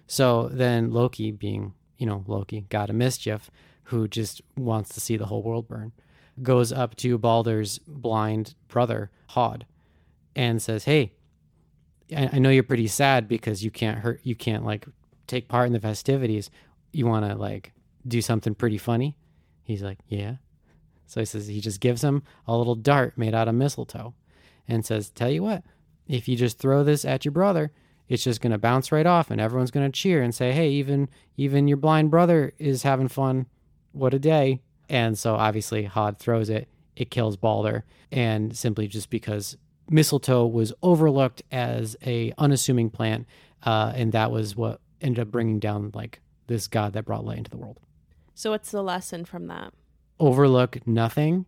So 0.07 0.49
then 0.49 0.91
Loki, 0.91 1.31
being 1.31 1.75
you 1.97 2.07
know 2.07 2.25
Loki, 2.27 2.67
god 2.69 2.91
of 2.91 2.97
mischief, 2.97 3.51
who 3.89 4.07
just 4.07 4.43
wants 4.57 4.95
to 4.95 5.01
see 5.01 5.17
the 5.17 5.27
whole 5.27 5.43
world 5.43 5.67
burn 5.69 5.93
goes 6.43 6.73
up 6.73 6.95
to 6.97 7.19
Balder's 7.19 7.79
blind 7.79 8.55
brother, 8.69 9.11
Hod, 9.29 9.67
and 10.37 10.63
says, 10.63 10.85
Hey, 10.85 11.13
I 12.15 12.39
know 12.39 12.51
you're 12.51 12.63
pretty 12.63 12.87
sad 12.87 13.29
because 13.29 13.65
you 13.65 13.71
can't 13.71 13.99
hurt, 13.99 14.21
you 14.23 14.35
can't 14.35 14.65
like 14.65 14.87
take 15.27 15.49
part 15.49 15.67
in 15.67 15.73
the 15.73 15.81
festivities. 15.81 16.51
You 16.93 17.07
want 17.07 17.27
to 17.27 17.35
like 17.35 17.73
do 18.07 18.23
something 18.23 18.55
pretty 18.55 18.79
funny? 18.79 19.17
He's 19.63 19.83
like, 19.83 19.99
Yeah. 20.07 20.37
So 21.07 21.21
he 21.21 21.27
says, 21.27 21.47
he 21.47 21.61
just 21.61 21.81
gives 21.81 22.05
him 22.05 22.23
a 22.47 22.57
little 22.57 22.75
dart 22.75 23.17
made 23.17 23.35
out 23.35 23.49
of 23.49 23.55
mistletoe 23.55 24.15
and 24.67 24.85
says, 24.85 25.11
Tell 25.11 25.31
you 25.31 25.43
what, 25.43 25.65
if 26.07 26.29
you 26.29 26.37
just 26.37 26.59
throw 26.59 26.85
this 26.85 27.05
at 27.05 27.25
your 27.25 27.33
brother, 27.33 27.73
it's 28.09 28.25
just 28.25 28.41
going 28.41 28.53
to 28.53 28.59
bounce 28.59 28.93
right 28.93 29.07
off 29.07 29.31
and 29.31 29.41
everyone's 29.41 29.71
going 29.71 29.91
to 29.91 29.99
cheer 29.99 30.23
and 30.23 30.35
say, 30.35 30.53
Hey, 30.53 30.69
even, 30.71 31.09
even 31.37 31.69
your 31.69 31.77
blind 31.79 32.11
brother 32.11 32.53
is 32.59 32.83
having 32.83 33.09
fun. 33.09 33.47
What 33.99 34.15
a 34.15 34.19
day. 34.19 34.61
And 34.89 35.19
so 35.19 35.35
obviously 35.35 35.85
Hod 35.85 36.19
throws 36.19 36.49
it, 36.49 36.69
it 36.97 37.11
kills 37.11 37.37
Balder, 37.37 37.85
and 38.11 38.57
simply 38.57 38.89
just 38.89 39.11
because 39.11 39.57
mistletoe 39.91 40.47
was 40.47 40.73
overlooked 40.83 41.43
as 41.51 41.97
a 42.05 42.33
unassuming 42.39 42.91
plant, 42.91 43.27
uh, 43.63 43.93
and 43.95 44.13
that 44.13 44.31
was 44.31 44.57
what 44.57 44.81
ended 45.01 45.21
up 45.21 45.31
bringing 45.31 45.59
down 45.59 45.91
like 45.95 46.21
this 46.47 46.67
god 46.67 46.93
that 46.95 47.05
brought 47.05 47.25
light 47.25 47.39
into 47.39 47.51
the 47.51 47.57
world. 47.57 47.79
So 48.35 48.51
what's 48.51 48.71
the 48.71 48.83
lesson 48.83 49.25
from 49.25 49.47
that? 49.49 49.73
Overlook 50.19 50.87
nothing, 50.87 51.47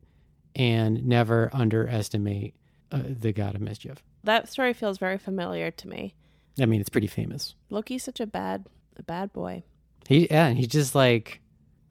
and 0.55 1.07
never 1.07 1.51
underestimate 1.53 2.55
uh, 2.93 3.03
the 3.05 3.33
god 3.33 3.55
of 3.55 3.61
mischief. 3.61 4.03
That 4.25 4.49
story 4.49 4.75
feels 4.75 4.99
very 4.99 5.19
familiar 5.19 5.71
to 5.71 5.89
me. 5.89 6.15
I 6.61 6.67
mean, 6.67 6.81
it's 6.81 6.91
pretty 6.91 7.07
famous. 7.07 7.55
Loki's 7.71 8.05
such 8.05 8.21
a 8.21 8.27
bad 8.27 8.67
a 8.97 9.03
bad 9.03 9.33
boy. 9.33 9.63
He 10.07 10.27
yeah, 10.31 10.47
and 10.47 10.59
he 10.59 10.67
just 10.67 10.95
like 10.95 11.40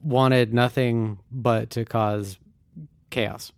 wanted 0.02 0.54
nothing 0.54 1.18
but 1.30 1.70
to 1.70 1.84
cause 1.84 2.38
chaos, 3.10 3.52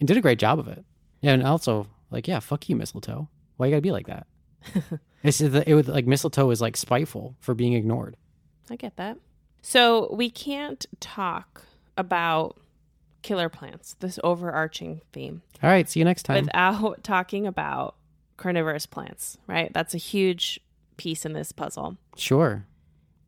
and 0.00 0.06
did 0.08 0.16
a 0.16 0.20
great 0.20 0.38
job 0.38 0.58
of 0.58 0.68
it. 0.68 0.84
And 1.22 1.42
also 1.44 1.86
like 2.10 2.28
yeah, 2.28 2.40
fuck 2.40 2.68
you, 2.68 2.76
mistletoe. 2.76 3.28
Why 3.56 3.66
you 3.66 3.72
gotta 3.72 3.82
be 3.82 3.92
like 3.92 4.06
that? 4.06 4.26
it's 5.22 5.40
it 5.40 5.74
was 5.74 5.88
like 5.88 6.06
mistletoe 6.06 6.50
is 6.50 6.60
like 6.60 6.76
spiteful 6.76 7.34
for 7.40 7.54
being 7.54 7.72
ignored. 7.72 8.16
I 8.70 8.76
get 8.76 8.96
that. 8.96 9.18
So 9.62 10.12
we 10.12 10.30
can't 10.30 10.84
talk 11.00 11.62
about 11.96 12.56
killer 13.22 13.48
plants, 13.48 13.96
this 13.98 14.20
overarching 14.22 15.00
theme, 15.12 15.42
All 15.62 15.68
right, 15.68 15.88
see 15.88 15.98
you 15.98 16.04
next 16.04 16.22
time. 16.22 16.44
without 16.44 17.02
talking 17.02 17.44
about 17.46 17.96
carnivorous 18.36 18.86
plants, 18.86 19.36
right? 19.48 19.72
That's 19.72 19.94
a 19.94 19.98
huge 19.98 20.60
piece 20.96 21.26
in 21.26 21.32
this 21.32 21.50
puzzle. 21.50 21.96
sure. 22.16 22.66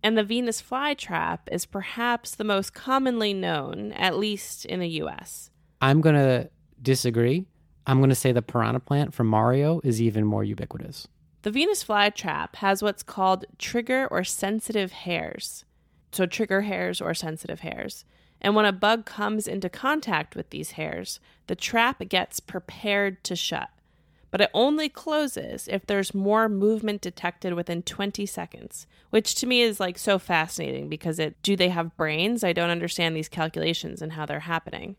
And 0.03 0.17
the 0.17 0.23
Venus 0.23 0.63
flytrap 0.63 1.41
is 1.51 1.67
perhaps 1.67 2.35
the 2.35 2.45
most 2.45 2.73
commonly 2.73 3.35
known, 3.35 3.93
at 3.93 4.17
least 4.17 4.65
in 4.65 4.81
the 4.81 4.89
US. 5.03 5.51
I'm 5.81 6.01
gonna 6.01 6.49
disagree. 6.81 7.47
I'm 7.87 8.01
gonna 8.01 8.15
say 8.15 8.33
the 8.33 8.43
piranha 8.43 8.81
plant 8.81 9.15
from 9.15 9.27
Mario 9.27 9.81
is 9.83 10.01
even 10.01 10.25
more 10.25 10.45
ubiquitous. 10.45 11.09
The 11.43 11.51
Venus 11.51 11.85
flytrap 11.85 12.57
has 12.57 12.83
what's 12.83 13.03
called 13.03 13.47
trigger 13.59 14.09
or 14.11 14.25
sensitive 14.25 14.93
hairs. 14.93 15.65
So, 16.13 16.27
trigger 16.27 16.63
hairs 16.63 17.01
or 17.01 17.15
sensitive 17.15 17.61
hairs. 17.61 18.05
And 18.41 18.55
when 18.55 18.65
a 18.65 18.73
bug 18.73 19.05
comes 19.05 19.47
into 19.49 19.69
contact 19.69 20.37
with 20.37 20.51
these 20.51 20.73
hairs, 20.73 21.21
the 21.49 21.57
trap 21.57 22.09
gets 22.09 22.41
prepared 22.41 23.23
to 23.25 23.37
shut. 23.37 23.71
But 24.31 24.43
it 24.43 24.51
only 24.53 24.89
closes 24.89 25.69
if 25.69 25.87
there's 25.87 26.15
more 26.15 26.49
movement 26.49 27.01
detected 27.01 27.55
within 27.55 27.83
20 27.83 28.27
seconds, 28.27 28.87
which 29.11 29.35
to 29.37 29.47
me 29.47 29.63
is 29.63 29.81
like 29.81 29.99
so 29.99 30.19
fascinating 30.19 30.89
because 30.89 31.19
it 31.19 31.41
do 31.43 31.57
they 31.57 31.71
have 31.71 31.97
brains? 31.97 32.45
I 32.45 32.53
don't 32.53 32.71
understand 32.71 33.17
these 33.17 33.29
calculations 33.29 34.03
and 34.03 34.13
how 34.13 34.27
they're 34.27 34.41
happening. 34.41 34.97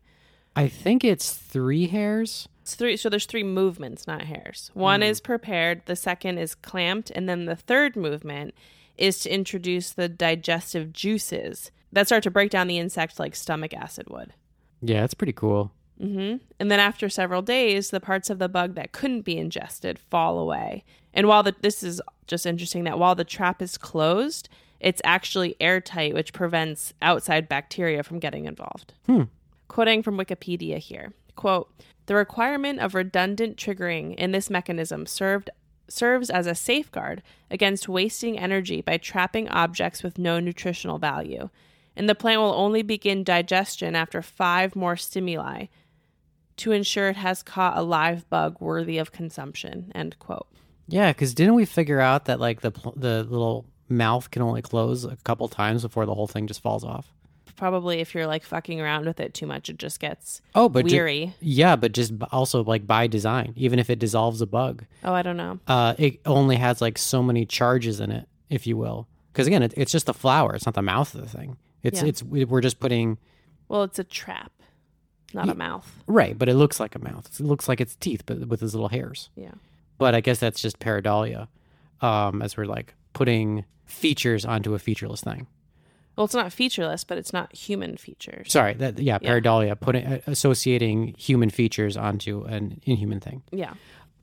I 0.56 0.66
think 0.66 1.04
it's 1.04 1.32
three 1.32 1.86
hairs. 1.86 2.48
It's 2.62 2.74
three 2.74 2.96
so 2.96 3.08
there's 3.08 3.26
three 3.26 3.44
movements, 3.44 4.06
not 4.06 4.22
hairs. 4.22 4.70
One 4.74 5.02
is 5.02 5.20
prepared, 5.20 5.82
the 5.86 5.96
second 5.96 6.38
is 6.38 6.56
clamped, 6.56 7.10
and 7.10 7.28
then 7.28 7.44
the 7.44 7.56
third 7.56 7.94
movement 7.94 8.54
is 8.96 9.20
to 9.20 9.32
introduce 9.32 9.90
the 9.90 10.08
digestive 10.08 10.92
juices 10.92 11.70
that 11.92 12.06
start 12.06 12.22
to 12.24 12.30
break 12.30 12.50
down 12.50 12.66
the 12.66 12.78
insect 12.78 13.18
like 13.18 13.34
stomach 13.34 13.74
acid 13.74 14.08
would. 14.10 14.34
Yeah, 14.82 15.00
that's 15.00 15.14
pretty 15.14 15.32
cool. 15.32 15.72
Hmm 16.00 16.36
And 16.58 16.70
then 16.70 16.80
after 16.80 17.08
several 17.08 17.42
days, 17.42 17.90
the 17.90 18.00
parts 18.00 18.30
of 18.30 18.38
the 18.38 18.48
bug 18.48 18.74
that 18.74 18.92
couldn't 18.92 19.22
be 19.22 19.36
ingested 19.36 19.98
fall 19.98 20.38
away. 20.38 20.84
And 21.12 21.28
while 21.28 21.42
the, 21.42 21.54
this 21.60 21.82
is 21.82 22.00
just 22.26 22.46
interesting 22.46 22.84
that 22.84 22.98
while 22.98 23.14
the 23.14 23.24
trap 23.24 23.60
is 23.60 23.76
closed, 23.76 24.48
it's 24.78 25.02
actually 25.04 25.56
airtight, 25.60 26.14
which 26.14 26.32
prevents 26.32 26.94
outside 27.02 27.48
bacteria 27.48 28.02
from 28.02 28.18
getting 28.18 28.46
involved. 28.46 28.94
Hmm. 29.06 29.24
Quoting 29.68 30.02
from 30.02 30.16
Wikipedia 30.16 30.78
here 30.78 31.12
quote, 31.40 31.72
the 32.04 32.14
requirement 32.14 32.80
of 32.80 32.94
redundant 32.94 33.56
triggering 33.56 34.14
in 34.16 34.32
this 34.32 34.50
mechanism 34.50 35.06
served 35.06 35.48
serves 35.88 36.30
as 36.30 36.46
a 36.46 36.54
safeguard 36.54 37.22
against 37.50 37.88
wasting 37.88 38.38
energy 38.38 38.80
by 38.80 38.96
trapping 38.96 39.48
objects 39.48 40.02
with 40.04 40.18
no 40.18 40.38
nutritional 40.38 40.98
value. 40.98 41.48
And 41.96 42.08
the 42.08 42.14
plant 42.14 42.40
will 42.40 42.54
only 42.54 42.82
begin 42.82 43.24
digestion 43.24 43.96
after 43.96 44.22
five 44.22 44.76
more 44.76 44.96
stimuli 44.96 45.66
to 46.60 46.72
ensure 46.72 47.08
it 47.08 47.16
has 47.16 47.42
caught 47.42 47.76
a 47.76 47.82
live 47.82 48.28
bug 48.30 48.56
worthy 48.60 48.98
of 48.98 49.12
consumption. 49.12 49.92
End 49.94 50.18
quote. 50.18 50.46
Yeah, 50.88 51.12
because 51.12 51.34
didn't 51.34 51.54
we 51.54 51.64
figure 51.64 52.00
out 52.00 52.24
that 52.26 52.40
like 52.40 52.60
the 52.62 52.70
the 52.96 53.24
little 53.24 53.66
mouth 53.88 54.30
can 54.30 54.42
only 54.42 54.62
close 54.62 55.04
a 55.04 55.16
couple 55.24 55.48
times 55.48 55.82
before 55.82 56.06
the 56.06 56.14
whole 56.14 56.26
thing 56.28 56.46
just 56.46 56.62
falls 56.62 56.84
off. 56.84 57.12
Probably 57.56 58.00
if 58.00 58.14
you're 58.14 58.26
like 58.26 58.42
fucking 58.44 58.80
around 58.80 59.04
with 59.04 59.20
it 59.20 59.34
too 59.34 59.46
much, 59.46 59.68
it 59.68 59.76
just 59.78 60.00
gets 60.00 60.40
Oh, 60.54 60.68
but 60.70 60.86
ju- 60.86 60.96
weary. 60.96 61.34
yeah, 61.40 61.76
but 61.76 61.92
just 61.92 62.18
b- 62.18 62.24
also 62.32 62.64
like 62.64 62.86
by 62.86 63.06
design, 63.06 63.52
even 63.56 63.78
if 63.78 63.90
it 63.90 63.98
dissolves 63.98 64.40
a 64.40 64.46
bug, 64.46 64.84
oh, 65.04 65.12
I 65.12 65.20
don't 65.22 65.36
know. 65.36 65.58
uh, 65.66 65.94
it 65.98 66.20
only 66.24 66.56
has 66.56 66.80
like 66.80 66.96
so 66.96 67.22
many 67.22 67.44
charges 67.44 68.00
in 68.00 68.10
it, 68.12 68.26
if 68.48 68.66
you 68.66 68.76
will. 68.78 69.08
Because 69.32 69.46
again, 69.46 69.62
it, 69.62 69.74
it's 69.76 69.92
just 69.92 70.06
the 70.06 70.14
flower; 70.14 70.54
it's 70.54 70.64
not 70.64 70.74
the 70.74 70.80
mouth 70.82 71.14
of 71.14 71.20
the 71.20 71.28
thing. 71.28 71.56
It's 71.82 72.00
Yeah. 72.00 72.08
it's 72.08 72.22
we're 72.22 72.60
just 72.62 72.80
putting 72.80 73.18
Well, 73.68 73.82
it's 73.82 73.98
a 73.98 74.04
trap, 74.04 74.52
not 75.34 75.48
a 75.48 75.54
mouth. 75.54 76.02
right, 76.06 76.36
but 76.38 76.48
it 76.48 76.54
looks 76.54 76.80
like 76.80 76.94
a 76.94 76.98
mouth. 76.98 77.28
It 77.38 77.44
looks 77.44 77.68
like 77.68 77.80
it's 77.80 77.96
teeth, 77.96 78.22
but 78.26 78.48
with 78.48 78.60
his 78.60 78.74
little 78.74 78.88
hairs. 78.88 79.30
Yeah. 79.36 79.52
But 79.98 80.14
I 80.14 80.20
guess 80.20 80.38
that's 80.38 80.60
just 80.60 80.78
pareidolia, 80.78 81.48
um, 82.00 82.42
as 82.42 82.56
we're 82.56 82.64
like 82.66 82.94
putting 83.12 83.64
features 83.86 84.44
onto 84.44 84.74
a 84.74 84.78
featureless 84.78 85.20
thing. 85.20 85.46
Well, 86.16 86.24
it's 86.24 86.34
not 86.34 86.52
featureless, 86.52 87.04
but 87.04 87.18
it's 87.18 87.32
not 87.32 87.54
human 87.54 87.96
features. 87.96 88.52
Sorry, 88.52 88.74
that 88.74 88.98
yeah, 88.98 89.18
pareidolia, 89.18 89.78
putting 89.78 90.04
uh, 90.06 90.20
associating 90.26 91.14
human 91.16 91.50
features 91.50 91.96
onto 91.96 92.44
an 92.44 92.80
inhuman 92.84 93.20
thing. 93.20 93.42
Yeah. 93.52 93.74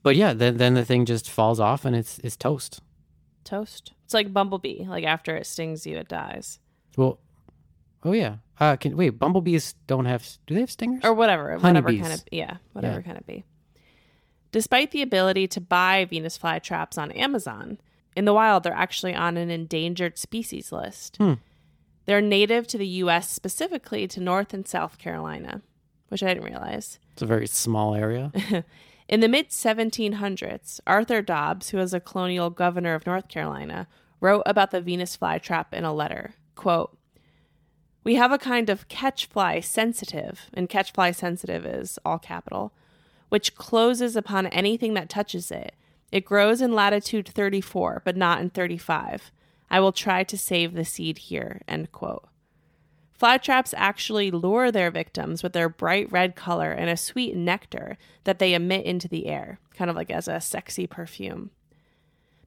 But 0.03 0.16
yeah, 0.16 0.34
then 0.34 0.58
then 0.58 0.74
the 0.74 0.86
thing 0.86 1.05
just 1.05 1.30
falls 1.30 1.60
off 1.60 1.86
and 1.86 1.95
it's 1.95 2.20
it's 2.20 2.36
toast. 2.36 2.82
Toast. 3.43 3.93
It's 4.05 4.14
like 4.14 4.32
bumblebee. 4.34 4.86
Like 4.86 5.05
after 5.05 5.36
it 5.36 5.45
stings 5.45 5.86
you, 5.88 5.97
it 5.97 6.08
dies. 6.08 6.60
Well, 6.95 7.20
oh 8.04 8.12
yeah. 8.14 8.38
Uh, 8.60 8.76
can 8.76 8.98
wait? 8.98 9.12
Bumblebees 9.20 9.76
don't 9.86 10.06
have. 10.06 10.28
Do 10.48 10.54
they 10.56 10.62
have 10.62 10.72
stingers? 10.72 11.04
or 11.04 11.14
whatever, 11.14 11.43
whatever 11.58 11.88
Honeybees. 11.89 12.02
kind 12.02 12.14
of 12.14 12.24
yeah, 12.32 12.58
whatever 12.74 12.98
Yeah. 12.98 13.02
kind 13.02 13.18
of 13.18 13.26
bee. 13.28 13.43
Despite 14.52 14.91
the 14.91 15.02
ability 15.02 15.48
to 15.50 15.62
buy 15.62 16.06
Venus 16.06 16.38
flytraps 16.38 16.98
on 16.98 17.12
Amazon, 17.12 17.78
in 18.16 18.26
the 18.26 18.34
wild 18.34 18.64
they're 18.64 18.74
actually 18.74 19.14
on 19.14 19.38
an 19.38 19.50
endangered 19.52 20.18
species 20.18 20.72
list. 20.72 21.18
Hmm. 21.18 21.34
They're 22.06 22.22
native 22.22 22.68
to 22.68 22.78
the 22.78 22.88
U.S. 23.04 23.30
specifically 23.30 24.08
to 24.08 24.22
North 24.22 24.54
and 24.54 24.66
South 24.66 24.98
Carolina, 24.98 25.62
which 26.08 26.24
I 26.24 26.28
didn't 26.34 26.45
realize. 26.45 27.00
It's 27.12 27.22
a 27.22 27.26
very 27.26 27.48
small 27.48 27.93
area. 27.93 28.32
In 29.10 29.20
the 29.20 29.28
mid 29.28 29.50
1700s, 29.50 30.80
Arthur 30.88 31.22
Dobbs, 31.22 31.70
who 31.70 31.78
was 31.78 31.93
a 31.93 32.00
colonial 32.00 32.50
governor 32.50 32.93
of 32.95 33.06
North 33.06 33.28
Carolina, 33.28 33.88
wrote 34.22 34.43
about 34.45 34.72
the 34.72 34.82
Venus 34.82 35.16
flytrap 35.18 35.68
in 35.74 35.84
a 35.84 35.93
letter. 35.93 36.34
Quote, 36.56 36.98
We 38.08 38.16
have 38.16 38.32
a 38.32 38.38
kind 38.38 38.70
of 38.70 38.88
catch 38.88 39.26
fly 39.26 39.60
sensitive, 39.60 40.49
and 40.53 40.70
catch 40.70 40.93
fly 40.93 41.12
sensitive 41.12 41.66
is 41.66 41.99
all 42.05 42.18
capital, 42.18 42.72
which 43.28 43.53
closes 43.55 44.16
upon 44.16 44.47
anything 44.47 44.93
that 44.93 45.10
touches 45.10 45.51
it. 45.51 45.76
It 46.10 46.24
grows 46.24 46.62
in 46.62 46.72
latitude 46.72 47.28
34, 47.28 48.03
but 48.05 48.16
not 48.16 48.39
in 48.39 48.49
35. 48.49 49.30
I 49.70 49.82
will 49.82 49.91
try 49.91 50.24
to 50.24 50.38
save 50.38 50.74
the 50.74 50.86
seed 50.86 51.18
here. 51.18 51.62
End 51.68 51.91
quote. 51.91 52.30
Flytraps 53.20 53.74
actually 53.76 54.32
lure 54.32 54.72
their 54.72 54.89
victims 54.89 55.43
with 55.43 55.51
their 55.51 55.68
bright 55.68 56.10
red 56.10 56.34
color 56.34 56.72
and 56.72 56.89
a 56.89 56.95
sweet 56.95 57.36
nectar 57.36 57.97
that 58.24 58.39
they 58.39 58.53
emit 58.53 58.86
into 58.86 59.10
the 59.10 59.26
air, 59.28 59.60
kind 59.74 59.89
of 59.89 59.97
like 59.97 60.12
as 60.12 60.30
a 60.30 60.39
sexy 60.39 60.88
perfume. 60.88 61.51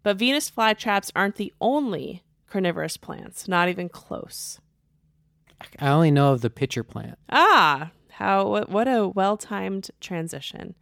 But 0.02 0.16
Venus 0.16 0.50
flytraps 0.50 1.12
aren't 1.14 1.36
the 1.36 1.52
only 1.60 2.22
carnivorous 2.46 2.96
plants, 2.96 3.46
not 3.46 3.68
even 3.68 3.90
close. 3.90 4.58
I 5.78 5.88
only 5.88 6.10
know 6.10 6.32
of 6.32 6.40
the 6.40 6.50
pitcher 6.50 6.82
plant. 6.84 7.18
Ah, 7.30 7.90
how 8.10 8.46
what, 8.48 8.68
what 8.70 8.88
a 8.88 9.08
well-timed 9.08 9.90
transition. 10.00 10.74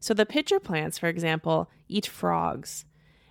So 0.00 0.14
the 0.14 0.26
pitcher 0.26 0.60
plants, 0.60 0.98
for 0.98 1.08
example, 1.08 1.68
eat 1.88 2.06
frogs. 2.06 2.84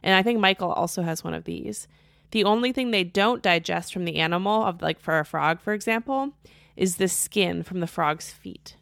And 0.04 0.14
I 0.16 0.24
think 0.24 0.40
Michael 0.40 0.72
also 0.74 1.02
has 1.02 1.24
one 1.24 1.34
of 1.34 1.46
these. 1.46 1.88
The 2.32 2.44
only 2.44 2.72
thing 2.74 2.92
they 2.92 3.04
don't 3.06 3.42
digest 3.42 3.94
from 3.94 4.06
the 4.06 4.18
animal 4.18 4.64
of 4.64 4.82
like 4.82 5.00
for 5.00 5.20
a 5.20 5.26
frog, 5.26 5.62
for 5.62 5.74
example, 5.74 6.34
is 6.76 6.98
the 6.98 7.08
skin 7.08 7.64
from 7.64 7.80
the 7.80 7.88
frog's 7.88 8.32
feet. 8.32 8.76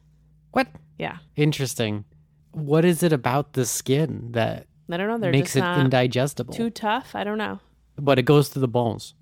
What? 0.51 0.67
Yeah. 0.97 1.17
Interesting. 1.35 2.05
What 2.51 2.85
is 2.85 3.03
it 3.03 3.13
about 3.13 3.53
the 3.53 3.65
skin 3.65 4.29
that 4.31 4.65
I 4.89 4.97
don't 4.97 5.21
know, 5.21 5.29
makes 5.29 5.55
it 5.55 5.63
indigestible? 5.63 6.53
too 6.53 6.69
tough. 6.69 7.15
I 7.15 7.23
don't 7.23 7.37
know. 7.37 7.59
but 7.97 8.17
it 8.17 8.23
goes 8.23 8.49
through 8.49 8.61
the 8.61 8.67
bones. 8.67 9.13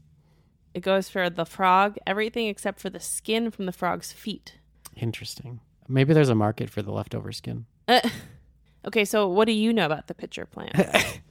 It 0.73 0.81
goes 0.81 1.09
for 1.09 1.29
the 1.29 1.45
frog, 1.45 1.97
everything 2.07 2.47
except 2.47 2.79
for 2.79 2.89
the 2.89 2.99
skin 2.99 3.51
from 3.51 3.65
the 3.65 3.71
frog's 3.71 4.11
feet. 4.11 4.55
Interesting. 4.95 5.59
Maybe 5.87 6.13
there's 6.13 6.29
a 6.29 6.35
market 6.35 6.69
for 6.69 6.81
the 6.81 6.91
leftover 6.91 7.31
skin. 7.31 7.65
Okay, 8.85 9.05
so 9.05 9.29
what 9.29 9.45
do 9.45 9.53
you 9.53 9.71
know 9.71 9.85
about 9.85 10.07
the 10.07 10.13
pitcher 10.13 10.45
plant? 10.45 10.75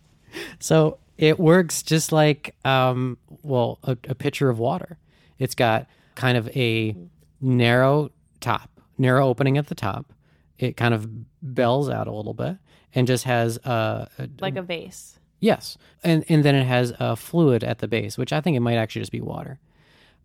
So 0.58 0.98
it 1.18 1.38
works 1.38 1.82
just 1.82 2.10
like, 2.10 2.54
um, 2.64 3.18
well, 3.42 3.78
a, 3.82 3.98
a 4.08 4.14
pitcher 4.14 4.48
of 4.48 4.58
water. 4.58 4.96
It's 5.38 5.54
got 5.54 5.86
kind 6.14 6.38
of 6.38 6.48
a 6.56 6.96
narrow 7.40 8.10
top, 8.40 8.70
narrow 8.96 9.26
opening 9.28 9.58
at 9.58 9.66
the 9.66 9.74
top. 9.74 10.12
It 10.58 10.76
kind 10.76 10.94
of 10.94 11.06
bells 11.42 11.90
out 11.90 12.06
a 12.06 12.12
little 12.12 12.32
bit 12.32 12.56
and 12.94 13.06
just 13.06 13.24
has 13.24 13.58
a, 13.58 14.08
a 14.18 14.28
like 14.40 14.56
a 14.56 14.62
vase. 14.62 15.18
Yes, 15.42 15.76
and 16.04 16.24
and 16.28 16.44
then 16.44 16.54
it 16.54 16.66
has 16.66 16.92
a 17.00 17.16
fluid 17.16 17.64
at 17.64 17.80
the 17.80 17.88
base, 17.88 18.16
which 18.16 18.32
I 18.32 18.40
think 18.40 18.56
it 18.56 18.60
might 18.60 18.76
actually 18.76 19.02
just 19.02 19.10
be 19.10 19.20
water, 19.20 19.58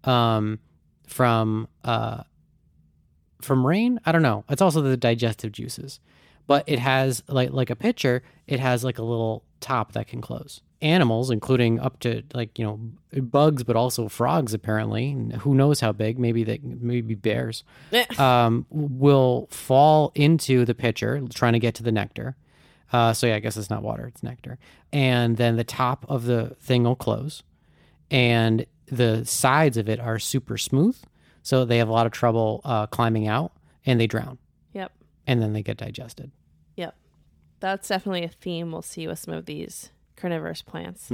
um, 0.04 0.60
from 1.08 1.68
uh, 1.84 2.22
from 3.42 3.66
rain. 3.66 4.00
I 4.06 4.12
don't 4.12 4.22
know. 4.22 4.46
It's 4.48 4.62
also 4.62 4.80
the 4.80 4.96
digestive 4.96 5.52
juices, 5.52 6.00
but 6.46 6.64
it 6.68 6.78
has 6.78 7.24
like 7.28 7.50
like 7.50 7.72
a 7.72 7.76
pitcher. 7.76 8.22
It 8.46 8.60
has 8.60 8.84
like 8.84 9.00
a 9.00 9.04
little 9.04 9.44
top 9.60 9.94
that 9.94 10.08
can 10.08 10.22
close. 10.22 10.62
Animals, 10.84 11.32
including 11.32 11.80
up 11.80 12.00
to 12.02 12.22
like 12.36 12.60
you 12.60 12.66
know 12.66 12.80
bugs, 13.20 13.64
but 13.64 13.76
also 13.76 14.08
frogs. 14.10 14.54
Apparently, 14.54 15.14
who 15.40 15.56
knows 15.56 15.80
how 15.80 15.94
big? 15.94 16.20
Maybe 16.20 16.44
they 16.44 16.60
maybe 16.62 17.16
bears 17.16 17.64
um, 18.20 18.68
will 18.70 19.48
fall 19.50 20.12
into 20.14 20.64
the 20.64 20.76
pitcher 20.76 21.20
trying 21.34 21.54
to 21.54 21.60
get 21.60 21.74
to 21.74 21.82
the 21.82 21.92
nectar. 21.92 22.36
Uh, 22.94 23.14
so 23.14 23.28
yeah, 23.28 23.36
I 23.36 23.40
guess 23.40 23.58
it's 23.58 23.70
not 23.70 23.84
water; 23.84 24.08
it's 24.08 24.24
nectar. 24.24 24.58
And 24.94 25.38
then 25.38 25.56
the 25.58 25.64
top 25.64 26.06
of 26.08 26.26
the 26.26 26.56
thing 26.62 26.84
will 26.84 26.96
close, 26.96 27.44
and 28.10 28.66
the 28.88 29.26
sides 29.26 29.78
of 29.78 29.90
it 29.90 30.00
are 30.00 30.20
super 30.20 30.58
smooth, 30.58 30.98
so 31.44 31.66
they 31.66 31.78
have 31.80 31.90
a 31.90 31.92
lot 31.92 32.06
of 32.06 32.12
trouble 32.12 32.62
uh, 32.64 32.88
climbing 32.88 33.28
out, 33.28 33.52
and 33.86 34.00
they 34.00 34.08
drown, 34.08 34.38
Yep. 34.74 34.92
and 35.26 35.42
then 35.42 35.54
they 35.54 35.62
get 35.64 35.78
digested. 35.78 36.32
Yep. 36.78 36.96
That's 37.60 37.88
definitely 37.88 38.24
a 38.24 38.30
theme 38.30 38.72
we'll 38.72 38.82
see 38.82 39.08
with 39.08 39.20
some 39.20 39.34
of 39.34 39.46
these 39.46 39.92
carnivorous 40.16 40.62
plants. 40.62 41.12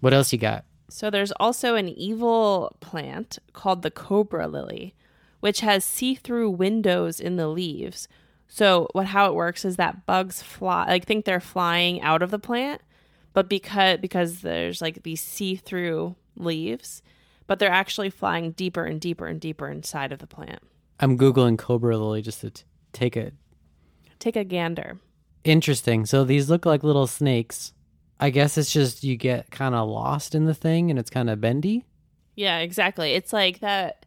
What 0.00 0.12
else 0.12 0.32
you 0.32 0.38
got? 0.38 0.64
So 0.90 1.10
there's 1.10 1.32
also 1.32 1.74
an 1.74 1.88
evil 1.88 2.76
plant 2.80 3.38
called 3.52 3.82
the 3.82 3.90
cobra 3.90 4.46
lily, 4.48 4.94
which 5.40 5.60
has 5.60 5.84
see-through 5.84 6.50
windows 6.50 7.20
in 7.20 7.36
the 7.36 7.48
leaves. 7.48 8.08
So 8.48 8.88
what 8.92 9.06
how 9.06 9.26
it 9.26 9.34
works 9.34 9.64
is 9.64 9.76
that 9.76 10.06
bugs 10.06 10.42
fly 10.42 10.86
like 10.86 11.04
think 11.04 11.24
they're 11.24 11.40
flying 11.40 12.00
out 12.00 12.22
of 12.22 12.30
the 12.30 12.38
plant, 12.38 12.80
but 13.34 13.48
because 13.48 13.98
because 13.98 14.40
there's 14.40 14.80
like 14.80 15.02
these 15.02 15.22
see-through 15.22 16.16
leaves, 16.36 17.02
but 17.46 17.58
they're 17.58 17.70
actually 17.70 18.10
flying 18.10 18.52
deeper 18.52 18.84
and 18.84 19.00
deeper 19.00 19.26
and 19.26 19.40
deeper 19.40 19.68
inside 19.68 20.12
of 20.12 20.18
the 20.18 20.26
plant. 20.26 20.60
I'm 20.98 21.16
googling 21.16 21.58
cobra 21.58 21.96
lily 21.96 22.22
just 22.22 22.40
to 22.40 22.50
t- 22.50 22.64
take 22.92 23.16
it. 23.16 23.34
Take 24.18 24.36
a 24.36 24.44
gander. 24.44 24.98
Interesting. 25.44 26.06
So 26.06 26.24
these 26.24 26.50
look 26.50 26.66
like 26.66 26.82
little 26.82 27.06
snakes. 27.06 27.72
I 28.18 28.30
guess 28.30 28.58
it's 28.58 28.72
just 28.72 29.04
you 29.04 29.16
get 29.16 29.50
kind 29.50 29.74
of 29.74 29.88
lost 29.88 30.34
in 30.34 30.44
the 30.44 30.54
thing, 30.54 30.90
and 30.90 30.98
it's 30.98 31.10
kind 31.10 31.30
of 31.30 31.40
bendy. 31.40 31.84
Yeah, 32.34 32.58
exactly. 32.58 33.12
It's 33.12 33.32
like 33.32 33.60
that. 33.60 34.06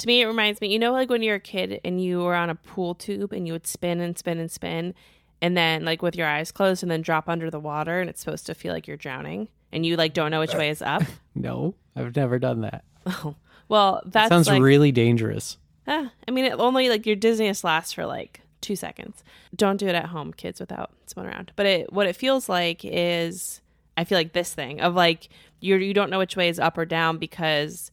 To 0.00 0.06
me, 0.06 0.22
it 0.22 0.26
reminds 0.26 0.62
me, 0.62 0.72
you 0.72 0.78
know, 0.78 0.92
like 0.92 1.10
when 1.10 1.22
you're 1.22 1.36
a 1.36 1.40
kid 1.40 1.78
and 1.84 2.02
you 2.02 2.20
were 2.20 2.34
on 2.34 2.48
a 2.48 2.54
pool 2.54 2.94
tube 2.94 3.34
and 3.34 3.46
you 3.46 3.52
would 3.52 3.66
spin 3.66 4.00
and 4.00 4.16
spin 4.16 4.38
and 4.38 4.50
spin, 4.50 4.94
and 5.42 5.54
then 5.54 5.84
like 5.84 6.00
with 6.00 6.16
your 6.16 6.26
eyes 6.26 6.50
closed 6.50 6.82
and 6.82 6.90
then 6.90 7.02
drop 7.02 7.28
under 7.28 7.50
the 7.50 7.60
water, 7.60 8.00
and 8.00 8.08
it's 8.08 8.20
supposed 8.20 8.46
to 8.46 8.54
feel 8.54 8.72
like 8.72 8.86
you're 8.88 8.96
drowning, 8.96 9.48
and 9.72 9.84
you 9.84 9.96
like 9.96 10.14
don't 10.14 10.30
know 10.30 10.40
which 10.40 10.54
way 10.54 10.70
is 10.70 10.82
up. 10.82 11.02
No, 11.32 11.74
I've 11.94 12.16
never 12.16 12.38
done 12.38 12.62
that. 12.62 12.82
oh, 13.06 13.34
well, 13.68 14.02
that 14.06 14.28
Sounds 14.28 14.48
like, 14.48 14.60
really 14.60 14.90
dangerous. 14.90 15.58
ah, 15.86 16.10
I 16.26 16.30
mean, 16.30 16.44
it 16.44 16.54
only 16.58 16.88
like 16.88 17.06
your 17.06 17.16
dizziness 17.16 17.62
lasts 17.62 17.92
for 17.92 18.04
like 18.04 18.40
two 18.60 18.74
seconds. 18.76 19.22
Don't 19.54 19.76
do 19.76 19.86
it 19.86 19.94
at 19.94 20.06
home, 20.06 20.32
kids, 20.32 20.60
without 20.60 20.90
spinning 21.06 21.30
around. 21.30 21.52
But 21.56 21.66
it, 21.66 21.92
what 21.92 22.06
it 22.06 22.16
feels 22.16 22.48
like 22.48 22.84
is, 22.84 23.60
I 23.96 24.04
feel 24.04 24.18
like 24.18 24.32
this 24.32 24.52
thing 24.52 24.80
of 24.80 24.94
like 24.94 25.28
you 25.60 25.76
you 25.76 25.94
don't 25.94 26.10
know 26.10 26.18
which 26.18 26.36
way 26.36 26.48
is 26.48 26.58
up 26.58 26.76
or 26.78 26.84
down 26.84 27.18
because 27.18 27.90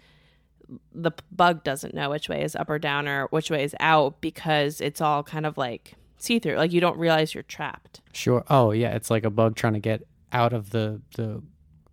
the 0.94 1.12
bug 1.32 1.64
doesn't 1.64 1.94
know 1.94 2.10
which 2.10 2.28
way 2.30 2.44
is 2.44 2.56
up 2.56 2.70
or 2.70 2.80
down 2.80 3.08
or 3.08 3.28
which 3.28 3.50
way 3.50 3.64
is 3.64 3.76
out 3.80 4.20
because 4.22 4.82
it's 4.82 5.00
all 5.02 5.24
kind 5.24 5.46
of 5.46 5.58
like 5.58 5.94
see 6.18 6.40
through. 6.40 6.56
Like 6.56 6.74
you 6.74 6.82
don't 6.82 6.98
realize 6.98 7.34
you're 7.34 7.44
trapped. 7.44 8.02
Sure. 8.14 8.44
Oh 8.50 8.72
yeah, 8.72 8.96
it's 8.96 9.10
like 9.10 9.24
a 9.24 9.30
bug 9.30 9.56
trying 9.56 9.74
to 9.74 9.80
get 9.80 10.06
out 10.34 10.54
of 10.54 10.72
the 10.72 11.02
the 11.16 11.42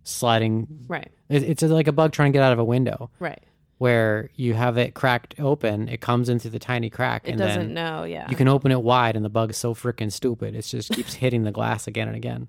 sliding. 0.03 0.67
Right. 0.87 1.11
It's 1.29 1.61
like 1.63 1.87
a 1.87 1.91
bug 1.91 2.11
trying 2.11 2.31
to 2.31 2.37
get 2.37 2.43
out 2.43 2.53
of 2.53 2.59
a 2.59 2.63
window 2.63 3.09
Right. 3.19 3.43
where 3.79 4.29
you 4.35 4.53
have 4.53 4.77
it 4.77 4.93
cracked 4.93 5.35
open. 5.39 5.89
It 5.89 6.01
comes 6.01 6.29
in 6.29 6.37
through 6.39 6.51
the 6.51 6.59
tiny 6.59 6.89
crack, 6.89 7.27
It 7.27 7.31
and 7.31 7.39
doesn't 7.39 7.73
then 7.73 7.73
know. 7.73 8.03
Yeah. 8.03 8.29
you 8.29 8.35
can 8.35 8.47
open 8.47 8.71
it 8.71 8.81
wide, 8.83 9.15
and 9.15 9.25
the 9.25 9.29
bug 9.29 9.49
is 9.51 9.57
so 9.57 9.73
freaking 9.73 10.11
stupid. 10.11 10.55
It 10.55 10.61
just 10.63 10.91
keeps 10.91 11.15
hitting 11.15 11.43
the 11.43 11.51
glass 11.51 11.87
again 11.87 12.07
and 12.07 12.15
again. 12.17 12.47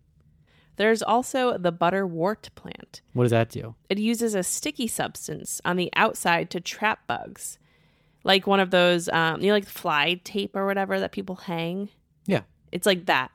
There's 0.77 1.03
also 1.03 1.57
the 1.59 1.73
butterwort 1.73 2.55
plant. 2.55 3.01
What 3.15 3.25
does 3.25 3.31
that 3.31 3.49
do? 3.51 3.75
It 3.89 3.99
uses 3.99 4.35
a 4.35 4.43
sticky 4.43 4.87
substance 4.89 5.61
on 5.65 5.77
the 5.77 5.91
outside 5.97 6.51
to 6.51 6.61
trap 6.61 7.07
bugs, 7.07 7.59
like 8.25 8.47
one 8.47 8.61
of 8.61 8.71
those, 8.71 9.09
um, 9.09 9.41
you 9.41 9.49
know, 9.49 9.55
like 9.55 9.67
fly 9.67 10.21
tape 10.25 10.55
or 10.55 10.67
whatever 10.67 11.01
that 11.01 11.13
people 11.13 11.37
hang. 11.37 11.89
Yeah. 12.27 12.43
It's 12.73 12.87
like 12.87 13.07
that. 13.07 13.31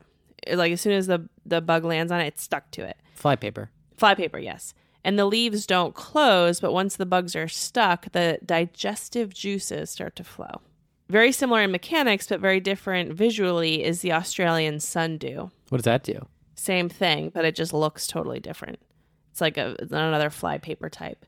It- 0.46 0.56
like 0.56 0.72
as 0.72 0.80
soon 0.80 0.92
as 0.92 1.06
the 1.06 1.28
the 1.44 1.60
bug 1.60 1.84
lands 1.84 2.12
on 2.12 2.20
it, 2.20 2.26
it's 2.28 2.42
stuck 2.42 2.70
to 2.72 2.82
it. 2.84 2.96
Fly 3.14 3.34
paper. 3.36 3.70
Fly 3.96 4.14
paper, 4.14 4.38
yes. 4.38 4.74
And 5.04 5.18
the 5.18 5.24
leaves 5.26 5.66
don't 5.66 5.94
close, 5.94 6.60
but 6.60 6.72
once 6.72 6.94
the 6.94 7.06
bugs 7.06 7.34
are 7.34 7.48
stuck, 7.48 8.12
the 8.12 8.38
digestive 8.46 9.34
juices 9.34 9.90
start 9.90 10.14
to 10.16 10.24
flow. 10.24 10.60
Very 11.08 11.32
similar 11.32 11.62
in 11.62 11.72
mechanics, 11.72 12.28
but 12.28 12.38
very 12.40 12.60
different 12.60 13.12
visually 13.12 13.82
is 13.82 14.00
the 14.00 14.12
Australian 14.12 14.78
sundew. 14.78 15.48
What 15.70 15.78
does 15.78 15.84
that 15.84 16.04
do? 16.04 16.26
Same 16.62 16.88
thing, 16.88 17.30
but 17.34 17.44
it 17.44 17.56
just 17.56 17.72
looks 17.72 18.06
totally 18.06 18.38
different. 18.38 18.78
It's 19.32 19.40
like 19.40 19.56
a 19.56 19.74
another 19.80 20.30
flypaper 20.30 20.88
type. 20.88 21.26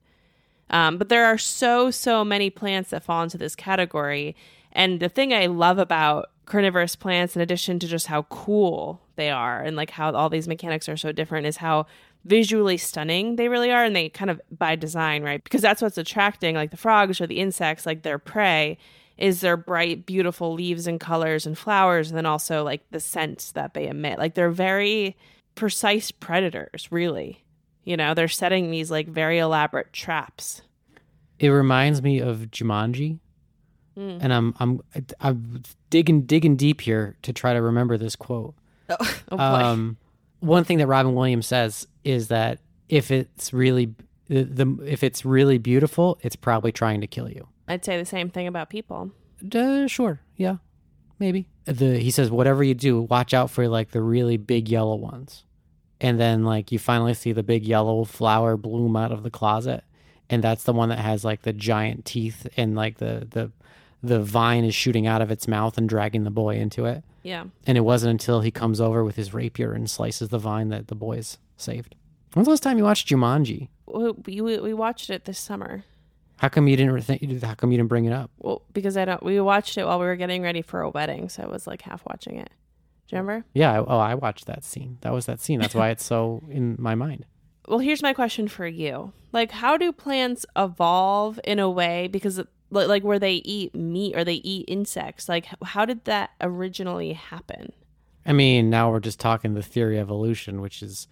Um, 0.70 0.96
but 0.96 1.08
there 1.08 1.26
are 1.26 1.38
so 1.38 1.90
so 1.90 2.24
many 2.24 2.50
plants 2.50 2.90
that 2.90 3.02
fall 3.02 3.24
into 3.24 3.36
this 3.36 3.56
category, 3.56 4.36
and 4.70 5.00
the 5.00 5.08
thing 5.08 5.34
I 5.34 5.46
love 5.46 5.78
about 5.78 6.30
carnivorous 6.46 6.94
plants, 6.94 7.34
in 7.34 7.42
addition 7.42 7.80
to 7.80 7.88
just 7.88 8.06
how 8.06 8.22
cool 8.24 9.00
they 9.16 9.28
are 9.28 9.60
and 9.60 9.76
like 9.76 9.90
how 9.90 10.12
all 10.12 10.30
these 10.30 10.46
mechanics 10.46 10.88
are 10.88 10.96
so 10.96 11.10
different, 11.10 11.48
is 11.48 11.56
how 11.56 11.86
visually 12.24 12.76
stunning 12.76 13.34
they 13.34 13.48
really 13.48 13.72
are, 13.72 13.82
and 13.82 13.96
they 13.96 14.10
kind 14.10 14.30
of 14.30 14.40
by 14.56 14.76
design, 14.76 15.24
right? 15.24 15.42
Because 15.42 15.62
that's 15.62 15.82
what's 15.82 15.98
attracting, 15.98 16.54
like 16.54 16.70
the 16.70 16.76
frogs 16.76 17.20
or 17.20 17.26
the 17.26 17.40
insects, 17.40 17.86
like 17.86 18.04
their 18.04 18.20
prey 18.20 18.78
is 19.16 19.40
their 19.40 19.56
bright, 19.56 20.06
beautiful 20.06 20.54
leaves 20.54 20.86
and 20.86 20.98
colors 20.98 21.46
and 21.46 21.56
flowers, 21.56 22.10
and 22.10 22.16
then 22.18 22.26
also 22.26 22.64
like 22.64 22.82
the 22.90 23.00
scents 23.00 23.52
that 23.52 23.74
they 23.74 23.86
emit. 23.88 24.18
Like 24.18 24.34
they're 24.34 24.50
very 24.50 25.16
precise 25.54 26.10
predators, 26.10 26.88
really. 26.90 27.44
You 27.84 27.96
know, 27.96 28.14
they're 28.14 28.28
setting 28.28 28.70
these 28.70 28.90
like 28.90 29.06
very 29.06 29.38
elaborate 29.38 29.92
traps. 29.92 30.62
It 31.38 31.48
reminds 31.48 32.02
me 32.02 32.20
of 32.20 32.38
Jumanji, 32.50 33.18
Mm. 33.96 34.18
and 34.22 34.32
I'm 34.32 34.54
I'm 34.58 34.80
I'm 35.20 35.62
digging 35.90 36.22
digging 36.22 36.56
deep 36.56 36.80
here 36.80 37.14
to 37.22 37.32
try 37.32 37.52
to 37.54 37.62
remember 37.62 37.96
this 37.96 38.16
quote. 38.16 38.54
Oh, 38.90 39.16
oh. 39.30 39.38
Um, 39.38 39.96
one 40.40 40.64
thing 40.64 40.78
that 40.78 40.88
Robin 40.88 41.14
Williams 41.14 41.46
says 41.46 41.86
is 42.02 42.28
that 42.28 42.58
if 42.88 43.10
it's 43.12 43.52
really 43.52 43.94
the, 44.28 44.42
the 44.42 44.78
if 44.84 45.04
it's 45.04 45.24
really 45.24 45.58
beautiful, 45.58 46.18
it's 46.22 46.34
probably 46.36 46.72
trying 46.72 47.00
to 47.02 47.06
kill 47.06 47.30
you. 47.30 47.46
I'd 47.68 47.84
say 47.84 47.98
the 47.98 48.04
same 48.04 48.30
thing 48.30 48.46
about 48.46 48.70
people. 48.70 49.10
Uh, 49.54 49.86
sure, 49.86 50.20
yeah, 50.36 50.56
maybe. 51.18 51.48
The 51.64 51.98
he 51.98 52.10
says 52.10 52.30
whatever 52.30 52.62
you 52.62 52.74
do, 52.74 53.02
watch 53.02 53.32
out 53.34 53.50
for 53.50 53.68
like 53.68 53.90
the 53.90 54.02
really 54.02 54.36
big 54.36 54.68
yellow 54.68 54.96
ones, 54.96 55.44
and 56.00 56.20
then 56.20 56.44
like 56.44 56.72
you 56.72 56.78
finally 56.78 57.14
see 57.14 57.32
the 57.32 57.42
big 57.42 57.64
yellow 57.64 58.04
flower 58.04 58.56
bloom 58.56 58.96
out 58.96 59.12
of 59.12 59.22
the 59.22 59.30
closet, 59.30 59.84
and 60.28 60.42
that's 60.42 60.64
the 60.64 60.72
one 60.72 60.90
that 60.90 60.98
has 60.98 61.24
like 61.24 61.42
the 61.42 61.52
giant 61.52 62.04
teeth 62.04 62.46
and 62.56 62.74
like 62.74 62.98
the 62.98 63.26
the 63.30 63.50
the 64.02 64.20
vine 64.20 64.64
is 64.64 64.74
shooting 64.74 65.06
out 65.06 65.22
of 65.22 65.30
its 65.30 65.48
mouth 65.48 65.78
and 65.78 65.88
dragging 65.88 66.24
the 66.24 66.30
boy 66.30 66.56
into 66.56 66.84
it. 66.84 67.02
Yeah. 67.22 67.44
And 67.66 67.78
it 67.78 67.80
wasn't 67.80 68.10
until 68.10 68.42
he 68.42 68.50
comes 68.50 68.78
over 68.78 69.02
with 69.02 69.16
his 69.16 69.32
rapier 69.32 69.72
and 69.72 69.88
slices 69.88 70.28
the 70.28 70.38
vine 70.38 70.68
that 70.68 70.88
the 70.88 70.94
boy's 70.94 71.38
saved. 71.56 71.94
When's 72.34 72.46
the 72.46 72.50
last 72.50 72.62
time 72.62 72.76
you 72.76 72.84
watched 72.84 73.08
Jumanji? 73.08 73.68
We, 73.86 74.42
we, 74.42 74.58
we 74.58 74.74
watched 74.74 75.08
it 75.08 75.24
this 75.24 75.38
summer. 75.38 75.84
How 76.36 76.48
come 76.48 76.68
you 76.68 76.76
didn't 76.76 77.00
think? 77.02 77.42
How 77.42 77.54
come 77.54 77.70
you 77.72 77.78
didn't 77.78 77.88
bring 77.88 78.04
it 78.04 78.12
up? 78.12 78.30
Well, 78.38 78.62
because 78.72 78.96
I 78.96 79.04
don't. 79.04 79.22
We 79.22 79.40
watched 79.40 79.78
it 79.78 79.86
while 79.86 79.98
we 79.98 80.06
were 80.06 80.16
getting 80.16 80.42
ready 80.42 80.62
for 80.62 80.80
a 80.80 80.90
wedding, 80.90 81.28
so 81.28 81.42
I 81.42 81.46
was 81.46 81.66
like 81.66 81.82
half 81.82 82.02
watching 82.06 82.38
it. 82.38 82.50
Do 83.08 83.16
you 83.16 83.22
remember? 83.22 83.46
Yeah. 83.54 83.72
I, 83.72 83.78
oh, 83.78 83.98
I 83.98 84.14
watched 84.14 84.46
that 84.46 84.64
scene. 84.64 84.98
That 85.02 85.12
was 85.12 85.26
that 85.26 85.40
scene. 85.40 85.60
That's 85.60 85.74
why 85.74 85.90
it's 85.90 86.04
so 86.04 86.42
in 86.50 86.76
my 86.78 86.94
mind. 86.94 87.26
Well, 87.68 87.78
here's 87.78 88.02
my 88.02 88.12
question 88.12 88.48
for 88.48 88.66
you. 88.66 89.12
Like, 89.32 89.50
how 89.50 89.76
do 89.76 89.90
plants 89.92 90.44
evolve 90.56 91.40
in 91.44 91.58
a 91.58 91.70
way? 91.70 92.08
Because 92.08 92.40
like, 92.70 92.88
like 92.88 93.04
where 93.04 93.18
they 93.18 93.34
eat 93.36 93.74
meat 93.74 94.16
or 94.16 94.24
they 94.24 94.34
eat 94.34 94.66
insects. 94.68 95.28
Like, 95.28 95.46
how 95.62 95.84
did 95.84 96.04
that 96.04 96.30
originally 96.40 97.12
happen? 97.12 97.72
I 98.26 98.32
mean, 98.32 98.70
now 98.70 98.90
we're 98.90 99.00
just 99.00 99.20
talking 99.20 99.54
the 99.54 99.62
theory 99.62 99.98
of 99.98 100.08
evolution, 100.08 100.60
which 100.60 100.82
is. 100.82 101.08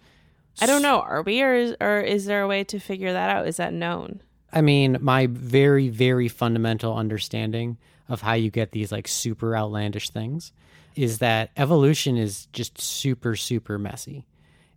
I 0.61 0.65
don't 0.65 0.81
know. 0.81 0.99
Are 1.01 1.21
we, 1.23 1.41
or 1.41 1.55
is, 1.55 1.75
or 1.81 1.99
is 1.99 2.25
there 2.25 2.41
a 2.41 2.47
way 2.47 2.63
to 2.65 2.79
figure 2.79 3.13
that 3.13 3.29
out? 3.29 3.47
Is 3.47 3.57
that 3.57 3.73
known? 3.73 4.21
I 4.53 4.61
mean, 4.61 4.97
my 5.01 5.27
very, 5.27 5.89
very 5.89 6.27
fundamental 6.27 6.95
understanding 6.95 7.77
of 8.07 8.21
how 8.21 8.33
you 8.33 8.51
get 8.51 8.71
these 8.71 8.91
like 8.91 9.07
super 9.07 9.55
outlandish 9.55 10.09
things 10.09 10.51
is 10.95 11.17
that 11.17 11.49
evolution 11.57 12.17
is 12.17 12.45
just 12.53 12.79
super, 12.79 13.35
super 13.35 13.79
messy. 13.79 14.27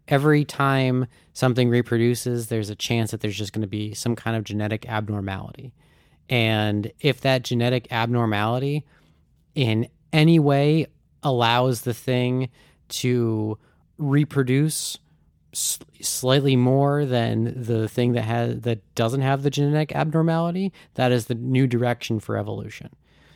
Every 0.08 0.44
time 0.44 1.06
something 1.34 1.68
reproduces, 1.68 2.46
there's 2.46 2.70
a 2.70 2.74
chance 2.74 3.10
that 3.10 3.20
there's 3.20 3.36
just 3.36 3.52
going 3.52 3.62
to 3.62 3.68
be 3.68 3.92
some 3.92 4.16
kind 4.16 4.36
of 4.36 4.44
genetic 4.44 4.88
abnormality. 4.88 5.74
And 6.30 6.90
if 7.00 7.20
that 7.20 7.42
genetic 7.42 7.88
abnormality 7.90 8.84
in 9.54 9.88
any 10.12 10.38
way 10.38 10.86
allows 11.22 11.82
the 11.82 11.92
thing 11.92 12.48
to 12.88 13.58
reproduce 13.98 14.98
slightly 15.56 16.54
more 16.56 17.04
than 17.06 17.62
the 17.62 17.88
thing 17.88 18.12
that 18.12 18.22
has 18.22 18.60
that 18.60 18.94
doesn't 18.94 19.22
have 19.22 19.42
the 19.42 19.50
genetic 19.50 19.94
abnormality 19.94 20.72
that 20.94 21.12
is 21.12 21.26
the 21.26 21.34
new 21.34 21.66
direction 21.66 22.20
for 22.20 22.36
evolution. 22.36 22.90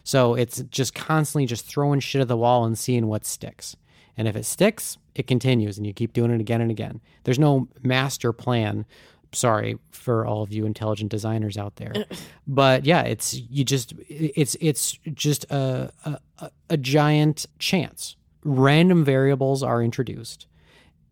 So 0.04 0.34
it's 0.34 0.60
just 0.64 0.94
constantly 0.94 1.46
just 1.46 1.66
throwing 1.66 2.00
shit 2.00 2.20
at 2.20 2.28
the 2.28 2.36
wall 2.36 2.64
and 2.64 2.78
seeing 2.78 3.06
what 3.06 3.24
sticks. 3.24 3.76
And 4.16 4.28
if 4.28 4.36
it 4.36 4.44
sticks 4.44 4.98
it 5.14 5.26
continues 5.26 5.76
and 5.76 5.86
you 5.86 5.92
keep 5.92 6.12
doing 6.12 6.30
it 6.30 6.40
again 6.40 6.60
and 6.60 6.70
again. 6.70 7.00
There's 7.24 7.38
no 7.38 7.68
master 7.82 8.32
plan 8.32 8.86
sorry 9.32 9.78
for 9.90 10.26
all 10.26 10.42
of 10.42 10.52
you 10.52 10.66
intelligent 10.66 11.10
designers 11.10 11.56
out 11.56 11.76
there. 11.76 11.92
But 12.46 12.84
yeah 12.84 13.02
it's 13.02 13.32
you 13.34 13.64
just 13.64 13.94
it's 14.08 14.56
it's 14.60 14.98
just 15.14 15.44
a, 15.50 15.90
a- 16.04 16.50
a 16.68 16.76
giant 16.76 17.46
chance. 17.58 18.16
Random 18.44 19.04
variables 19.04 19.62
are 19.62 19.82
introduced 19.82 20.46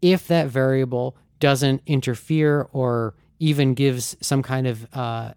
if 0.03 0.27
that 0.29 0.49
variable 0.49 1.17
doesn't 1.41 1.83
interfere 1.87 2.69
or 2.73 3.15
even 3.39 3.75
gives 3.75 4.17
some 4.21 4.43
kind 4.43 4.67
of 4.67 4.87
uh, 4.95 5.33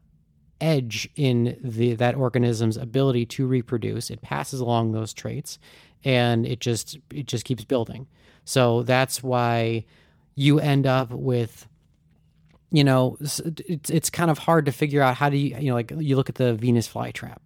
edge 0.59 1.09
in 1.15 1.57
the 1.61 1.95
that 1.95 2.15
organism's 2.15 2.77
ability 2.77 3.25
to 3.25 3.47
reproduce, 3.47 4.09
it 4.09 4.21
passes 4.21 4.59
along 4.59 4.91
those 4.91 5.13
traits, 5.13 5.59
and 6.03 6.45
it 6.45 6.59
just 6.59 6.97
it 7.13 7.27
just 7.27 7.45
keeps 7.45 7.63
building. 7.63 8.07
So 8.45 8.83
that's 8.83 9.21
why 9.21 9.85
you 10.35 10.59
end 10.59 10.87
up 10.87 11.11
with 11.11 11.67
you 12.71 12.83
know 12.83 13.17
it's 13.19 13.89
it's 13.89 14.09
kind 14.09 14.31
of 14.31 14.39
hard 14.39 14.65
to 14.65 14.71
figure 14.71 15.01
out 15.01 15.15
how 15.15 15.29
do 15.29 15.37
you 15.37 15.57
you 15.57 15.69
know 15.69 15.75
like 15.75 15.91
you 15.97 16.15
look 16.15 16.29
at 16.29 16.35
the 16.35 16.53
Venus 16.53 16.87
flytrap. 16.87 17.39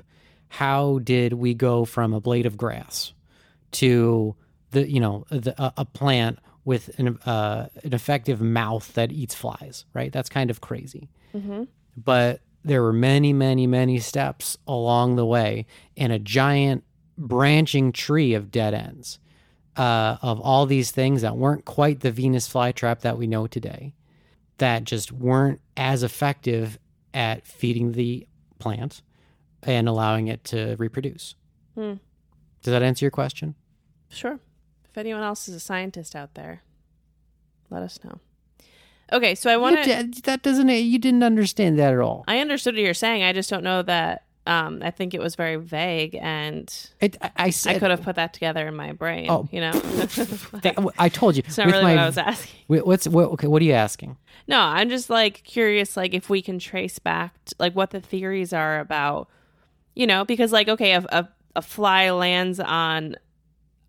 How 0.48 1.00
did 1.00 1.34
we 1.34 1.54
go 1.54 1.86
from 1.86 2.14
a 2.14 2.22
blade 2.22 2.46
of 2.46 2.56
grass 2.56 3.14
to 3.72 4.36
the 4.72 4.90
you 4.90 5.00
know 5.00 5.26
the, 5.30 5.60
a, 5.62 5.74
a 5.78 5.86
plant 5.86 6.40
with 6.66 6.98
an 7.00 7.18
uh, 7.26 7.70
an 7.84 7.94
effective 7.94 8.42
mouth 8.42 8.94
that 8.96 9.12
eats 9.12 9.34
flies, 9.36 9.86
right? 9.94 10.12
That's 10.12 10.30
kind 10.30 10.50
of 10.50 10.60
crazy. 10.60 11.10
But 11.96 12.42
there 12.64 12.82
were 12.82 12.94
many, 12.94 13.32
many, 13.32 13.68
many 13.68 14.00
steps 14.00 14.58
along 14.68 15.16
the 15.16 15.26
way, 15.26 15.68
and 15.96 16.12
a 16.12 16.20
giant 16.20 16.84
branching 17.18 17.92
tree 17.94 18.34
of 18.34 18.52
dead 18.52 18.74
ends 18.74 19.20
uh, 19.78 20.18
of 20.22 20.40
all 20.42 20.66
these 20.66 20.92
things 20.92 21.22
that 21.22 21.38
weren't 21.38 21.66
quite 21.66 22.00
the 22.00 22.12
Venus 22.12 22.52
flytrap 22.52 23.02
that 23.02 23.18
we 23.18 23.28
know 23.28 23.46
today, 23.48 23.94
that 24.58 24.84
just 24.84 25.12
weren't 25.12 25.62
as 25.78 26.02
effective 26.04 26.80
at 27.14 27.46
feeding 27.46 27.92
the 27.92 28.28
plant 28.60 29.02
and 29.64 29.88
allowing 29.88 30.28
it 30.28 30.44
to 30.46 30.76
reproduce. 30.78 31.36
Hmm. 31.76 31.94
Does 32.64 32.72
that 32.72 32.84
answer 32.84 33.06
your 33.06 33.12
question? 33.12 33.56
Sure. 34.10 34.40
If 34.96 35.00
anyone 35.00 35.24
else 35.24 35.50
is 35.50 35.56
a 35.56 35.60
scientist 35.60 36.16
out 36.16 36.36
there, 36.36 36.62
let 37.70 37.84
us 37.84 38.00
know. 38.02 38.18
Okay, 39.12 39.36
so 39.36 39.52
I 39.52 39.58
want 39.58 39.84
to. 39.84 40.22
That 40.24 40.42
doesn't. 40.42 40.70
You 40.70 40.98
didn't 41.00 41.22
understand 41.22 41.78
that 41.80 41.92
at 41.92 42.00
all. 42.00 42.24
I 42.30 42.40
understood 42.40 42.76
what 42.76 42.82
you're 42.82 42.94
saying. 42.94 43.22
I 43.22 43.34
just 43.34 43.50
don't 43.50 43.66
know 43.66 43.82
that. 43.82 44.24
Um, 44.48 44.80
I 44.82 44.92
think 44.92 45.14
it 45.14 45.20
was 45.20 45.36
very 45.36 45.58
vague, 45.58 46.18
and 46.22 46.74
It, 47.02 47.18
I, 47.22 47.32
I 47.36 47.50
said. 47.50 47.76
I 47.76 47.80
could 47.80 47.92
have 47.92 48.04
put 48.04 48.16
that 48.16 48.34
together 48.34 48.70
in 48.70 48.76
my 48.78 48.94
brain. 48.94 49.30
Oh. 49.30 49.50
you 49.52 49.60
know, 49.60 49.74
that- 49.74 50.94
I 50.98 51.10
told 51.10 51.36
you. 51.36 51.44
it's 51.46 51.58
not 51.58 51.68
really 51.68 51.84
my, 51.84 51.96
what 51.96 52.00
I 52.00 52.06
was 52.06 52.18
asking. 52.18 52.54
What's 52.68 53.06
what? 53.06 53.32
Okay, 53.32 53.48
what 53.48 53.62
are 53.62 53.66
you 53.66 53.74
asking? 53.74 54.16
No, 54.48 54.62
I'm 54.62 54.88
just 54.88 55.10
like 55.10 55.44
curious, 55.44 55.98
like 55.98 56.14
if 56.14 56.30
we 56.30 56.42
can 56.42 56.58
trace 56.58 57.00
back, 57.00 57.34
t 57.44 57.54
like 57.60 57.76
what 57.76 57.90
the 57.90 58.00
theories 58.00 58.54
are 58.54 58.80
about, 58.80 59.28
you 59.94 60.08
know, 60.08 60.24
because 60.24 60.54
like 60.54 60.70
okay, 60.70 60.94
if 60.94 61.04
a 61.10 61.28
a 61.54 61.62
fly 61.62 62.12
lands 62.12 62.62
on 62.62 63.18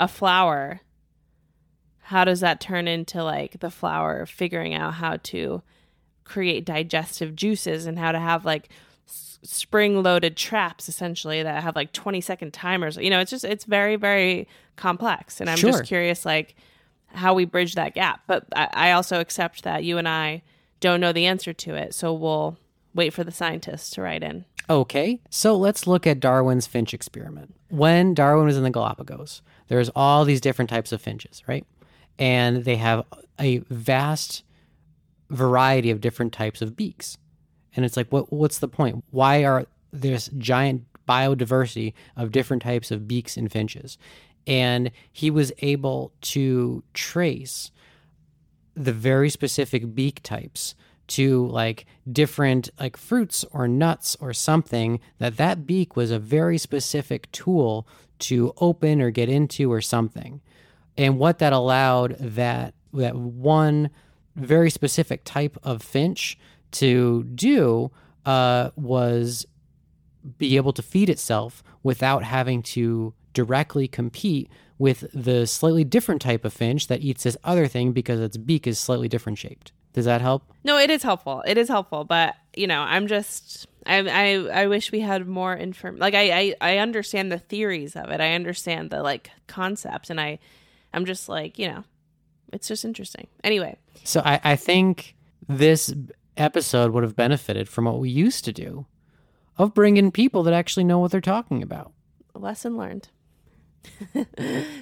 a 0.01 0.09
flower, 0.09 0.81
how 2.11 2.25
does 2.25 2.41
that 2.41 2.61
turn 2.61 2.87
into 2.89 3.23
like 3.23 3.59
the 3.61 3.71
flower 3.71 4.27
figuring 4.27 4.75
out 4.75 4.95
how 4.95 5.17
to 5.19 5.63
create 6.25 6.65
digestive 6.65 7.35
juices 7.37 7.87
and 7.87 7.99
how 7.99 8.13
to 8.13 8.19
have 8.19 8.45
like 8.45 8.69
spring 9.07 10.03
loaded 10.03 10.37
traps 10.37 10.89
essentially 10.89 11.43
that 11.43 11.63
have 11.63 11.77
like 11.77 11.93
20 11.93 12.21
second 12.21 12.53
timers 12.53 12.97
you 12.97 13.11
know 13.11 13.21
it's 13.21 13.31
just 13.31 13.45
it's 13.45 13.65
very 13.65 13.95
very 13.97 14.49
complex 14.77 15.41
and 15.41 15.49
i'm 15.49 15.57
Sure. 15.57 15.71
just 15.71 15.85
curious 15.85 16.25
like 16.25 16.57
how 17.11 17.33
we 17.33 17.45
bridge 17.47 17.77
that 17.77 17.95
gap. 17.95 18.21
But 18.27 18.45
I, 18.55 18.69
I 18.73 18.91
also 18.93 19.21
accept 19.21 19.63
that 19.63 19.85
you 19.85 19.97
and 19.97 20.07
I 20.09 20.43
don't 20.81 21.01
know 21.01 21.13
the 21.13 21.25
answer 21.25 21.55
to 21.55 21.75
it. 21.75 21.95
So 21.95 22.13
we'll 22.13 22.59
wait 22.95 23.15
for 23.15 23.25
the 23.25 23.31
scientists 23.33 23.89
to 23.91 24.03
write 24.03 24.23
in. 24.23 24.45
Okay, 24.69 25.21
so 25.31 25.57
let's 25.57 25.87
look 25.87 26.07
at 26.07 26.21
Darwin's 26.21 26.67
finch 26.67 26.93
experiment. 26.93 27.55
When 27.71 28.13
Darwin 28.13 28.45
was 28.47 28.59
in 28.59 28.65
the 28.65 28.71
Galapagos, 28.71 29.41
there's 29.69 29.89
all 29.97 30.25
these 30.27 30.41
different 30.43 30.69
types 30.69 30.93
of 30.93 31.01
finches, 31.01 31.43
right? 31.47 31.65
And 32.19 32.65
they 32.65 32.77
have 32.77 33.05
a 33.39 33.59
vast 33.71 34.43
variety 35.31 35.91
of 35.91 36.01
different 36.01 36.33
types 36.33 36.63
of 36.63 36.77
beaks. 36.77 37.19
And 37.75 37.85
it's 37.85 37.97
like, 37.97 38.09
what, 38.11 38.33
what's 38.33 38.59
the 38.59 38.69
point? 38.69 39.05
Why 39.11 39.45
are 39.45 39.67
there's 39.93 40.29
giant 40.39 40.85
biodiversity 41.09 41.93
of 42.17 42.33
different 42.33 42.63
types 42.63 42.91
of 42.91 43.07
beaks 43.07 43.37
in 43.37 43.49
finches? 43.49 43.99
And 44.47 44.91
he 45.13 45.31
was 45.31 45.53
able 45.59 46.13
to 46.23 46.83
trace 46.95 47.71
the 48.75 48.93
very 48.93 49.31
specific 49.31 49.95
beak 49.95 50.23
types 50.23 50.75
to 51.09 51.47
like 51.47 51.87
different 52.11 52.69
like 52.79 52.97
fruits 52.97 53.45
or 53.53 53.69
nuts 53.69 54.17
or 54.21 54.33
something 54.33 55.01
that 55.19 55.37
that 55.37 55.67
beak 55.67 55.97
was 55.97 56.11
a 56.11 56.19
very 56.19 56.59
specific 56.59 57.31
tool 57.33 57.87
to 58.19 58.53
open 58.59 59.01
or 59.01 59.11
get 59.11 59.29
into 59.29 59.73
or 59.73 59.81
something 59.81 60.41
and 60.99 61.19
what 61.19 61.39
that 61.39 61.53
allowed 61.53 62.17
that 62.19 62.75
that 62.93 63.15
one 63.17 63.91
very 64.35 64.71
specific 64.71 65.23
type 65.25 65.57
of 65.63 65.83
finch 65.83 66.39
to 66.71 67.25
do 67.25 67.91
uh, 68.25 68.71
was 68.77 69.47
be 70.39 70.57
able 70.57 70.73
to 70.73 70.83
feed 70.83 71.09
itself 71.09 71.63
without 71.83 72.25
having 72.25 72.63
to 72.63 73.15
directly 73.33 73.87
compete 73.87 74.51
with 74.79 75.07
the 75.15 75.47
slightly 75.47 75.85
different 75.85 76.21
type 76.21 76.45
of 76.45 76.53
finch 76.53 76.89
that 76.89 77.01
eats 77.01 77.23
this 77.23 77.37
other 77.45 77.67
thing 77.67 77.93
because 77.93 78.21
its 78.21 78.37
beak 78.37 78.67
is 78.67 78.79
slightly 78.79 79.09
different 79.09 79.39
shaped. 79.39 79.73
Does 79.93 80.05
that 80.05 80.21
help? 80.21 80.43
No, 80.65 80.77
it 80.77 80.91
is 80.91 81.03
helpful. 81.03 81.43
It 81.47 81.57
is 81.57 81.69
helpful, 81.69 82.05
but 82.05 82.35
you 82.55 82.67
know, 82.67 82.81
I'm 82.81 83.07
just 83.07 83.67
I 83.87 83.99
I, 83.99 84.63
I 84.63 84.67
wish 84.67 84.93
we 84.93 85.01
had 85.01 85.27
more 85.27 85.55
inform 85.55 85.99
like 85.99 86.15
I, 86.15 86.31
I 86.31 86.55
I 86.61 86.79
understand 86.79 87.33
the 87.33 87.39
theories 87.39 87.97
of 87.97 88.11
it. 88.11 88.21
I 88.21 88.35
understand 88.35 88.91
the 88.91 89.03
like 89.03 89.31
concept 89.47 90.11
and 90.11 90.21
I 90.21 90.39
I'm 90.97 91.05
just 91.05 91.29
like, 91.29 91.59
you 91.59 91.69
know, 91.69 91.85
it's 92.53 92.69
just 92.69 92.85
interesting. 92.85 93.27
Anyway. 93.45 93.77
So 94.03 94.23
I, 94.25 94.41
I 94.43 94.57
think 94.57 95.15
this 95.47 95.93
episode 96.39 96.93
would 96.93 97.03
have 97.03 97.15
benefited 97.15 97.69
from 97.69 97.85
what 97.85 97.99
we 97.99 98.09
used 98.09 98.47
to 98.47 98.53
do 98.53 98.87
of 99.59 99.75
bringing 99.75 100.11
people 100.11 100.43
that 100.45 100.55
actually 100.55 100.85
know 100.85 100.99
what 100.99 101.11
they're 101.11 101.21
talking 101.21 101.63
about. 101.63 101.93
Lesson 102.35 102.79
learned. 102.79 103.09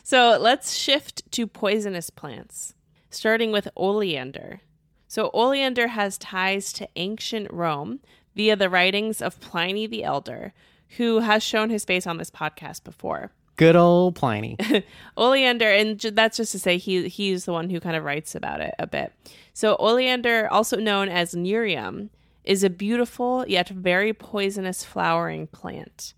so 0.04 0.38
let's 0.40 0.76
shift 0.76 1.30
to 1.32 1.48
poisonous 1.48 2.10
plants, 2.10 2.74
starting 3.10 3.50
with 3.50 3.68
oleander. 3.76 4.60
So, 5.08 5.30
oleander 5.34 5.88
has 5.88 6.18
ties 6.18 6.72
to 6.74 6.88
ancient 6.96 7.52
Rome 7.52 8.00
via 8.34 8.56
the 8.56 8.70
writings 8.70 9.20
of 9.20 9.40
Pliny 9.40 9.86
the 9.86 10.02
Elder, 10.02 10.52
who 10.96 11.20
has 11.20 11.42
shown 11.42 11.70
his 11.70 11.84
face 11.84 12.06
on 12.06 12.16
this 12.18 12.30
podcast 12.30 12.82
before. 12.82 13.30
Good 13.56 13.76
old 13.76 14.16
Pliny. 14.16 14.56
oleander, 15.16 15.70
and 15.70 16.00
that's 16.00 16.36
just 16.36 16.52
to 16.52 16.58
say 16.58 16.76
he 16.76 17.08
he's 17.08 17.44
the 17.44 17.52
one 17.52 17.70
who 17.70 17.80
kind 17.80 17.96
of 17.96 18.04
writes 18.04 18.34
about 18.34 18.60
it 18.60 18.74
a 18.78 18.86
bit. 18.86 19.12
So, 19.52 19.76
oleander, 19.78 20.48
also 20.50 20.76
known 20.76 21.08
as 21.08 21.34
Nerium, 21.34 22.08
is 22.42 22.64
a 22.64 22.70
beautiful 22.70 23.44
yet 23.46 23.68
very 23.68 24.12
poisonous 24.12 24.84
flowering 24.84 25.46
plant. 25.46 26.14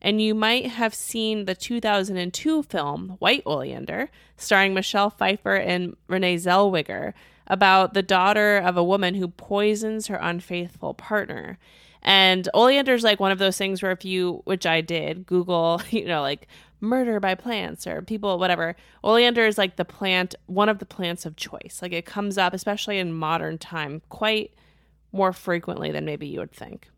And 0.00 0.20
you 0.20 0.34
might 0.34 0.66
have 0.66 0.94
seen 0.94 1.44
the 1.44 1.54
2002 1.54 2.64
film 2.64 3.16
White 3.20 3.44
Oleander, 3.46 4.10
starring 4.36 4.74
Michelle 4.74 5.10
Pfeiffer 5.10 5.54
and 5.54 5.96
Renee 6.08 6.36
Zellweger, 6.36 7.12
about 7.46 7.94
the 7.94 8.02
daughter 8.02 8.56
of 8.56 8.76
a 8.76 8.82
woman 8.82 9.14
who 9.14 9.28
poisons 9.28 10.08
her 10.08 10.16
unfaithful 10.16 10.94
partner. 10.94 11.58
And 12.02 12.48
oleander 12.52 12.94
is 12.94 13.04
like 13.04 13.20
one 13.20 13.32
of 13.32 13.38
those 13.38 13.56
things 13.56 13.82
where 13.82 13.92
if 13.92 14.04
you, 14.04 14.42
which 14.44 14.66
I 14.66 14.80
did, 14.80 15.24
Google, 15.26 15.80
you 15.90 16.04
know, 16.04 16.20
like 16.20 16.48
murder 16.80 17.20
by 17.20 17.34
plants 17.34 17.86
or 17.86 18.02
people, 18.02 18.38
whatever. 18.38 18.76
Oleander 19.04 19.46
is 19.46 19.56
like 19.56 19.76
the 19.76 19.84
plant, 19.84 20.34
one 20.46 20.68
of 20.68 20.78
the 20.78 20.86
plants 20.86 21.24
of 21.24 21.36
choice. 21.36 21.78
Like 21.80 21.92
it 21.92 22.04
comes 22.04 22.36
up, 22.36 22.52
especially 22.52 22.98
in 22.98 23.12
modern 23.12 23.56
time, 23.58 24.02
quite 24.08 24.54
more 25.12 25.32
frequently 25.32 25.92
than 25.92 26.04
maybe 26.04 26.26
you 26.26 26.40
would 26.40 26.52
think. 26.52 26.88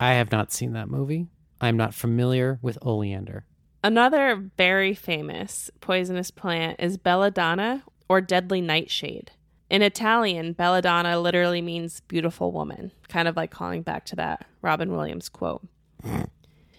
I 0.00 0.14
have 0.14 0.32
not 0.32 0.52
seen 0.52 0.72
that 0.72 0.88
movie. 0.88 1.28
I'm 1.60 1.76
not 1.76 1.94
familiar 1.94 2.58
with 2.60 2.78
oleander. 2.82 3.44
Another 3.82 4.50
very 4.56 4.94
famous 4.94 5.70
poisonous 5.80 6.30
plant 6.30 6.80
is 6.80 6.96
belladonna 6.96 7.84
or 8.08 8.20
deadly 8.20 8.60
nightshade. 8.60 9.30
In 9.74 9.82
Italian, 9.82 10.52
belladonna 10.52 11.18
literally 11.18 11.60
means 11.60 11.98
beautiful 12.02 12.52
woman, 12.52 12.92
kind 13.08 13.26
of 13.26 13.36
like 13.36 13.50
calling 13.50 13.82
back 13.82 14.04
to 14.04 14.14
that 14.14 14.46
Robin 14.62 14.92
Williams 14.92 15.28
quote. 15.28 15.66
and 16.04 16.28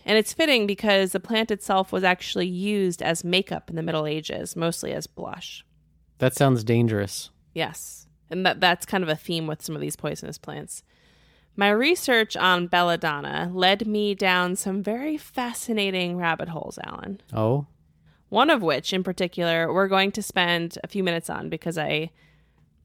it's 0.05 0.31
fitting 0.31 0.65
because 0.65 1.11
the 1.11 1.19
plant 1.19 1.51
itself 1.51 1.91
was 1.91 2.05
actually 2.05 2.47
used 2.47 3.01
as 3.01 3.25
makeup 3.25 3.69
in 3.69 3.75
the 3.75 3.83
Middle 3.83 4.07
Ages, 4.07 4.55
mostly 4.55 4.93
as 4.93 5.07
blush. 5.07 5.65
That 6.19 6.37
sounds 6.37 6.63
dangerous. 6.63 7.31
Yes. 7.53 8.07
And 8.29 8.45
that 8.45 8.61
that's 8.61 8.85
kind 8.85 9.03
of 9.03 9.09
a 9.09 9.15
theme 9.17 9.45
with 9.45 9.61
some 9.61 9.75
of 9.75 9.81
these 9.81 9.97
poisonous 9.97 10.37
plants. 10.37 10.81
My 11.57 11.71
research 11.71 12.37
on 12.37 12.67
belladonna 12.67 13.51
led 13.53 13.85
me 13.85 14.15
down 14.15 14.55
some 14.55 14.81
very 14.81 15.17
fascinating 15.17 16.15
rabbit 16.15 16.47
holes, 16.47 16.79
Alan. 16.81 17.19
Oh. 17.33 17.67
One 18.29 18.49
of 18.49 18.61
which 18.61 18.93
in 18.93 19.03
particular 19.03 19.73
we're 19.73 19.89
going 19.89 20.13
to 20.13 20.21
spend 20.21 20.77
a 20.81 20.87
few 20.87 21.03
minutes 21.03 21.29
on 21.29 21.49
because 21.49 21.77
I 21.77 22.11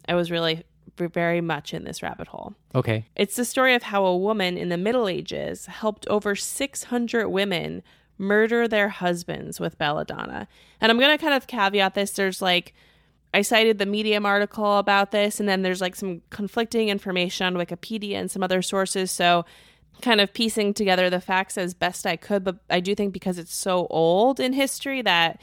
I 0.08 0.14
was 0.14 0.30
really 0.30 0.64
very 0.96 1.40
much 1.40 1.72
in 1.72 1.84
this 1.84 2.02
rabbit 2.02 2.28
hole. 2.28 2.54
Okay. 2.74 3.06
It's 3.16 3.36
the 3.36 3.44
story 3.44 3.74
of 3.74 3.84
how 3.84 4.04
a 4.04 4.16
woman 4.16 4.58
in 4.58 4.68
the 4.68 4.76
Middle 4.76 5.08
Ages 5.08 5.66
helped 5.66 6.06
over 6.08 6.36
600 6.36 7.28
women 7.28 7.82
murder 8.18 8.68
their 8.68 8.90
husbands 8.90 9.58
with 9.58 9.78
belladonna. 9.78 10.46
And 10.80 10.92
I'm 10.92 10.98
going 10.98 11.16
to 11.16 11.22
kind 11.22 11.34
of 11.34 11.46
caveat 11.46 11.94
this. 11.94 12.10
There's 12.12 12.42
like, 12.42 12.74
I 13.32 13.42
cited 13.42 13.78
the 13.78 13.86
Medium 13.86 14.26
article 14.26 14.78
about 14.78 15.10
this, 15.10 15.40
and 15.40 15.48
then 15.48 15.62
there's 15.62 15.80
like 15.80 15.96
some 15.96 16.20
conflicting 16.30 16.88
information 16.88 17.46
on 17.46 17.54
Wikipedia 17.54 18.14
and 18.14 18.30
some 18.30 18.42
other 18.42 18.60
sources. 18.60 19.10
So, 19.10 19.44
kind 20.02 20.20
of 20.20 20.32
piecing 20.32 20.72
together 20.72 21.10
the 21.10 21.20
facts 21.20 21.58
as 21.58 21.74
best 21.74 22.06
I 22.06 22.16
could. 22.16 22.42
But 22.42 22.56
I 22.68 22.80
do 22.80 22.94
think 22.94 23.12
because 23.12 23.38
it's 23.38 23.54
so 23.54 23.86
old 23.90 24.40
in 24.40 24.52
history 24.52 25.02
that 25.02 25.40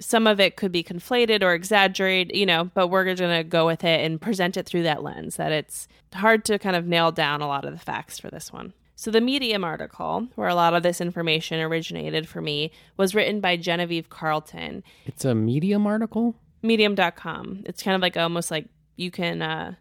some 0.00 0.26
of 0.26 0.40
it 0.40 0.56
could 0.56 0.72
be 0.72 0.82
conflated 0.82 1.42
or 1.42 1.54
exaggerated, 1.54 2.36
you 2.36 2.46
know, 2.46 2.70
but 2.74 2.88
we're 2.88 3.04
going 3.04 3.16
to 3.16 3.44
go 3.44 3.66
with 3.66 3.84
it 3.84 4.04
and 4.04 4.20
present 4.20 4.56
it 4.56 4.66
through 4.66 4.82
that 4.84 5.02
lens 5.02 5.36
that 5.36 5.52
it's 5.52 5.88
hard 6.14 6.44
to 6.46 6.58
kind 6.58 6.76
of 6.76 6.86
nail 6.86 7.12
down 7.12 7.40
a 7.40 7.46
lot 7.46 7.64
of 7.64 7.72
the 7.72 7.78
facts 7.78 8.18
for 8.18 8.30
this 8.30 8.52
one. 8.52 8.72
So, 8.96 9.12
the 9.12 9.20
Medium 9.20 9.62
article, 9.62 10.26
where 10.34 10.48
a 10.48 10.56
lot 10.56 10.74
of 10.74 10.82
this 10.82 11.00
information 11.00 11.60
originated 11.60 12.28
for 12.28 12.40
me, 12.40 12.72
was 12.96 13.14
written 13.14 13.40
by 13.40 13.56
Genevieve 13.56 14.08
Carlton. 14.08 14.82
It's 15.06 15.24
a 15.24 15.36
Medium 15.36 15.86
article? 15.86 16.34
Medium.com. 16.62 17.62
It's 17.64 17.82
kind 17.82 17.94
of 17.94 18.02
like 18.02 18.16
almost 18.16 18.50
like 18.50 18.66
you 18.96 19.12
can, 19.12 19.40
uh, 19.40 19.74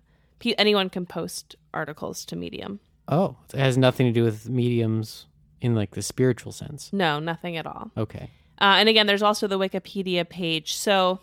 anyone 0.59 0.91
can 0.91 1.07
post 1.07 1.55
articles 1.73 2.25
to 2.25 2.35
Medium. 2.35 2.79
Oh, 3.07 3.37
it 3.53 3.59
has 3.59 3.77
nothing 3.77 4.05
to 4.05 4.11
do 4.11 4.23
with 4.23 4.49
mediums 4.49 5.25
in 5.61 5.75
like 5.75 5.91
the 5.91 6.01
spiritual 6.01 6.51
sense. 6.51 6.91
No, 6.93 7.19
nothing 7.19 7.57
at 7.57 7.65
all. 7.65 7.91
Okay. 7.97 8.29
Uh, 8.59 8.75
and 8.79 8.89
again, 8.89 9.07
there's 9.07 9.21
also 9.21 9.47
the 9.47 9.59
Wikipedia 9.59 10.27
page. 10.27 10.75
So 10.75 11.19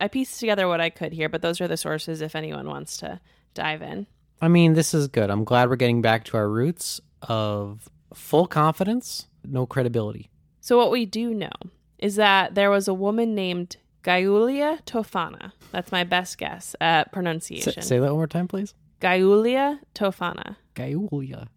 I 0.00 0.08
pieced 0.08 0.40
together 0.40 0.68
what 0.68 0.80
I 0.80 0.90
could 0.90 1.12
here, 1.12 1.28
but 1.28 1.42
those 1.42 1.60
are 1.60 1.68
the 1.68 1.76
sources 1.76 2.20
if 2.20 2.36
anyone 2.36 2.68
wants 2.68 2.96
to 2.98 3.20
dive 3.54 3.82
in. 3.82 4.06
I 4.40 4.48
mean, 4.48 4.74
this 4.74 4.94
is 4.94 5.08
good. 5.08 5.30
I'm 5.30 5.44
glad 5.44 5.68
we're 5.68 5.76
getting 5.76 6.02
back 6.02 6.24
to 6.24 6.36
our 6.36 6.48
roots 6.48 7.00
of 7.22 7.88
full 8.14 8.46
confidence, 8.46 9.26
no 9.44 9.66
credibility. 9.66 10.30
So, 10.60 10.76
what 10.76 10.90
we 10.90 11.06
do 11.06 11.32
know 11.32 11.52
is 11.98 12.16
that 12.16 12.54
there 12.54 12.70
was 12.70 12.88
a 12.88 12.94
woman 12.94 13.34
named 13.34 13.76
Gaiulia 14.04 14.82
Tofana. 14.84 15.52
That's 15.72 15.90
my 15.90 16.04
best 16.04 16.38
guess 16.38 16.76
at 16.80 17.12
pronunciation. 17.12 17.82
say 17.82 17.98
that 17.98 18.08
one 18.08 18.16
more 18.16 18.26
time, 18.26 18.46
please. 18.46 18.74
Gaiulia 19.00 19.80
Tofana. 19.94 20.56
Gaiulia. 20.74 21.48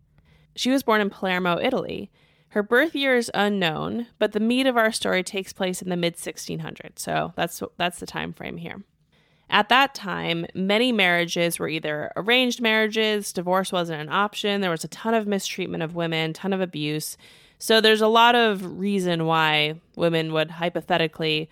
She 0.55 0.71
was 0.71 0.83
born 0.83 1.01
in 1.01 1.09
Palermo, 1.09 1.59
Italy, 1.59 2.11
her 2.49 2.63
birth 2.63 2.95
year 2.95 3.15
is 3.15 3.29
unknown, 3.33 4.07
but 4.17 4.31
the 4.31 4.39
meat 4.39 4.65
of 4.65 4.75
our 4.75 4.91
story 4.91 5.23
takes 5.23 5.53
place 5.53 5.81
in 5.81 5.89
the 5.89 5.97
mid 5.97 6.15
1600s, 6.15 6.97
so 6.97 7.33
that's 7.35 7.61
that's 7.77 7.99
the 7.99 8.05
time 8.05 8.33
frame 8.33 8.57
here. 8.57 8.83
At 9.51 9.69
that 9.69 9.95
time, 9.95 10.45
many 10.53 10.91
marriages 10.91 11.57
were 11.57 11.69
either 11.69 12.11
arranged 12.15 12.61
marriages, 12.61 13.33
divorce 13.33 13.71
wasn't 13.71 14.01
an 14.01 14.09
option, 14.09 14.61
there 14.61 14.69
was 14.69 14.83
a 14.83 14.89
ton 14.89 15.13
of 15.13 15.27
mistreatment 15.27 15.83
of 15.83 15.95
women, 15.95 16.33
ton 16.33 16.53
of 16.53 16.61
abuse. 16.61 17.17
So 17.57 17.81
there's 17.81 18.01
a 18.01 18.07
lot 18.07 18.35
of 18.35 18.79
reason 18.79 19.25
why 19.25 19.81
women 19.95 20.33
would 20.33 20.51
hypothetically 20.51 21.49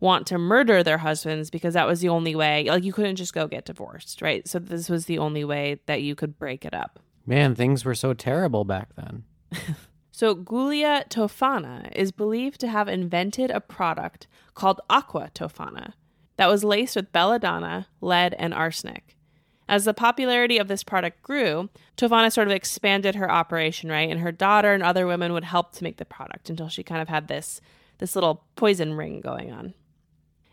want 0.00 0.26
to 0.28 0.38
murder 0.38 0.82
their 0.82 0.98
husbands 0.98 1.50
because 1.50 1.74
that 1.74 1.86
was 1.86 2.00
the 2.00 2.08
only 2.08 2.34
way. 2.34 2.64
Like 2.68 2.84
you 2.84 2.92
couldn't 2.92 3.16
just 3.16 3.34
go 3.34 3.46
get 3.46 3.64
divorced, 3.64 4.22
right? 4.22 4.46
So 4.46 4.58
this 4.58 4.88
was 4.88 5.06
the 5.06 5.18
only 5.18 5.44
way 5.44 5.80
that 5.86 6.02
you 6.02 6.14
could 6.14 6.38
break 6.38 6.64
it 6.64 6.74
up. 6.74 7.00
Man, 7.26 7.54
things 7.54 7.84
were 7.84 7.94
so 7.94 8.14
terrible 8.14 8.64
back 8.64 8.90
then. 8.94 9.24
So, 10.18 10.34
Giulia 10.34 11.04
Tofana 11.08 11.92
is 11.94 12.10
believed 12.10 12.58
to 12.62 12.66
have 12.66 12.88
invented 12.88 13.52
a 13.52 13.60
product 13.60 14.26
called 14.56 14.80
aqua 14.90 15.30
tofana. 15.32 15.92
that 16.34 16.48
was 16.48 16.64
laced 16.64 16.96
with 16.96 17.12
belladonna, 17.12 17.86
lead, 18.00 18.34
and 18.36 18.52
arsenic. 18.52 19.16
As 19.68 19.84
the 19.84 19.94
popularity 19.94 20.58
of 20.58 20.66
this 20.66 20.82
product 20.82 21.22
grew, 21.22 21.70
Tofana 21.96 22.32
sort 22.32 22.48
of 22.48 22.52
expanded 22.52 23.14
her 23.14 23.30
operation, 23.30 23.90
right? 23.90 24.10
And 24.10 24.18
her 24.18 24.32
daughter 24.32 24.72
and 24.72 24.82
other 24.82 25.06
women 25.06 25.32
would 25.34 25.44
help 25.44 25.70
to 25.74 25.84
make 25.84 25.98
the 25.98 26.04
product 26.04 26.50
until 26.50 26.68
she 26.68 26.82
kind 26.82 27.00
of 27.00 27.08
had 27.08 27.28
this 27.28 27.60
this 27.98 28.16
little 28.16 28.44
poison 28.56 28.94
ring 28.94 29.20
going 29.20 29.52
on. 29.52 29.72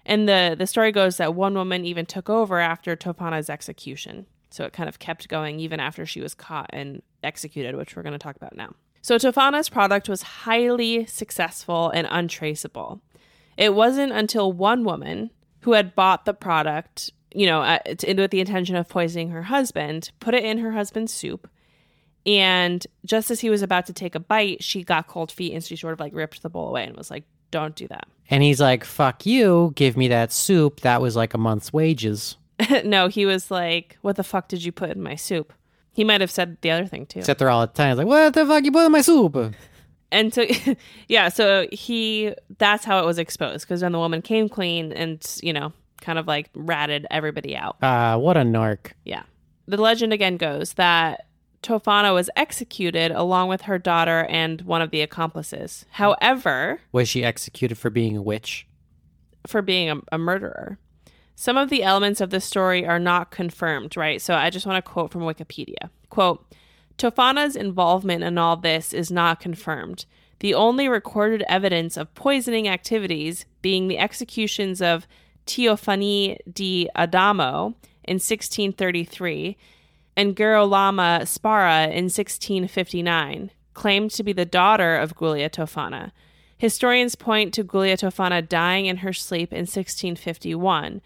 And 0.06 0.30
the 0.30 0.56
the 0.56 0.68
story 0.68 0.92
goes 0.92 1.18
that 1.18 1.34
one 1.34 1.56
woman 1.56 1.86
even 1.86 2.06
took 2.06 2.30
over 2.30 2.60
after 2.60 2.96
Tofana's 2.96 3.50
execution. 3.50 4.28
So 4.52 4.66
it 4.66 4.74
kind 4.74 4.88
of 4.88 5.00
kept 5.00 5.28
going 5.28 5.60
even 5.60 5.80
after 5.80 6.06
she 6.06 6.22
was 6.22 6.36
caught 6.36 6.70
and 6.72 7.02
executed, 7.24 7.76
which 7.76 7.96
we're 7.96 8.04
going 8.04 8.14
to 8.14 8.20
talk 8.20 8.36
about 8.36 8.56
now. 8.56 8.76
So 9.06 9.20
Tofana's 9.20 9.70
product 9.70 10.10
was 10.10 10.24
highly 10.24 11.06
successful 11.06 11.92
and 11.92 12.08
untraceable. 12.10 13.04
It 13.56 13.76
wasn't 13.76 14.12
until 14.12 14.52
one 14.52 14.84
woman 14.84 15.30
who 15.60 15.74
had 15.74 15.94
bought 15.94 16.26
the 16.26 16.34
product 16.34 17.12
you 17.32 17.46
know, 17.46 17.62
uh, 17.62 17.78
with 17.86 18.32
the 18.32 18.40
intention 18.40 18.76
of 18.76 18.90
poisoning 18.90 19.30
her 19.30 19.44
husband, 19.44 20.10
put 20.20 20.34
it 20.34 20.44
in 20.44 20.58
her 20.58 20.72
husband's 20.72 21.14
soup. 21.14 21.48
And 22.26 22.84
just 23.06 23.30
as 23.30 23.42
he 23.42 23.52
was 23.52 23.62
about 23.62 23.86
to 23.86 23.94
take 23.94 24.16
a 24.16 24.20
bite, 24.20 24.64
she 24.64 24.84
got 24.84 25.06
cold 25.06 25.32
feet 25.32 25.54
and 25.54 25.64
she 25.64 25.76
sort 25.76 25.94
of 25.94 26.00
like 26.00 26.16
ripped 26.16 26.42
the 26.42 26.50
bowl 26.50 26.70
away 26.70 26.86
and 26.86 26.98
was 26.98 27.12
like, 27.12 27.26
don't 27.52 27.76
do 27.76 27.88
that. 27.90 28.08
And 28.32 28.42
he's 28.42 28.60
like, 28.60 28.84
fuck 28.84 29.24
you, 29.28 29.72
give 29.76 29.96
me 29.96 30.08
that 30.08 30.32
soup. 30.32 30.80
That 30.80 31.00
was 31.00 31.16
like 31.16 31.36
a 31.36 31.38
month's 31.38 31.72
wages. 31.72 32.38
no, 32.84 33.08
he 33.08 33.28
was 33.28 33.52
like, 33.52 34.00
what 34.02 34.16
the 34.16 34.24
fuck 34.24 34.48
did 34.48 34.66
you 34.66 34.72
put 34.72 34.90
in 34.90 35.04
my 35.04 35.14
soup? 35.14 35.54
He 35.96 36.04
might 36.04 36.20
have 36.20 36.30
said 36.30 36.58
the 36.60 36.72
other 36.72 36.86
thing 36.86 37.06
too. 37.06 37.22
Sit 37.22 37.38
there 37.38 37.50
all 37.50 37.62
the 37.62 37.72
time. 37.72 37.90
He's 37.90 37.98
like, 37.98 38.08
what 38.08 38.34
the 38.34 38.46
fuck 38.46 38.66
you 38.66 38.72
put 38.72 38.86
in 38.86 38.92
my 38.92 39.00
soup? 39.00 39.56
And 40.12 40.34
so, 40.34 40.46
yeah, 41.08 41.30
so 41.30 41.68
he, 41.72 42.34
that's 42.58 42.84
how 42.84 43.00
it 43.00 43.06
was 43.06 43.18
exposed 43.18 43.66
because 43.66 43.80
then 43.80 43.94
the 43.94 43.98
woman 43.98 44.22
came 44.22 44.50
clean 44.50 44.92
and, 44.92 45.26
you 45.42 45.54
know, 45.54 45.72
kind 46.02 46.20
of 46.20 46.28
like 46.28 46.50
ratted 46.54 47.08
everybody 47.10 47.56
out. 47.56 47.78
Ah, 47.82 48.12
uh, 48.12 48.18
what 48.18 48.36
a 48.36 48.42
narc. 48.42 48.92
Yeah. 49.06 49.24
The 49.68 49.78
legend 49.78 50.12
again 50.12 50.36
goes 50.36 50.74
that 50.74 51.28
Tofana 51.64 52.14
was 52.14 52.30
executed 52.36 53.12
along 53.14 53.48
with 53.48 53.62
her 53.62 53.80
daughter 53.80 54.26
and 54.30 54.62
one 54.64 54.82
of 54.82 54.92
the 54.92 55.02
accomplices. 55.02 55.86
However, 55.92 56.82
was 56.92 57.08
she 57.08 57.24
executed 57.24 57.78
for 57.78 57.90
being 57.90 58.18
a 58.18 58.22
witch? 58.22 58.68
For 59.48 59.62
being 59.62 59.90
a, 59.90 60.02
a 60.12 60.18
murderer. 60.18 60.78
Some 61.36 61.58
of 61.58 61.70
the 61.70 61.84
elements 61.84 62.22
of 62.22 62.30
the 62.30 62.40
story 62.40 62.86
are 62.86 63.00
not 63.00 63.30
confirmed, 63.30 63.98
right? 63.98 64.22
So 64.22 64.36
I 64.36 64.50
just 64.50 64.66
want 64.66 64.84
to 64.84 64.90
quote 64.90 65.12
from 65.12 65.22
Wikipedia. 65.22 65.90
Quote, 66.10 66.46
Tofana's 66.98 67.56
involvement 67.56 68.24
in 68.24 68.38
all 68.38 68.56
this 68.56 68.94
is 68.94 69.12
not 69.12 69.42
confirmed. 69.42 70.06
The 70.40 70.54
only 70.54 70.88
recorded 70.88 71.44
evidence 71.50 71.98
of 71.98 72.14
poisoning 72.16 72.68
activities 72.68 73.46
being 73.62 73.88
the 73.88 73.98
executions 73.98 74.82
of 74.82 75.08
Teofania 75.46 76.38
di 76.52 76.90
Adamo 76.96 77.76
in 78.04 78.16
1633 78.16 79.58
and 80.18 80.36
Girolama 80.36 81.22
Spara 81.24 81.88
in 81.88 82.06
1659, 82.06 83.52
claimed 83.74 84.12
to 84.12 84.24
be 84.24 84.34
the 84.34 84.46
daughter 84.46 84.96
of 84.96 85.18
Giulia 85.18 85.50
Tofana. 85.50 86.12
Historians 86.58 87.16
point 87.16 87.54
to 87.54 87.64
Giulia 87.64 87.98
Tofana 87.98 88.48
dying 88.48 88.86
in 88.86 88.98
her 88.98 89.12
sleep 89.12 89.52
in 89.52 89.62
1651, 89.62 91.02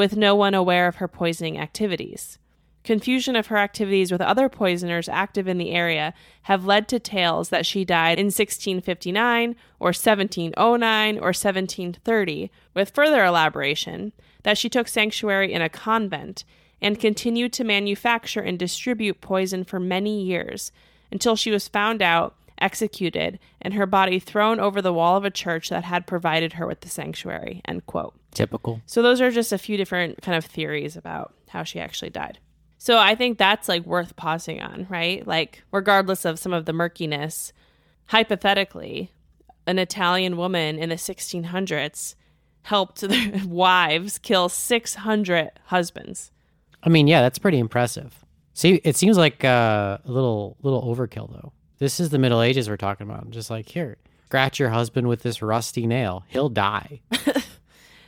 with 0.00 0.16
no 0.16 0.34
one 0.34 0.54
aware 0.54 0.88
of 0.88 0.96
her 0.96 1.06
poisoning 1.06 1.58
activities. 1.58 2.38
Confusion 2.84 3.36
of 3.36 3.48
her 3.48 3.58
activities 3.58 4.10
with 4.10 4.22
other 4.22 4.48
poisoners 4.48 5.10
active 5.10 5.46
in 5.46 5.58
the 5.58 5.72
area 5.72 6.14
have 6.44 6.64
led 6.64 6.88
to 6.88 6.98
tales 6.98 7.50
that 7.50 7.66
she 7.66 7.84
died 7.84 8.18
in 8.18 8.28
1659 8.28 9.54
or 9.78 9.88
1709 9.88 11.16
or 11.18 11.20
1730, 11.20 12.50
with 12.72 12.94
further 12.94 13.22
elaboration 13.22 14.14
that 14.42 14.56
she 14.56 14.70
took 14.70 14.88
sanctuary 14.88 15.52
in 15.52 15.60
a 15.60 15.68
convent 15.68 16.44
and 16.80 16.98
continued 16.98 17.52
to 17.52 17.62
manufacture 17.62 18.40
and 18.40 18.58
distribute 18.58 19.20
poison 19.20 19.64
for 19.64 19.78
many 19.78 20.22
years 20.22 20.72
until 21.12 21.36
she 21.36 21.50
was 21.50 21.68
found 21.68 22.00
out, 22.00 22.34
executed, 22.58 23.38
and 23.60 23.74
her 23.74 23.84
body 23.84 24.18
thrown 24.18 24.58
over 24.58 24.80
the 24.80 24.94
wall 24.94 25.18
of 25.18 25.26
a 25.26 25.30
church 25.30 25.68
that 25.68 25.84
had 25.84 26.06
provided 26.06 26.54
her 26.54 26.66
with 26.66 26.80
the 26.80 26.88
sanctuary. 26.88 27.60
End 27.66 27.84
quote. 27.84 28.14
Typical. 28.32 28.80
So 28.86 29.02
those 29.02 29.20
are 29.20 29.30
just 29.30 29.52
a 29.52 29.58
few 29.58 29.76
different 29.76 30.22
kind 30.22 30.36
of 30.36 30.44
theories 30.44 30.96
about 30.96 31.34
how 31.48 31.64
she 31.64 31.80
actually 31.80 32.10
died. 32.10 32.38
So 32.78 32.96
I 32.96 33.14
think 33.14 33.36
that's 33.36 33.68
like 33.68 33.84
worth 33.84 34.16
pausing 34.16 34.62
on, 34.62 34.86
right? 34.88 35.26
Like, 35.26 35.62
regardless 35.70 36.24
of 36.24 36.38
some 36.38 36.52
of 36.52 36.64
the 36.64 36.72
murkiness, 36.72 37.52
hypothetically, 38.06 39.12
an 39.66 39.78
Italian 39.78 40.36
woman 40.36 40.78
in 40.78 40.88
the 40.88 40.94
1600s 40.94 42.14
helped 42.62 43.00
their 43.00 43.42
wives 43.46 44.18
kill 44.18 44.48
600 44.48 45.50
husbands. 45.66 46.30
I 46.82 46.88
mean, 46.88 47.06
yeah, 47.06 47.20
that's 47.20 47.38
pretty 47.38 47.58
impressive. 47.58 48.24
See, 48.54 48.80
it 48.84 48.96
seems 48.96 49.16
like 49.16 49.44
uh, 49.44 49.98
a 50.04 50.10
little 50.10 50.56
little 50.62 50.82
overkill 50.82 51.30
though. 51.32 51.52
This 51.78 52.00
is 52.00 52.10
the 52.10 52.18
Middle 52.18 52.42
Ages 52.42 52.68
we're 52.68 52.76
talking 52.76 53.08
about. 53.08 53.30
Just 53.30 53.50
like 53.50 53.68
here, 53.68 53.96
scratch 54.26 54.58
your 54.58 54.70
husband 54.70 55.08
with 55.08 55.22
this 55.22 55.40
rusty 55.42 55.86
nail, 55.86 56.24
he'll 56.28 56.48
die. 56.48 57.00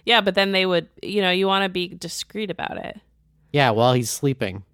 yeah, 0.05 0.21
but 0.21 0.35
then 0.35 0.53
they 0.53 0.67
would, 0.67 0.89
you 1.03 1.21
know, 1.21 1.31
you 1.31 1.47
want 1.47 1.65
to 1.65 1.69
be 1.69 1.89
discreet 1.89 2.51
about 2.51 2.77
it. 2.77 3.01
Yeah, 3.53 3.71
while 3.71 3.93
he's 3.93 4.11
sleeping. 4.11 4.65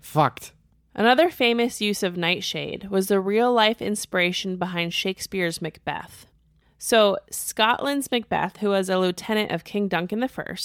Fucked. 0.00 0.52
Another 0.94 1.30
famous 1.30 1.80
use 1.80 2.02
of 2.02 2.16
nightshade 2.16 2.88
was 2.88 3.08
the 3.08 3.20
real 3.20 3.52
life 3.52 3.82
inspiration 3.82 4.56
behind 4.56 4.94
Shakespeare's 4.94 5.60
Macbeth. 5.60 6.26
So, 6.78 7.18
Scotland's 7.30 8.10
Macbeth, 8.10 8.58
who 8.58 8.70
was 8.70 8.88
a 8.88 8.98
lieutenant 8.98 9.50
of 9.50 9.64
King 9.64 9.88
Duncan 9.88 10.22
I, 10.22 10.56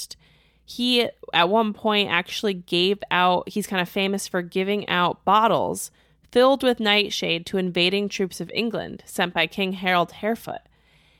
he 0.65 1.09
at 1.33 1.49
one 1.49 1.73
point 1.73 2.09
actually 2.09 2.53
gave 2.53 2.99
out, 3.11 3.49
he's 3.49 3.67
kind 3.67 3.81
of 3.81 3.89
famous 3.89 4.27
for 4.27 4.41
giving 4.41 4.87
out 4.87 5.25
bottles 5.25 5.91
filled 6.31 6.63
with 6.63 6.79
nightshade 6.79 7.45
to 7.45 7.57
invading 7.57 8.07
troops 8.07 8.39
of 8.39 8.51
England 8.53 9.03
sent 9.05 9.33
by 9.33 9.47
King 9.47 9.73
Harold 9.73 10.13
Harefoot. 10.13 10.61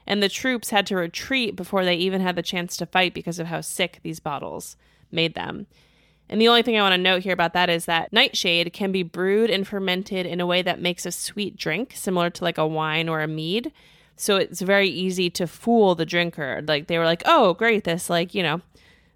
And 0.07 0.21
the 0.21 0.29
troops 0.29 0.71
had 0.71 0.87
to 0.87 0.95
retreat 0.95 1.55
before 1.55 1.85
they 1.85 1.95
even 1.95 2.21
had 2.21 2.35
the 2.35 2.41
chance 2.41 2.75
to 2.77 2.85
fight 2.85 3.13
because 3.13 3.39
of 3.39 3.47
how 3.47 3.61
sick 3.61 3.99
these 4.03 4.19
bottles 4.19 4.75
made 5.11 5.35
them. 5.35 5.67
And 6.29 6.39
the 6.39 6.47
only 6.47 6.61
thing 6.61 6.77
I 6.77 6.81
want 6.81 6.93
to 6.93 6.97
note 6.97 7.23
here 7.23 7.33
about 7.33 7.53
that 7.53 7.69
is 7.69 7.85
that 7.85 8.13
nightshade 8.13 8.71
can 8.71 8.91
be 8.91 9.03
brewed 9.03 9.49
and 9.49 9.67
fermented 9.67 10.25
in 10.25 10.39
a 10.39 10.45
way 10.45 10.61
that 10.61 10.81
makes 10.81 11.05
a 11.05 11.11
sweet 11.11 11.57
drink, 11.57 11.91
similar 11.93 12.29
to 12.29 12.43
like 12.43 12.57
a 12.57 12.65
wine 12.65 13.09
or 13.09 13.21
a 13.21 13.27
mead. 13.27 13.73
So 14.15 14.37
it's 14.37 14.61
very 14.61 14.87
easy 14.87 15.29
to 15.31 15.45
fool 15.45 15.93
the 15.93 16.05
drinker. 16.05 16.63
Like 16.65 16.87
they 16.87 16.97
were 16.97 17.05
like, 17.05 17.23
oh, 17.25 17.53
great, 17.53 17.83
this, 17.83 18.09
like, 18.09 18.33
you 18.33 18.43
know, 18.43 18.61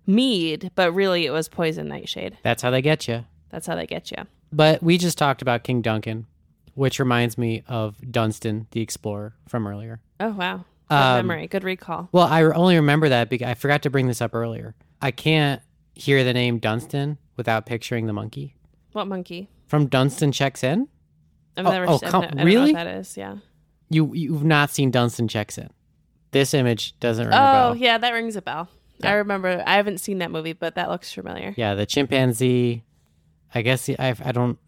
mead, 0.05 0.71
but 0.75 0.91
really 0.91 1.25
it 1.25 1.31
was 1.31 1.47
poison 1.47 1.87
nightshade. 1.87 2.37
That's 2.43 2.61
how 2.61 2.69
they 2.69 2.81
get 2.81 3.07
you. 3.07 3.23
That's 3.49 3.67
how 3.67 3.75
they 3.75 3.87
get 3.87 4.11
you. 4.11 4.17
But 4.51 4.83
we 4.83 4.97
just 4.97 5.17
talked 5.17 5.41
about 5.41 5.63
King 5.63 5.81
Duncan, 5.81 6.27
which 6.73 6.99
reminds 6.99 7.37
me 7.37 7.63
of 7.67 8.11
Dunstan, 8.11 8.67
the 8.71 8.81
explorer 8.81 9.35
from 9.47 9.67
earlier. 9.67 10.01
Oh, 10.19 10.31
wow. 10.31 10.65
Good 10.89 10.95
um, 10.95 11.27
memory. 11.27 11.47
Good 11.47 11.63
recall. 11.63 12.09
Well, 12.11 12.27
I 12.27 12.43
only 12.43 12.75
remember 12.75 13.09
that 13.09 13.29
because 13.29 13.47
I 13.47 13.53
forgot 13.53 13.81
to 13.83 13.89
bring 13.89 14.07
this 14.07 14.21
up 14.21 14.35
earlier. 14.35 14.75
I 15.01 15.11
can't 15.11 15.61
hear 15.95 16.23
the 16.23 16.33
name 16.33 16.59
Dunstan 16.59 17.17
without 17.35 17.65
picturing 17.65 18.05
the 18.05 18.13
monkey? 18.13 18.55
What 18.91 19.07
monkey? 19.07 19.49
From 19.67 19.87
Dunston 19.87 20.31
Checks 20.31 20.63
In? 20.63 20.87
I've 21.57 21.65
oh, 21.65 21.71
never 21.71 21.89
oh, 21.89 21.99
come, 21.99 22.25
I 22.37 22.43
really? 22.43 22.73
that 22.73 22.87
is, 22.87 23.15
yeah. 23.17 23.37
You 23.89 24.13
you've 24.13 24.43
not 24.43 24.71
seen 24.71 24.91
Dunston 24.91 25.27
Checks 25.27 25.57
In. 25.57 25.69
This 26.31 26.53
image 26.53 26.99
doesn't 26.99 27.25
ring 27.25 27.33
oh, 27.33 27.37
a 27.37 27.39
bell. 27.39 27.69
Oh, 27.69 27.73
yeah, 27.73 27.97
that 27.97 28.11
rings 28.11 28.35
a 28.35 28.41
bell. 28.41 28.67
Yeah. 28.97 29.11
I 29.11 29.13
remember 29.13 29.63
I 29.65 29.75
haven't 29.75 29.99
seen 29.99 30.19
that 30.19 30.31
movie, 30.31 30.53
but 30.53 30.75
that 30.75 30.89
looks 30.89 31.13
familiar. 31.13 31.53
Yeah, 31.55 31.75
the 31.75 31.85
chimpanzee 31.85 32.83
I 33.53 33.61
guess 33.61 33.89
I 33.89 34.15
I 34.23 34.31
don't 34.33 34.59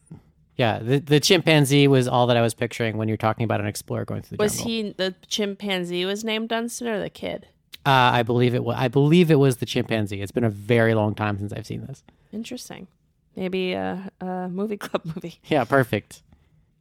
yeah, 0.58 0.80
the, 0.80 0.99
the 0.99 1.20
chimpanzee 1.20 1.88
was 1.88 2.08
all 2.08 2.28
that 2.28 2.38
I 2.38 2.41
was 2.41 2.53
picturing 2.53 2.97
when 2.97 3.08
you're 3.08 3.16
talking 3.18 3.43
about 3.43 3.62
an 3.62 3.68
explorer 3.68 4.05
going 4.05 4.24
through 4.24 4.38
the 4.38 4.43
was 4.43 4.58
jungle. 4.58 4.66
Was 4.66 4.86
he 4.86 4.91
the 4.97 5.16
chimpanzee 5.28 6.05
was 6.05 6.24
named 6.24 6.49
Dunstan 6.49 6.88
or 6.88 6.99
the 6.99 7.10
kid? 7.12 7.47
Uh, 7.86 8.12
I 8.14 8.24
believe 8.24 8.53
it 8.53 8.64
was. 8.64 8.76
I 8.78 8.88
believe 8.88 9.32
it 9.32 9.39
was 9.39 9.58
the 9.58 9.66
chimpanzee. 9.66 10.22
It's 10.22 10.32
been 10.32 10.43
a 10.43 10.49
very 10.49 10.93
long 10.93 11.16
time 11.16 11.38
since 11.38 11.53
I've 11.53 11.66
seen 11.66 11.86
this. 11.86 12.03
Interesting. 12.34 12.88
Maybe 13.36 13.74
a, 13.74 14.12
a 14.20 14.49
movie 14.49 14.78
club 14.78 15.05
movie. 15.05 15.39
Yeah, 15.45 15.64
perfect. 15.64 16.24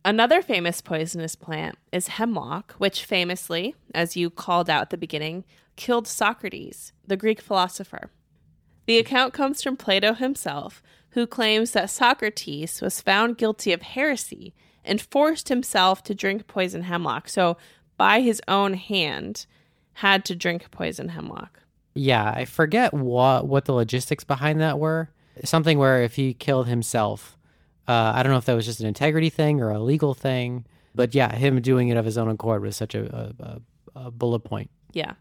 Another 0.04 0.40
famous 0.40 0.80
poisonous 0.80 1.36
plant 1.36 1.76
is 1.92 2.08
hemlock, 2.08 2.74
which 2.78 3.04
famously, 3.04 3.74
as 3.94 4.16
you 4.16 4.30
called 4.30 4.70
out 4.70 4.82
at 4.82 4.90
the 4.90 4.96
beginning, 4.96 5.44
killed 5.76 6.06
Socrates, 6.06 6.92
the 7.06 7.16
Greek 7.16 7.40
philosopher. 7.40 8.10
The 8.86 8.98
account 8.98 9.32
comes 9.34 9.62
from 9.62 9.76
Plato 9.76 10.14
himself, 10.14 10.80
who 11.16 11.26
claims 11.26 11.70
that 11.70 11.88
Socrates 11.88 12.82
was 12.82 13.00
found 13.00 13.38
guilty 13.38 13.72
of 13.72 13.80
heresy 13.80 14.52
and 14.84 15.00
forced 15.00 15.48
himself 15.48 16.02
to 16.02 16.14
drink 16.14 16.46
poison 16.46 16.82
hemlock. 16.82 17.30
So, 17.30 17.56
by 17.96 18.20
his 18.20 18.42
own 18.46 18.74
hand, 18.74 19.46
had 19.94 20.26
to 20.26 20.36
drink 20.36 20.70
poison 20.70 21.08
hemlock. 21.08 21.62
Yeah, 21.94 22.30
I 22.36 22.44
forget 22.44 22.92
what 22.92 23.46
what 23.46 23.64
the 23.64 23.72
logistics 23.72 24.24
behind 24.24 24.60
that 24.60 24.78
were. 24.78 25.08
Something 25.42 25.78
where 25.78 26.02
if 26.02 26.16
he 26.16 26.34
killed 26.34 26.68
himself, 26.68 27.38
uh, 27.88 28.12
I 28.14 28.22
don't 28.22 28.32
know 28.32 28.38
if 28.38 28.44
that 28.44 28.54
was 28.54 28.66
just 28.66 28.80
an 28.80 28.86
integrity 28.86 29.30
thing 29.30 29.62
or 29.62 29.70
a 29.70 29.78
legal 29.78 30.12
thing, 30.12 30.66
but 30.94 31.14
yeah, 31.14 31.34
him 31.34 31.62
doing 31.62 31.88
it 31.88 31.96
of 31.96 32.04
his 32.04 32.18
own 32.18 32.28
accord 32.28 32.60
was 32.60 32.76
such 32.76 32.94
a, 32.94 33.34
a, 33.40 33.60
a 33.94 34.10
bullet 34.10 34.40
point. 34.40 34.68
Yeah. 34.92 35.14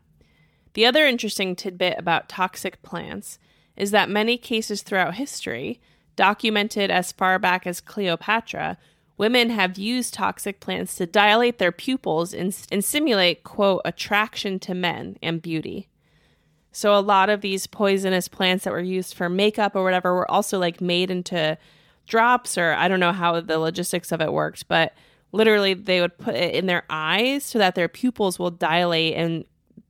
The 0.74 0.86
other 0.86 1.06
interesting 1.06 1.56
tidbit 1.56 1.98
about 1.98 2.28
toxic 2.28 2.82
plants 2.82 3.40
is 3.78 3.92
that 3.92 4.10
many 4.10 4.38
cases 4.38 4.82
throughout 4.82 5.16
history, 5.16 5.82
documented 6.16 6.90
as 6.90 7.12
far 7.12 7.40
back 7.40 7.68
as 7.68 7.82
Cleopatra, 7.82 8.78
women 9.18 9.50
have 9.50 9.78
used 9.78 10.14
toxic 10.14 10.60
plants 10.60 10.96
to 10.96 11.06
dilate 11.06 11.58
their 11.58 11.72
pupils 11.72 12.34
and, 12.34 12.56
and 12.72 12.84
simulate, 12.84 13.44
quote, 13.44 13.82
attraction 13.86 14.60
to 14.60 14.74
men 14.74 15.18
and 15.22 15.42
beauty. 15.42 15.88
So 16.72 16.98
a 16.98 17.00
lot 17.00 17.30
of 17.30 17.40
these 17.40 17.68
poisonous 17.68 18.28
plants 18.28 18.66
that 18.66 18.74
were 18.74 18.82
used 18.82 19.14
for 19.14 19.30
makeup 19.30 19.76
or 19.76 19.84
whatever 19.84 20.14
were 20.14 20.30
also 20.30 20.60
like 20.60 20.82
made 20.82 21.10
into 21.10 21.58
drops 22.06 22.58
or 22.58 22.74
I 22.74 22.88
don't 22.88 23.00
know 23.00 23.14
how 23.14 23.40
the 23.40 23.60
logistics 23.60 24.12
of 24.12 24.22
it 24.22 24.34
worked, 24.34 24.68
but 24.68 24.94
literally 25.32 25.74
they 25.74 26.02
would 26.02 26.18
put 26.18 26.36
it 26.36 26.54
in 26.54 26.66
their 26.66 26.84
eyes 26.90 27.46
so 27.46 27.60
that 27.60 27.76
their 27.76 27.88
pupils 27.88 28.38
will 28.38 28.52
dilate 28.52 29.16
and 29.16 29.46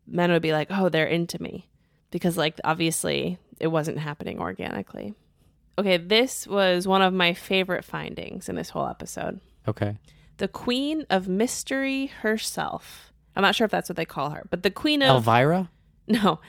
men 0.08 0.32
would 0.32 0.44
be 0.44 0.52
like, 0.52 0.68
"Oh, 0.70 0.90
they're 0.90 1.08
into 1.08 1.42
me." 1.42 1.68
Because 2.12 2.38
like 2.38 2.60
obviously 2.64 3.40
it 3.60 3.68
wasn't 3.68 4.00
happening 4.00 4.40
organically. 4.40 5.14
Okay, 5.78 5.98
this 5.98 6.48
was 6.48 6.88
one 6.88 7.02
of 7.02 7.14
my 7.14 7.34
favorite 7.34 7.84
findings 7.84 8.48
in 8.48 8.56
this 8.56 8.70
whole 8.70 8.88
episode. 8.88 9.42
Okay. 9.68 9.98
The 10.38 10.48
Queen 10.48 11.06
of 11.10 11.28
Mystery 11.28 12.08
herself. 12.08 13.12
I'm 13.36 13.42
not 13.42 13.56
sure 13.56 13.66
if 13.66 13.72
that's 13.72 13.90
what 13.90 13.98
they 13.98 14.06
call 14.06 14.30
her, 14.30 14.46
but 14.50 14.64
the 14.64 14.72
Queen 14.72 15.02
of 15.02 15.28
Elvira? 15.28 15.70
no, 16.08 16.40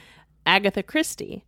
Agatha 0.44 0.82
Christie. 0.82 1.44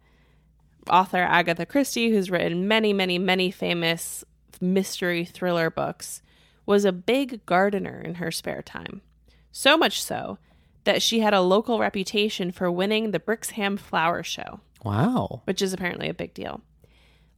Author 0.91 1.19
Agatha 1.19 1.67
Christie, 1.67 2.11
who's 2.11 2.31
written 2.31 2.67
many, 2.67 2.93
many, 2.93 3.19
many 3.19 3.51
famous 3.51 4.25
mystery 4.61 5.25
thriller 5.25 5.71
books, 5.71 6.23
was 6.67 6.85
a 6.85 6.93
big 6.93 7.45
gardener 7.47 8.01
in 8.01 8.17
her 8.17 8.31
spare 8.31 8.63
time. 8.63 9.03
So 9.53 9.77
much 9.77 10.03
so 10.03 10.39
that 10.85 11.03
she 11.03 11.21
had 11.21 11.35
a 11.35 11.41
local 11.41 11.79
reputation 11.79 12.51
for 12.51 12.71
winning 12.71 13.11
the 13.11 13.21
Brixham 13.21 13.77
Flower 13.77 14.23
Show, 14.23 14.61
Wow. 14.85 15.43
which 15.45 15.61
is 15.63 15.73
apparently 15.73 16.09
a 16.09 16.15
big 16.15 16.35
deal. 16.35 16.61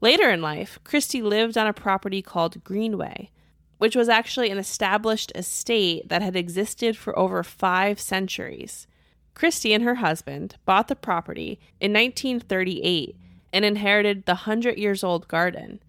Later 0.01 0.31
in 0.31 0.41
life, 0.41 0.79
Christie 0.85 1.23
lived 1.23 1.59
on 1.59 1.67
a 1.67 1.73
property 1.73 2.23
called 2.23 2.65
Greenway, 2.65 3.31
which 3.79 3.97
was 3.97 4.09
actually 4.09 4.51
an 4.51 4.59
established 4.59 5.33
estate 5.35 6.09
that 6.09 6.23
had 6.23 6.37
existed 6.37 6.97
for 6.97 7.19
over 7.19 7.43
five 7.43 8.01
centuries. 8.01 8.87
Christie 9.35 9.73
and 9.73 9.85
her 9.85 9.97
husband 9.97 10.57
bought 10.65 10.89
the 10.89 10.97
property 10.97 11.59
in 11.81 11.93
1938 11.93 13.17
and 13.53 13.65
inherited 13.65 14.27
the 14.27 14.33
100 14.33 14.79
years 14.79 15.03
old 15.03 15.29
garden. 15.29 15.81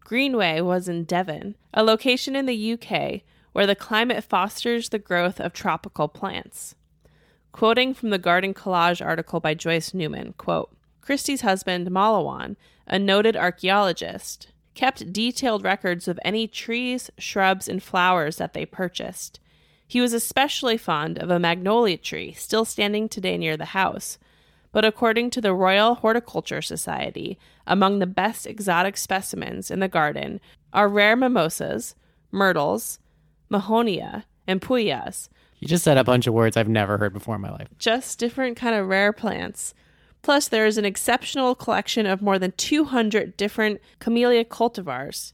Greenway 0.00 0.60
was 0.60 0.88
in 0.88 1.04
Devon, 1.04 1.56
a 1.72 1.82
location 1.82 2.36
in 2.36 2.46
the 2.46 2.72
UK 2.72 3.22
where 3.52 3.66
the 3.66 3.74
climate 3.74 4.24
fosters 4.24 4.88
the 4.88 4.98
growth 4.98 5.40
of 5.40 5.52
tropical 5.52 6.08
plants. 6.08 6.74
Quoting 7.52 7.92
from 7.92 8.10
the 8.10 8.18
Garden 8.18 8.54
Collage 8.54 9.04
article 9.04 9.40
by 9.40 9.54
Joyce 9.54 9.92
Newman, 9.92 10.34
quote, 10.38 10.74
Christie's 11.02 11.42
husband, 11.42 11.90
Mallowan, 11.90 12.56
a 12.86 12.98
noted 12.98 13.36
archaeologist, 13.36 14.48
kept 14.74 15.12
detailed 15.12 15.62
records 15.64 16.08
of 16.08 16.18
any 16.24 16.46
trees, 16.48 17.10
shrubs, 17.18 17.68
and 17.68 17.82
flowers 17.82 18.36
that 18.36 18.54
they 18.54 18.64
purchased. 18.64 19.38
He 19.86 20.00
was 20.00 20.14
especially 20.14 20.78
fond 20.78 21.18
of 21.18 21.28
a 21.28 21.38
magnolia 21.38 21.98
tree 21.98 22.32
still 22.32 22.64
standing 22.64 23.08
today 23.08 23.36
near 23.36 23.58
the 23.58 23.66
house. 23.66 24.16
But 24.70 24.86
according 24.86 25.28
to 25.30 25.42
the 25.42 25.52
Royal 25.52 25.96
Horticulture 25.96 26.62
Society, 26.62 27.38
among 27.66 27.98
the 27.98 28.06
best 28.06 28.46
exotic 28.46 28.96
specimens 28.96 29.70
in 29.70 29.80
the 29.80 29.88
garden 29.88 30.40
are 30.72 30.88
rare 30.88 31.14
mimosas, 31.14 31.94
myrtles, 32.30 32.98
mahonia, 33.50 34.24
and 34.46 34.62
puyas, 34.62 35.28
You 35.60 35.68
just 35.68 35.84
said 35.84 35.98
a 35.98 36.04
bunch 36.04 36.26
of 36.26 36.32
words 36.32 36.56
I've 36.56 36.68
never 36.68 36.96
heard 36.96 37.12
before 37.12 37.34
in 37.34 37.42
my 37.42 37.50
life. 37.50 37.68
just 37.78 38.18
different 38.18 38.56
kind 38.56 38.74
of 38.74 38.88
rare 38.88 39.12
plants. 39.12 39.74
Plus, 40.22 40.48
there 40.48 40.66
is 40.66 40.78
an 40.78 40.84
exceptional 40.84 41.54
collection 41.54 42.06
of 42.06 42.22
more 42.22 42.38
than 42.38 42.52
200 42.52 43.36
different 43.36 43.80
camellia 43.98 44.44
cultivars, 44.44 45.32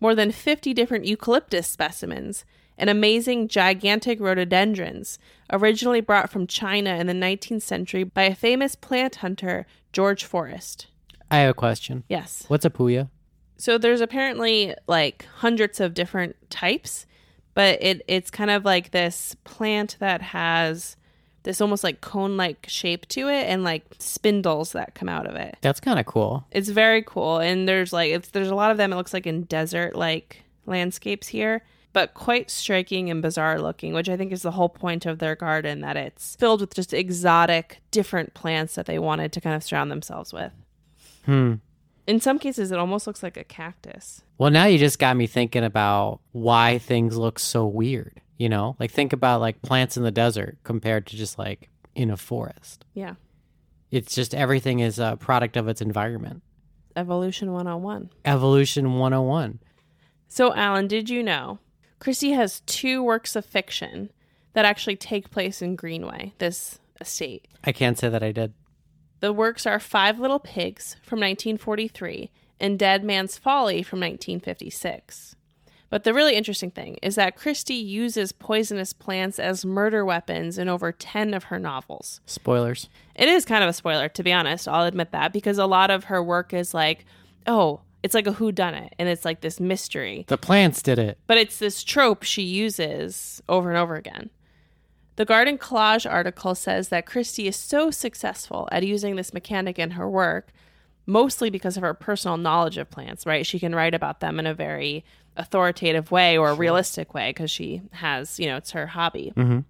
more 0.00 0.14
than 0.14 0.32
50 0.32 0.72
different 0.72 1.04
eucalyptus 1.04 1.66
specimens, 1.66 2.44
and 2.78 2.88
amazing 2.88 3.46
gigantic 3.46 4.18
rhododendrons, 4.18 5.18
originally 5.52 6.00
brought 6.00 6.30
from 6.30 6.46
China 6.46 6.94
in 6.96 7.06
the 7.06 7.12
19th 7.12 7.60
century 7.60 8.02
by 8.02 8.22
a 8.22 8.34
famous 8.34 8.74
plant 8.74 9.16
hunter, 9.16 9.66
George 9.92 10.24
Forrest. 10.24 10.86
I 11.30 11.38
have 11.38 11.50
a 11.50 11.54
question. 11.54 12.04
Yes. 12.08 12.44
What's 12.48 12.64
a 12.64 12.70
puya? 12.70 13.10
So 13.58 13.76
there's 13.76 14.00
apparently 14.00 14.74
like 14.86 15.26
hundreds 15.36 15.80
of 15.80 15.92
different 15.92 16.34
types, 16.48 17.04
but 17.52 17.80
it 17.82 18.02
it's 18.08 18.30
kind 18.30 18.50
of 18.50 18.64
like 18.64 18.90
this 18.90 19.36
plant 19.44 19.96
that 20.00 20.22
has 20.22 20.96
this 21.42 21.60
almost 21.60 21.82
like 21.84 22.00
cone-like 22.00 22.66
shape 22.68 23.06
to 23.08 23.28
it 23.28 23.46
and 23.46 23.64
like 23.64 23.84
spindles 23.98 24.72
that 24.72 24.94
come 24.94 25.08
out 25.08 25.26
of 25.26 25.34
it. 25.34 25.56
That's 25.60 25.80
kind 25.80 25.98
of 25.98 26.06
cool. 26.06 26.46
It's 26.50 26.68
very 26.68 27.02
cool 27.02 27.38
and 27.38 27.68
there's 27.68 27.92
like 27.92 28.10
it's 28.12 28.30
there's 28.30 28.50
a 28.50 28.54
lot 28.54 28.70
of 28.70 28.76
them 28.76 28.92
it 28.92 28.96
looks 28.96 29.14
like 29.14 29.26
in 29.26 29.44
desert 29.44 29.96
like 29.96 30.42
landscapes 30.66 31.28
here, 31.28 31.62
but 31.92 32.14
quite 32.14 32.50
striking 32.50 33.10
and 33.10 33.22
bizarre 33.22 33.60
looking, 33.60 33.94
which 33.94 34.08
I 34.08 34.16
think 34.16 34.32
is 34.32 34.42
the 34.42 34.52
whole 34.52 34.68
point 34.68 35.06
of 35.06 35.18
their 35.18 35.34
garden 35.34 35.80
that 35.80 35.96
it's 35.96 36.36
filled 36.36 36.60
with 36.60 36.74
just 36.74 36.92
exotic 36.92 37.80
different 37.90 38.34
plants 38.34 38.74
that 38.74 38.86
they 38.86 38.98
wanted 38.98 39.32
to 39.32 39.40
kind 39.40 39.56
of 39.56 39.64
surround 39.64 39.90
themselves 39.90 40.32
with. 40.32 40.52
Hmm. 41.24 41.54
In 42.06 42.20
some 42.20 42.38
cases 42.38 42.70
it 42.70 42.78
almost 42.78 43.06
looks 43.06 43.22
like 43.22 43.36
a 43.36 43.44
cactus. 43.44 44.22
Well, 44.36 44.50
now 44.50 44.64
you 44.64 44.78
just 44.78 44.98
got 44.98 45.16
me 45.16 45.26
thinking 45.26 45.64
about 45.64 46.20
why 46.32 46.78
things 46.78 47.16
look 47.16 47.38
so 47.38 47.66
weird. 47.66 48.20
You 48.40 48.48
know, 48.48 48.74
like 48.80 48.90
think 48.90 49.12
about 49.12 49.42
like 49.42 49.60
plants 49.60 49.98
in 49.98 50.02
the 50.02 50.10
desert 50.10 50.56
compared 50.64 51.06
to 51.08 51.16
just 51.16 51.38
like 51.38 51.68
in 51.94 52.10
a 52.10 52.16
forest. 52.16 52.86
Yeah. 52.94 53.16
It's 53.90 54.14
just 54.14 54.34
everything 54.34 54.80
is 54.80 54.98
a 54.98 55.18
product 55.20 55.58
of 55.58 55.68
its 55.68 55.82
environment. 55.82 56.42
Evolution 56.96 57.52
101. 57.52 58.08
Evolution 58.24 58.94
101. 58.94 59.58
So, 60.26 60.54
Alan, 60.54 60.86
did 60.86 61.10
you 61.10 61.22
know 61.22 61.58
Christie 61.98 62.30
has 62.30 62.60
two 62.60 63.02
works 63.02 63.36
of 63.36 63.44
fiction 63.44 64.10
that 64.54 64.64
actually 64.64 64.96
take 64.96 65.30
place 65.30 65.60
in 65.60 65.76
Greenway, 65.76 66.32
this 66.38 66.78
estate? 66.98 67.46
I 67.62 67.72
can't 67.72 67.98
say 67.98 68.08
that 68.08 68.22
I 68.22 68.32
did. 68.32 68.54
The 69.20 69.34
works 69.34 69.66
are 69.66 69.78
Five 69.78 70.18
Little 70.18 70.38
Pigs 70.38 70.96
from 71.02 71.20
1943 71.20 72.30
and 72.58 72.78
Dead 72.78 73.04
Man's 73.04 73.36
Folly 73.36 73.82
from 73.82 74.00
1956. 74.00 75.36
But 75.90 76.04
the 76.04 76.14
really 76.14 76.36
interesting 76.36 76.70
thing 76.70 76.98
is 77.02 77.16
that 77.16 77.36
Christie 77.36 77.74
uses 77.74 78.30
poisonous 78.30 78.92
plants 78.92 79.40
as 79.40 79.64
murder 79.64 80.04
weapons 80.04 80.56
in 80.56 80.68
over 80.68 80.92
10 80.92 81.34
of 81.34 81.44
her 81.44 81.58
novels. 81.58 82.20
Spoilers. 82.26 82.88
It 83.16 83.28
is 83.28 83.44
kind 83.44 83.64
of 83.64 83.68
a 83.68 83.74
spoiler, 83.74 84.08
to 84.08 84.22
be 84.22 84.32
honest. 84.32 84.68
I'll 84.68 84.86
admit 84.86 85.10
that 85.10 85.32
because 85.32 85.58
a 85.58 85.66
lot 85.66 85.90
of 85.90 86.04
her 86.04 86.22
work 86.22 86.54
is 86.54 86.72
like, 86.72 87.04
oh, 87.46 87.80
it's 88.04 88.14
like 88.14 88.28
a 88.28 88.32
who 88.32 88.52
done 88.52 88.74
it, 88.74 88.94
and 88.98 89.08
it's 89.08 89.24
like 89.24 89.40
this 89.40 89.60
mystery. 89.60 90.24
The 90.28 90.38
plants 90.38 90.80
did 90.80 90.98
it. 90.98 91.18
But 91.26 91.38
it's 91.38 91.58
this 91.58 91.82
trope 91.82 92.22
she 92.22 92.42
uses 92.42 93.42
over 93.48 93.68
and 93.68 93.76
over 93.76 93.96
again. 93.96 94.30
The 95.16 95.24
Garden 95.26 95.58
Collage 95.58 96.10
article 96.10 96.54
says 96.54 96.88
that 96.88 97.04
Christie 97.04 97.48
is 97.48 97.56
so 97.56 97.90
successful 97.90 98.68
at 98.72 98.86
using 98.86 99.16
this 99.16 99.34
mechanic 99.34 99.78
in 99.78 99.90
her 99.90 100.08
work, 100.08 100.48
mostly 101.06 101.50
because 101.50 101.76
of 101.76 101.82
her 101.82 101.94
personal 101.94 102.36
knowledge 102.36 102.78
of 102.78 102.90
plants, 102.90 103.26
right? 103.26 103.46
She 103.46 103.58
can 103.58 103.74
write 103.74 103.94
about 103.94 104.20
them 104.20 104.38
in 104.38 104.46
a 104.46 104.54
very 104.54 105.04
authoritative 105.36 106.10
way 106.10 106.36
or 106.36 106.50
a 106.50 106.54
realistic 106.54 107.14
way 107.14 107.30
because 107.30 107.50
she 107.50 107.82
has, 107.92 108.38
you 108.38 108.46
know, 108.46 108.56
it's 108.56 108.72
her 108.72 108.86
hobby. 108.88 109.32
Mhm. 109.36 109.64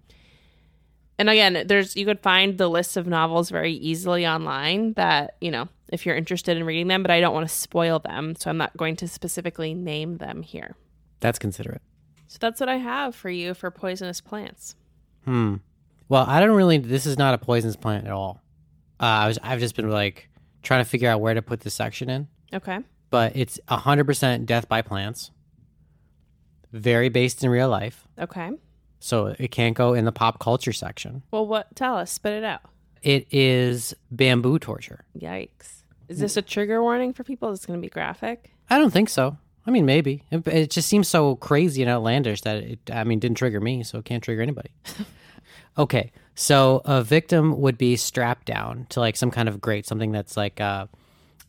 And 1.19 1.29
again, 1.29 1.65
there's 1.67 1.95
you 1.95 2.05
could 2.05 2.19
find 2.21 2.57
the 2.57 2.67
list 2.67 2.97
of 2.97 3.05
novels 3.05 3.49
very 3.51 3.73
easily 3.73 4.25
online 4.25 4.93
that, 4.93 5.35
you 5.39 5.51
know, 5.51 5.69
if 5.91 6.05
you're 6.05 6.15
interested 6.15 6.57
in 6.57 6.63
reading 6.63 6.87
them, 6.87 7.03
but 7.03 7.11
I 7.11 7.19
don't 7.19 7.33
want 7.33 7.47
to 7.47 7.53
spoil 7.53 7.99
them, 7.99 8.35
so 8.35 8.49
I'm 8.49 8.57
not 8.57 8.75
going 8.75 8.95
to 8.97 9.07
specifically 9.07 9.73
name 9.73 10.17
them 10.17 10.41
here. 10.41 10.75
That's 11.19 11.37
considerate. 11.37 11.81
So 12.27 12.37
that's 12.41 12.59
what 12.59 12.69
I 12.69 12.77
have 12.77 13.15
for 13.15 13.29
you 13.29 13.53
for 13.53 13.69
poisonous 13.69 14.19
plants. 14.21 14.75
Hmm. 15.25 15.57
Well, 16.09 16.25
I 16.27 16.39
don't 16.39 16.55
really. 16.55 16.77
This 16.79 17.05
is 17.05 17.17
not 17.17 17.33
a 17.33 17.37
poisonous 17.37 17.75
plant 17.75 18.07
at 18.07 18.13
all. 18.13 18.41
Uh, 18.99 19.03
I 19.03 19.27
was. 19.27 19.37
I've 19.43 19.59
just 19.59 19.75
been 19.75 19.89
like 19.91 20.29
trying 20.61 20.83
to 20.83 20.89
figure 20.89 21.09
out 21.09 21.21
where 21.21 21.33
to 21.33 21.41
put 21.41 21.61
this 21.61 21.73
section 21.73 22.09
in, 22.09 22.27
Okay. 22.53 22.79
but 23.09 23.35
it's 23.35 23.59
hundred 23.67 24.05
percent 24.05 24.45
death 24.45 24.67
by 24.69 24.81
plants. 24.81 25.31
Very 26.71 27.09
based 27.09 27.43
in 27.43 27.49
real 27.49 27.67
life, 27.69 28.07
Okay. 28.17 28.51
so 28.99 29.35
it 29.37 29.49
can't 29.51 29.75
go 29.75 29.93
in 29.93 30.05
the 30.05 30.11
pop 30.11 30.39
culture 30.39 30.71
section. 30.71 31.23
Well, 31.31 31.45
what? 31.45 31.75
Tell 31.75 31.97
us. 31.97 32.11
Spit 32.11 32.33
it 32.33 32.43
out. 32.45 32.61
It 33.01 33.27
is 33.31 33.93
bamboo 34.09 34.57
torture. 34.59 35.03
Yikes. 35.19 35.83
Is 36.07 36.19
this 36.19 36.37
a 36.37 36.41
trigger 36.41 36.81
warning 36.81 37.13
for 37.13 37.23
people? 37.23 37.49
Is 37.51 37.59
this 37.59 37.65
going 37.65 37.79
to 37.79 37.85
be 37.85 37.89
graphic? 37.89 38.51
I 38.69 38.77
don't 38.77 38.91
think 38.91 39.09
so. 39.09 39.37
I 39.65 39.71
mean, 39.71 39.85
maybe 39.85 40.23
it, 40.31 40.47
it 40.47 40.69
just 40.71 40.87
seems 40.87 41.07
so 41.07 41.35
crazy 41.35 41.81
and 41.81 41.91
outlandish 41.91 42.41
that 42.41 42.57
it. 42.63 42.79
I 42.91 43.03
mean, 43.03 43.19
didn't 43.19 43.37
trigger 43.37 43.59
me, 43.59 43.83
so 43.83 43.99
it 43.99 44.05
can't 44.05 44.23
trigger 44.23 44.41
anybody. 44.41 44.69
okay, 45.77 46.11
so 46.41 46.81
a 46.85 47.03
victim 47.03 47.61
would 47.61 47.77
be 47.77 47.95
strapped 47.95 48.47
down 48.47 48.87
to 48.89 48.99
like 48.99 49.15
some 49.15 49.29
kind 49.29 49.47
of 49.47 49.61
grate, 49.61 49.85
something 49.85 50.11
that's 50.11 50.35
like, 50.35 50.59
uh, 50.59 50.87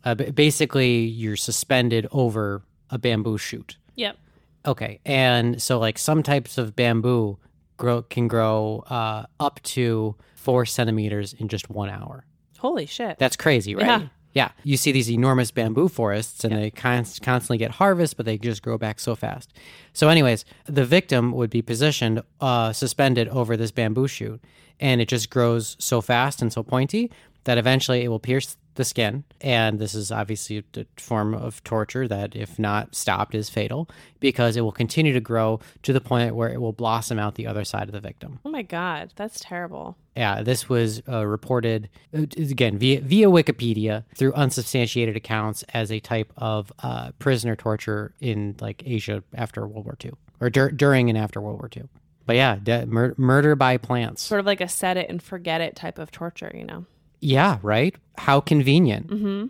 uh, 0.04 0.14
basically 0.14 0.98
you're 0.98 1.36
suspended 1.36 2.06
over 2.12 2.62
a 2.90 2.98
bamboo 2.98 3.38
shoot. 3.38 3.78
Yep. 3.94 4.18
Okay, 4.66 5.00
and 5.04 5.60
so 5.60 5.78
like 5.78 5.98
some 5.98 6.22
types 6.22 6.58
of 6.58 6.76
bamboo 6.76 7.38
grow 7.78 8.02
can 8.02 8.28
grow 8.28 8.84
uh, 8.90 9.24
up 9.40 9.60
to 9.62 10.14
four 10.34 10.66
centimeters 10.66 11.32
in 11.32 11.48
just 11.48 11.70
one 11.70 11.88
hour. 11.88 12.26
Holy 12.58 12.86
shit. 12.86 13.18
That's 13.18 13.36
crazy, 13.36 13.74
right? 13.74 13.86
Yeah. 13.86 14.08
Yeah. 14.34 14.50
You 14.62 14.76
see 14.76 14.92
these 14.92 15.10
enormous 15.10 15.50
bamboo 15.50 15.88
forests 15.88 16.44
and 16.44 16.56
they 16.56 16.70
const- 16.70 17.22
constantly 17.22 17.58
get 17.58 17.72
harvest, 17.72 18.16
but 18.16 18.24
they 18.24 18.38
just 18.38 18.62
grow 18.62 18.78
back 18.78 18.98
so 19.00 19.14
fast. 19.14 19.52
So, 19.92 20.08
anyways, 20.08 20.44
the 20.66 20.84
victim 20.84 21.32
would 21.32 21.50
be 21.50 21.60
positioned 21.60 22.22
uh, 22.40 22.72
suspended 22.72 23.28
over 23.28 23.56
this 23.56 23.70
bamboo 23.70 24.08
shoot, 24.08 24.40
and 24.82 25.00
it 25.00 25.08
just 25.08 25.30
grows 25.30 25.76
so 25.78 26.02
fast 26.02 26.42
and 26.42 26.52
so 26.52 26.62
pointy 26.62 27.10
that 27.44 27.56
eventually 27.56 28.02
it 28.02 28.08
will 28.08 28.18
pierce 28.18 28.56
the 28.74 28.84
skin. 28.84 29.24
And 29.40 29.78
this 29.78 29.94
is 29.94 30.10
obviously 30.10 30.64
a 30.76 30.84
form 30.96 31.34
of 31.34 31.62
torture 31.62 32.08
that, 32.08 32.34
if 32.34 32.58
not 32.58 32.94
stopped, 32.94 33.34
is 33.34 33.50
fatal 33.50 33.88
because 34.18 34.56
it 34.56 34.62
will 34.62 34.72
continue 34.72 35.12
to 35.12 35.20
grow 35.20 35.60
to 35.82 35.92
the 35.92 36.00
point 36.00 36.34
where 36.34 36.48
it 36.48 36.60
will 36.60 36.72
blossom 36.72 37.18
out 37.18 37.34
the 37.34 37.46
other 37.46 37.64
side 37.64 37.84
of 37.84 37.92
the 37.92 38.00
victim. 38.00 38.40
oh 38.44 38.50
my 38.50 38.62
God. 38.62 39.12
That's 39.16 39.40
terrible. 39.40 39.96
Yeah, 40.16 40.42
this 40.42 40.68
was 40.68 41.02
uh, 41.08 41.26
reported 41.26 41.88
uh, 42.16 42.22
again 42.36 42.78
via 42.78 43.00
via 43.00 43.28
Wikipedia 43.28 44.04
through 44.16 44.32
unsubstantiated 44.34 45.16
accounts 45.16 45.64
as 45.74 45.92
a 45.92 46.00
type 46.00 46.32
of 46.36 46.72
uh, 46.82 47.12
prisoner 47.18 47.56
torture 47.56 48.14
in 48.20 48.56
like 48.60 48.82
Asia 48.84 49.22
after 49.34 49.66
World 49.66 49.84
War 49.84 49.96
II 50.02 50.12
or 50.40 50.50
dur- 50.50 50.70
during 50.70 51.08
and 51.08 51.16
after 51.16 51.40
World 51.40 51.60
War 51.60 51.70
II. 51.74 51.84
But 52.26 52.36
yeah, 52.36 52.56
de- 52.62 52.86
mur- 52.86 53.14
murder 53.16 53.56
by 53.56 53.76
plants. 53.76 54.22
Sort 54.22 54.40
of 54.40 54.46
like 54.46 54.60
a 54.60 54.68
set 54.68 54.96
it 54.96 55.10
and 55.10 55.22
forget 55.22 55.60
it 55.60 55.76
type 55.76 55.98
of 55.98 56.10
torture, 56.10 56.52
you 56.54 56.64
know? 56.64 56.86
Yeah, 57.20 57.58
right. 57.62 57.94
How 58.18 58.40
convenient. 58.40 59.08
Mm-hmm. 59.08 59.46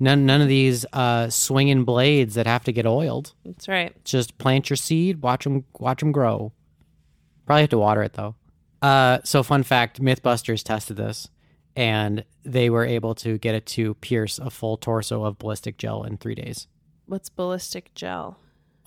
None 0.00 0.26
none 0.26 0.40
of 0.40 0.48
these 0.48 0.86
uh, 0.92 1.28
swinging 1.28 1.84
blades 1.84 2.34
that 2.34 2.46
have 2.46 2.62
to 2.64 2.72
get 2.72 2.86
oiled. 2.86 3.34
That's 3.44 3.66
right. 3.66 3.92
Just 4.04 4.38
plant 4.38 4.70
your 4.70 4.76
seed, 4.76 5.22
watch 5.22 5.42
them 5.44 5.64
watch 5.78 5.98
them 6.00 6.12
grow. 6.12 6.52
Probably 7.46 7.62
have 7.62 7.70
to 7.70 7.78
water 7.78 8.02
it 8.04 8.12
though. 8.12 8.36
Uh, 8.80 9.18
so 9.24 9.42
fun 9.42 9.64
fact: 9.64 10.00
MythBusters 10.00 10.62
tested 10.62 10.96
this, 10.96 11.28
and 11.74 12.24
they 12.44 12.70
were 12.70 12.84
able 12.84 13.16
to 13.16 13.38
get 13.38 13.56
it 13.56 13.66
to 13.66 13.94
pierce 13.94 14.38
a 14.38 14.50
full 14.50 14.76
torso 14.76 15.24
of 15.24 15.38
ballistic 15.38 15.78
gel 15.78 16.04
in 16.04 16.16
three 16.16 16.36
days. 16.36 16.68
What's 17.06 17.28
ballistic 17.28 17.92
gel? 17.94 18.38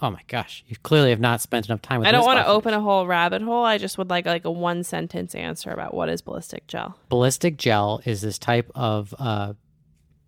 Oh 0.02 0.10
my 0.10 0.22
gosh! 0.28 0.64
You 0.68 0.76
clearly 0.84 1.12
have 1.12 1.20
not 1.20 1.42
spent 1.42 1.68
enough 1.68 1.82
time 1.82 2.00
with. 2.00 2.06
This. 2.06 2.10
I 2.10 2.12
don't 2.18 2.26
want 2.26 2.40
to 2.40 2.48
open 2.48 2.74
a 2.74 2.82
whole 2.82 3.06
rabbit 3.06 3.42
hole. 3.42 3.64
I 3.64 3.78
just 3.78 3.98
would 3.98 4.10
like 4.10 4.26
like 4.26 4.46
a 4.46 4.52
one 4.52 4.84
sentence 4.84 5.36
answer 5.36 5.70
about 5.70 5.94
what 5.94 6.10
is 6.10 6.22
ballistic 6.22 6.66
gel. 6.68 6.98
ballistic 7.10 7.58
gel 7.58 8.02
is 8.06 8.22
this 8.22 8.40
type 8.40 8.72
of 8.76 9.14
uh 9.20 9.54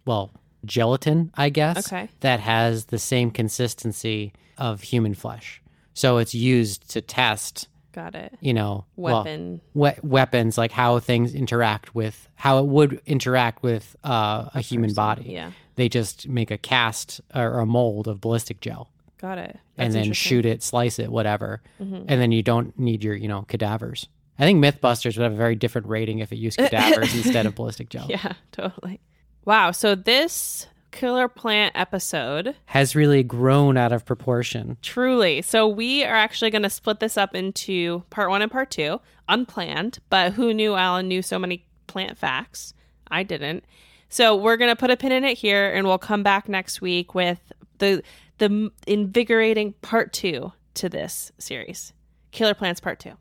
well 0.05 0.31
gelatin 0.65 1.31
i 1.35 1.49
guess 1.49 1.91
Okay. 1.91 2.07
that 2.21 2.39
has 2.39 2.85
the 2.85 2.97
same 2.99 3.31
consistency 3.31 4.31
of 4.57 4.81
human 4.81 5.13
flesh 5.13 5.61
so 5.93 6.17
it's 6.19 6.33
used 6.33 6.89
to 6.91 7.01
test 7.01 7.67
Got 7.91 8.15
it. 8.15 8.33
you 8.39 8.53
know 8.53 8.85
well, 8.95 9.23
Weapon. 9.23 9.61
we- 9.73 9.91
weapons 10.03 10.57
like 10.57 10.71
how 10.71 10.99
things 10.99 11.33
interact 11.35 11.93
with 11.93 12.29
how 12.35 12.59
it 12.59 12.65
would 12.65 13.01
interact 13.05 13.61
with 13.63 13.95
uh, 14.03 14.49
a 14.53 14.61
human 14.61 14.93
body 14.93 15.23
Yeah. 15.33 15.51
they 15.75 15.89
just 15.89 16.27
make 16.29 16.49
a 16.51 16.57
cast 16.57 17.19
or 17.35 17.59
a 17.59 17.65
mold 17.65 18.07
of 18.07 18.21
ballistic 18.21 18.61
gel 18.61 18.89
Got 19.23 19.37
it. 19.37 19.57
and 19.77 19.93
then. 19.93 20.03
Mm-hmm. 20.03 20.11
shoot 20.11 20.45
it 20.45 20.61
slice 20.61 20.99
it 20.99 21.09
whatever 21.09 21.61
and 21.79 22.05
then 22.09 22.33
you 22.33 22.43
don't 22.43 22.77
need 22.77 23.03
your 23.05 23.15
you 23.15 23.29
know 23.29 23.43
cadavers 23.47 24.07
i 24.37 24.43
think 24.43 24.61
mythbusters 24.63 25.15
would 25.17 25.23
have 25.23 25.31
a 25.31 25.37
very 25.37 25.55
different 25.55 25.87
rating 25.87 26.19
if 26.19 26.33
it 26.33 26.35
used 26.35 26.57
cadavers 26.65 27.15
instead 27.15 27.45
of 27.45 27.55
ballistic 27.55 27.87
gel 27.89 28.05
Yeah, 28.09 28.33
totally. 28.51 28.99
Wow. 29.45 29.71
So 29.71 29.95
this 29.95 30.67
killer 30.91 31.27
plant 31.29 31.71
episode 31.75 32.53
has 32.65 32.95
really 32.97 33.23
grown 33.23 33.77
out 33.77 33.93
of 33.93 34.05
proportion. 34.05 34.75
Truly. 34.81 35.41
So 35.41 35.67
we 35.69 36.03
are 36.03 36.15
actually 36.15 36.51
going 36.51 36.61
to 36.63 36.69
split 36.69 36.99
this 36.99 37.15
up 37.17 37.33
into 37.33 38.03
part 38.09 38.29
one 38.29 38.41
and 38.41 38.51
part 38.51 38.71
two, 38.71 38.99
unplanned, 39.29 39.99
but 40.09 40.33
who 40.33 40.53
knew 40.53 40.75
Alan 40.75 41.07
knew 41.07 41.21
so 41.21 41.39
many 41.39 41.65
plant 41.87 42.17
facts? 42.17 42.73
I 43.09 43.23
didn't. 43.23 43.63
So 44.09 44.35
we're 44.35 44.57
going 44.57 44.69
to 44.71 44.75
put 44.75 44.91
a 44.91 44.97
pin 44.97 45.11
in 45.13 45.23
it 45.23 45.37
here 45.37 45.73
and 45.73 45.87
we'll 45.87 45.97
come 45.97 46.23
back 46.23 46.47
next 46.47 46.81
week 46.81 47.15
with 47.15 47.51
the 47.79 48.03
the 48.37 48.71
invigorating 48.87 49.73
part 49.81 50.13
two 50.13 50.53
to 50.75 50.89
this 50.89 51.31
series. 51.37 51.93
Killer 52.31 52.53
Plants 52.53 52.79
Part 52.79 52.99
2. 52.99 53.11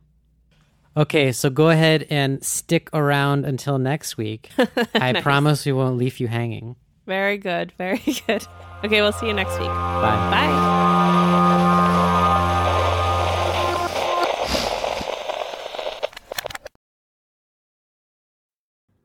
Okay, 0.96 1.32
so 1.32 1.48
go 1.50 1.68
ahead 1.70 2.06
and 2.10 2.42
stick 2.44 2.90
around 2.92 3.44
until 3.44 3.78
next 3.78 4.16
week. 4.16 4.50
I 4.94 5.20
promise 5.20 5.64
we 5.64 5.72
won't 5.72 5.96
leave 5.96 6.18
you 6.20 6.28
hanging. 6.28 6.76
Very 7.06 7.38
good. 7.38 7.72
Very 7.72 7.98
good. 8.26 8.46
Okay, 8.84 9.00
we'll 9.00 9.12
see 9.12 9.26
you 9.26 9.34
next 9.34 9.58
week. 9.58 9.68
Bye. 9.68 10.30
Bye. 10.30 11.72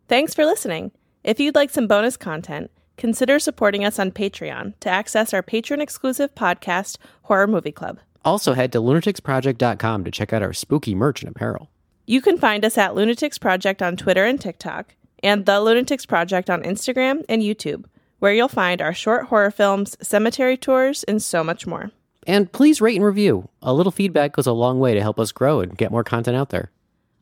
Thanks 0.07 0.33
for 0.33 0.45
listening. 0.45 0.91
If 1.23 1.39
you'd 1.39 1.55
like 1.55 1.69
some 1.69 1.87
bonus 1.87 2.15
content, 2.15 2.71
consider 2.97 3.39
supporting 3.39 3.85
us 3.85 3.99
on 3.99 4.11
Patreon 4.11 4.73
to 4.81 4.89
access 4.89 5.33
our 5.33 5.43
patron 5.43 5.79
exclusive 5.81 6.35
podcast, 6.35 6.97
Horror 7.23 7.47
Movie 7.47 7.71
Club. 7.71 7.99
Also, 8.25 8.53
head 8.53 8.71
to 8.73 8.79
lunaticsproject.com 8.79 10.03
to 10.03 10.11
check 10.11 10.33
out 10.33 10.41
our 10.41 10.53
spooky 10.53 10.93
merch 10.93 11.21
and 11.21 11.31
apparel. 11.31 11.69
You 12.05 12.21
can 12.21 12.37
find 12.37 12.65
us 12.65 12.77
at 12.77 12.95
Lunatics 12.95 13.39
Project 13.39 13.81
on 13.81 13.95
Twitter 13.95 14.25
and 14.25 14.39
TikTok, 14.39 14.95
and 15.23 15.45
The 15.45 15.59
Lunatics 15.61 16.05
Project 16.05 16.49
on 16.49 16.63
Instagram 16.63 17.23
and 17.29 17.41
YouTube, 17.41 17.85
where 18.19 18.33
you'll 18.33 18.47
find 18.47 18.81
our 18.81 18.93
short 18.93 19.25
horror 19.27 19.51
films, 19.51 19.95
cemetery 20.01 20.57
tours, 20.57 21.03
and 21.03 21.21
so 21.21 21.43
much 21.43 21.67
more. 21.67 21.91
And 22.25 22.51
please 22.51 22.81
rate 22.81 22.95
and 22.97 23.05
review. 23.05 23.47
A 23.61 23.73
little 23.73 23.91
feedback 23.91 24.33
goes 24.33 24.47
a 24.47 24.51
long 24.51 24.79
way 24.79 24.93
to 24.93 25.01
help 25.01 25.19
us 25.19 25.31
grow 25.31 25.61
and 25.61 25.77
get 25.77 25.91
more 25.91 26.03
content 26.03 26.35
out 26.35 26.49
there. 26.49 26.71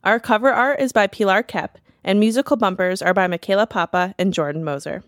Our 0.02 0.18
cover 0.20 0.52
art 0.52 0.80
is 0.80 0.92
by 0.92 1.06
Pilar 1.06 1.42
Kep, 1.42 1.78
and 2.04 2.20
musical 2.20 2.56
bumpers 2.56 3.02
are 3.02 3.14
by 3.14 3.26
Michaela 3.26 3.66
Papa 3.66 4.14
and 4.18 4.32
Jordan 4.32 4.64
Moser. 4.64 5.02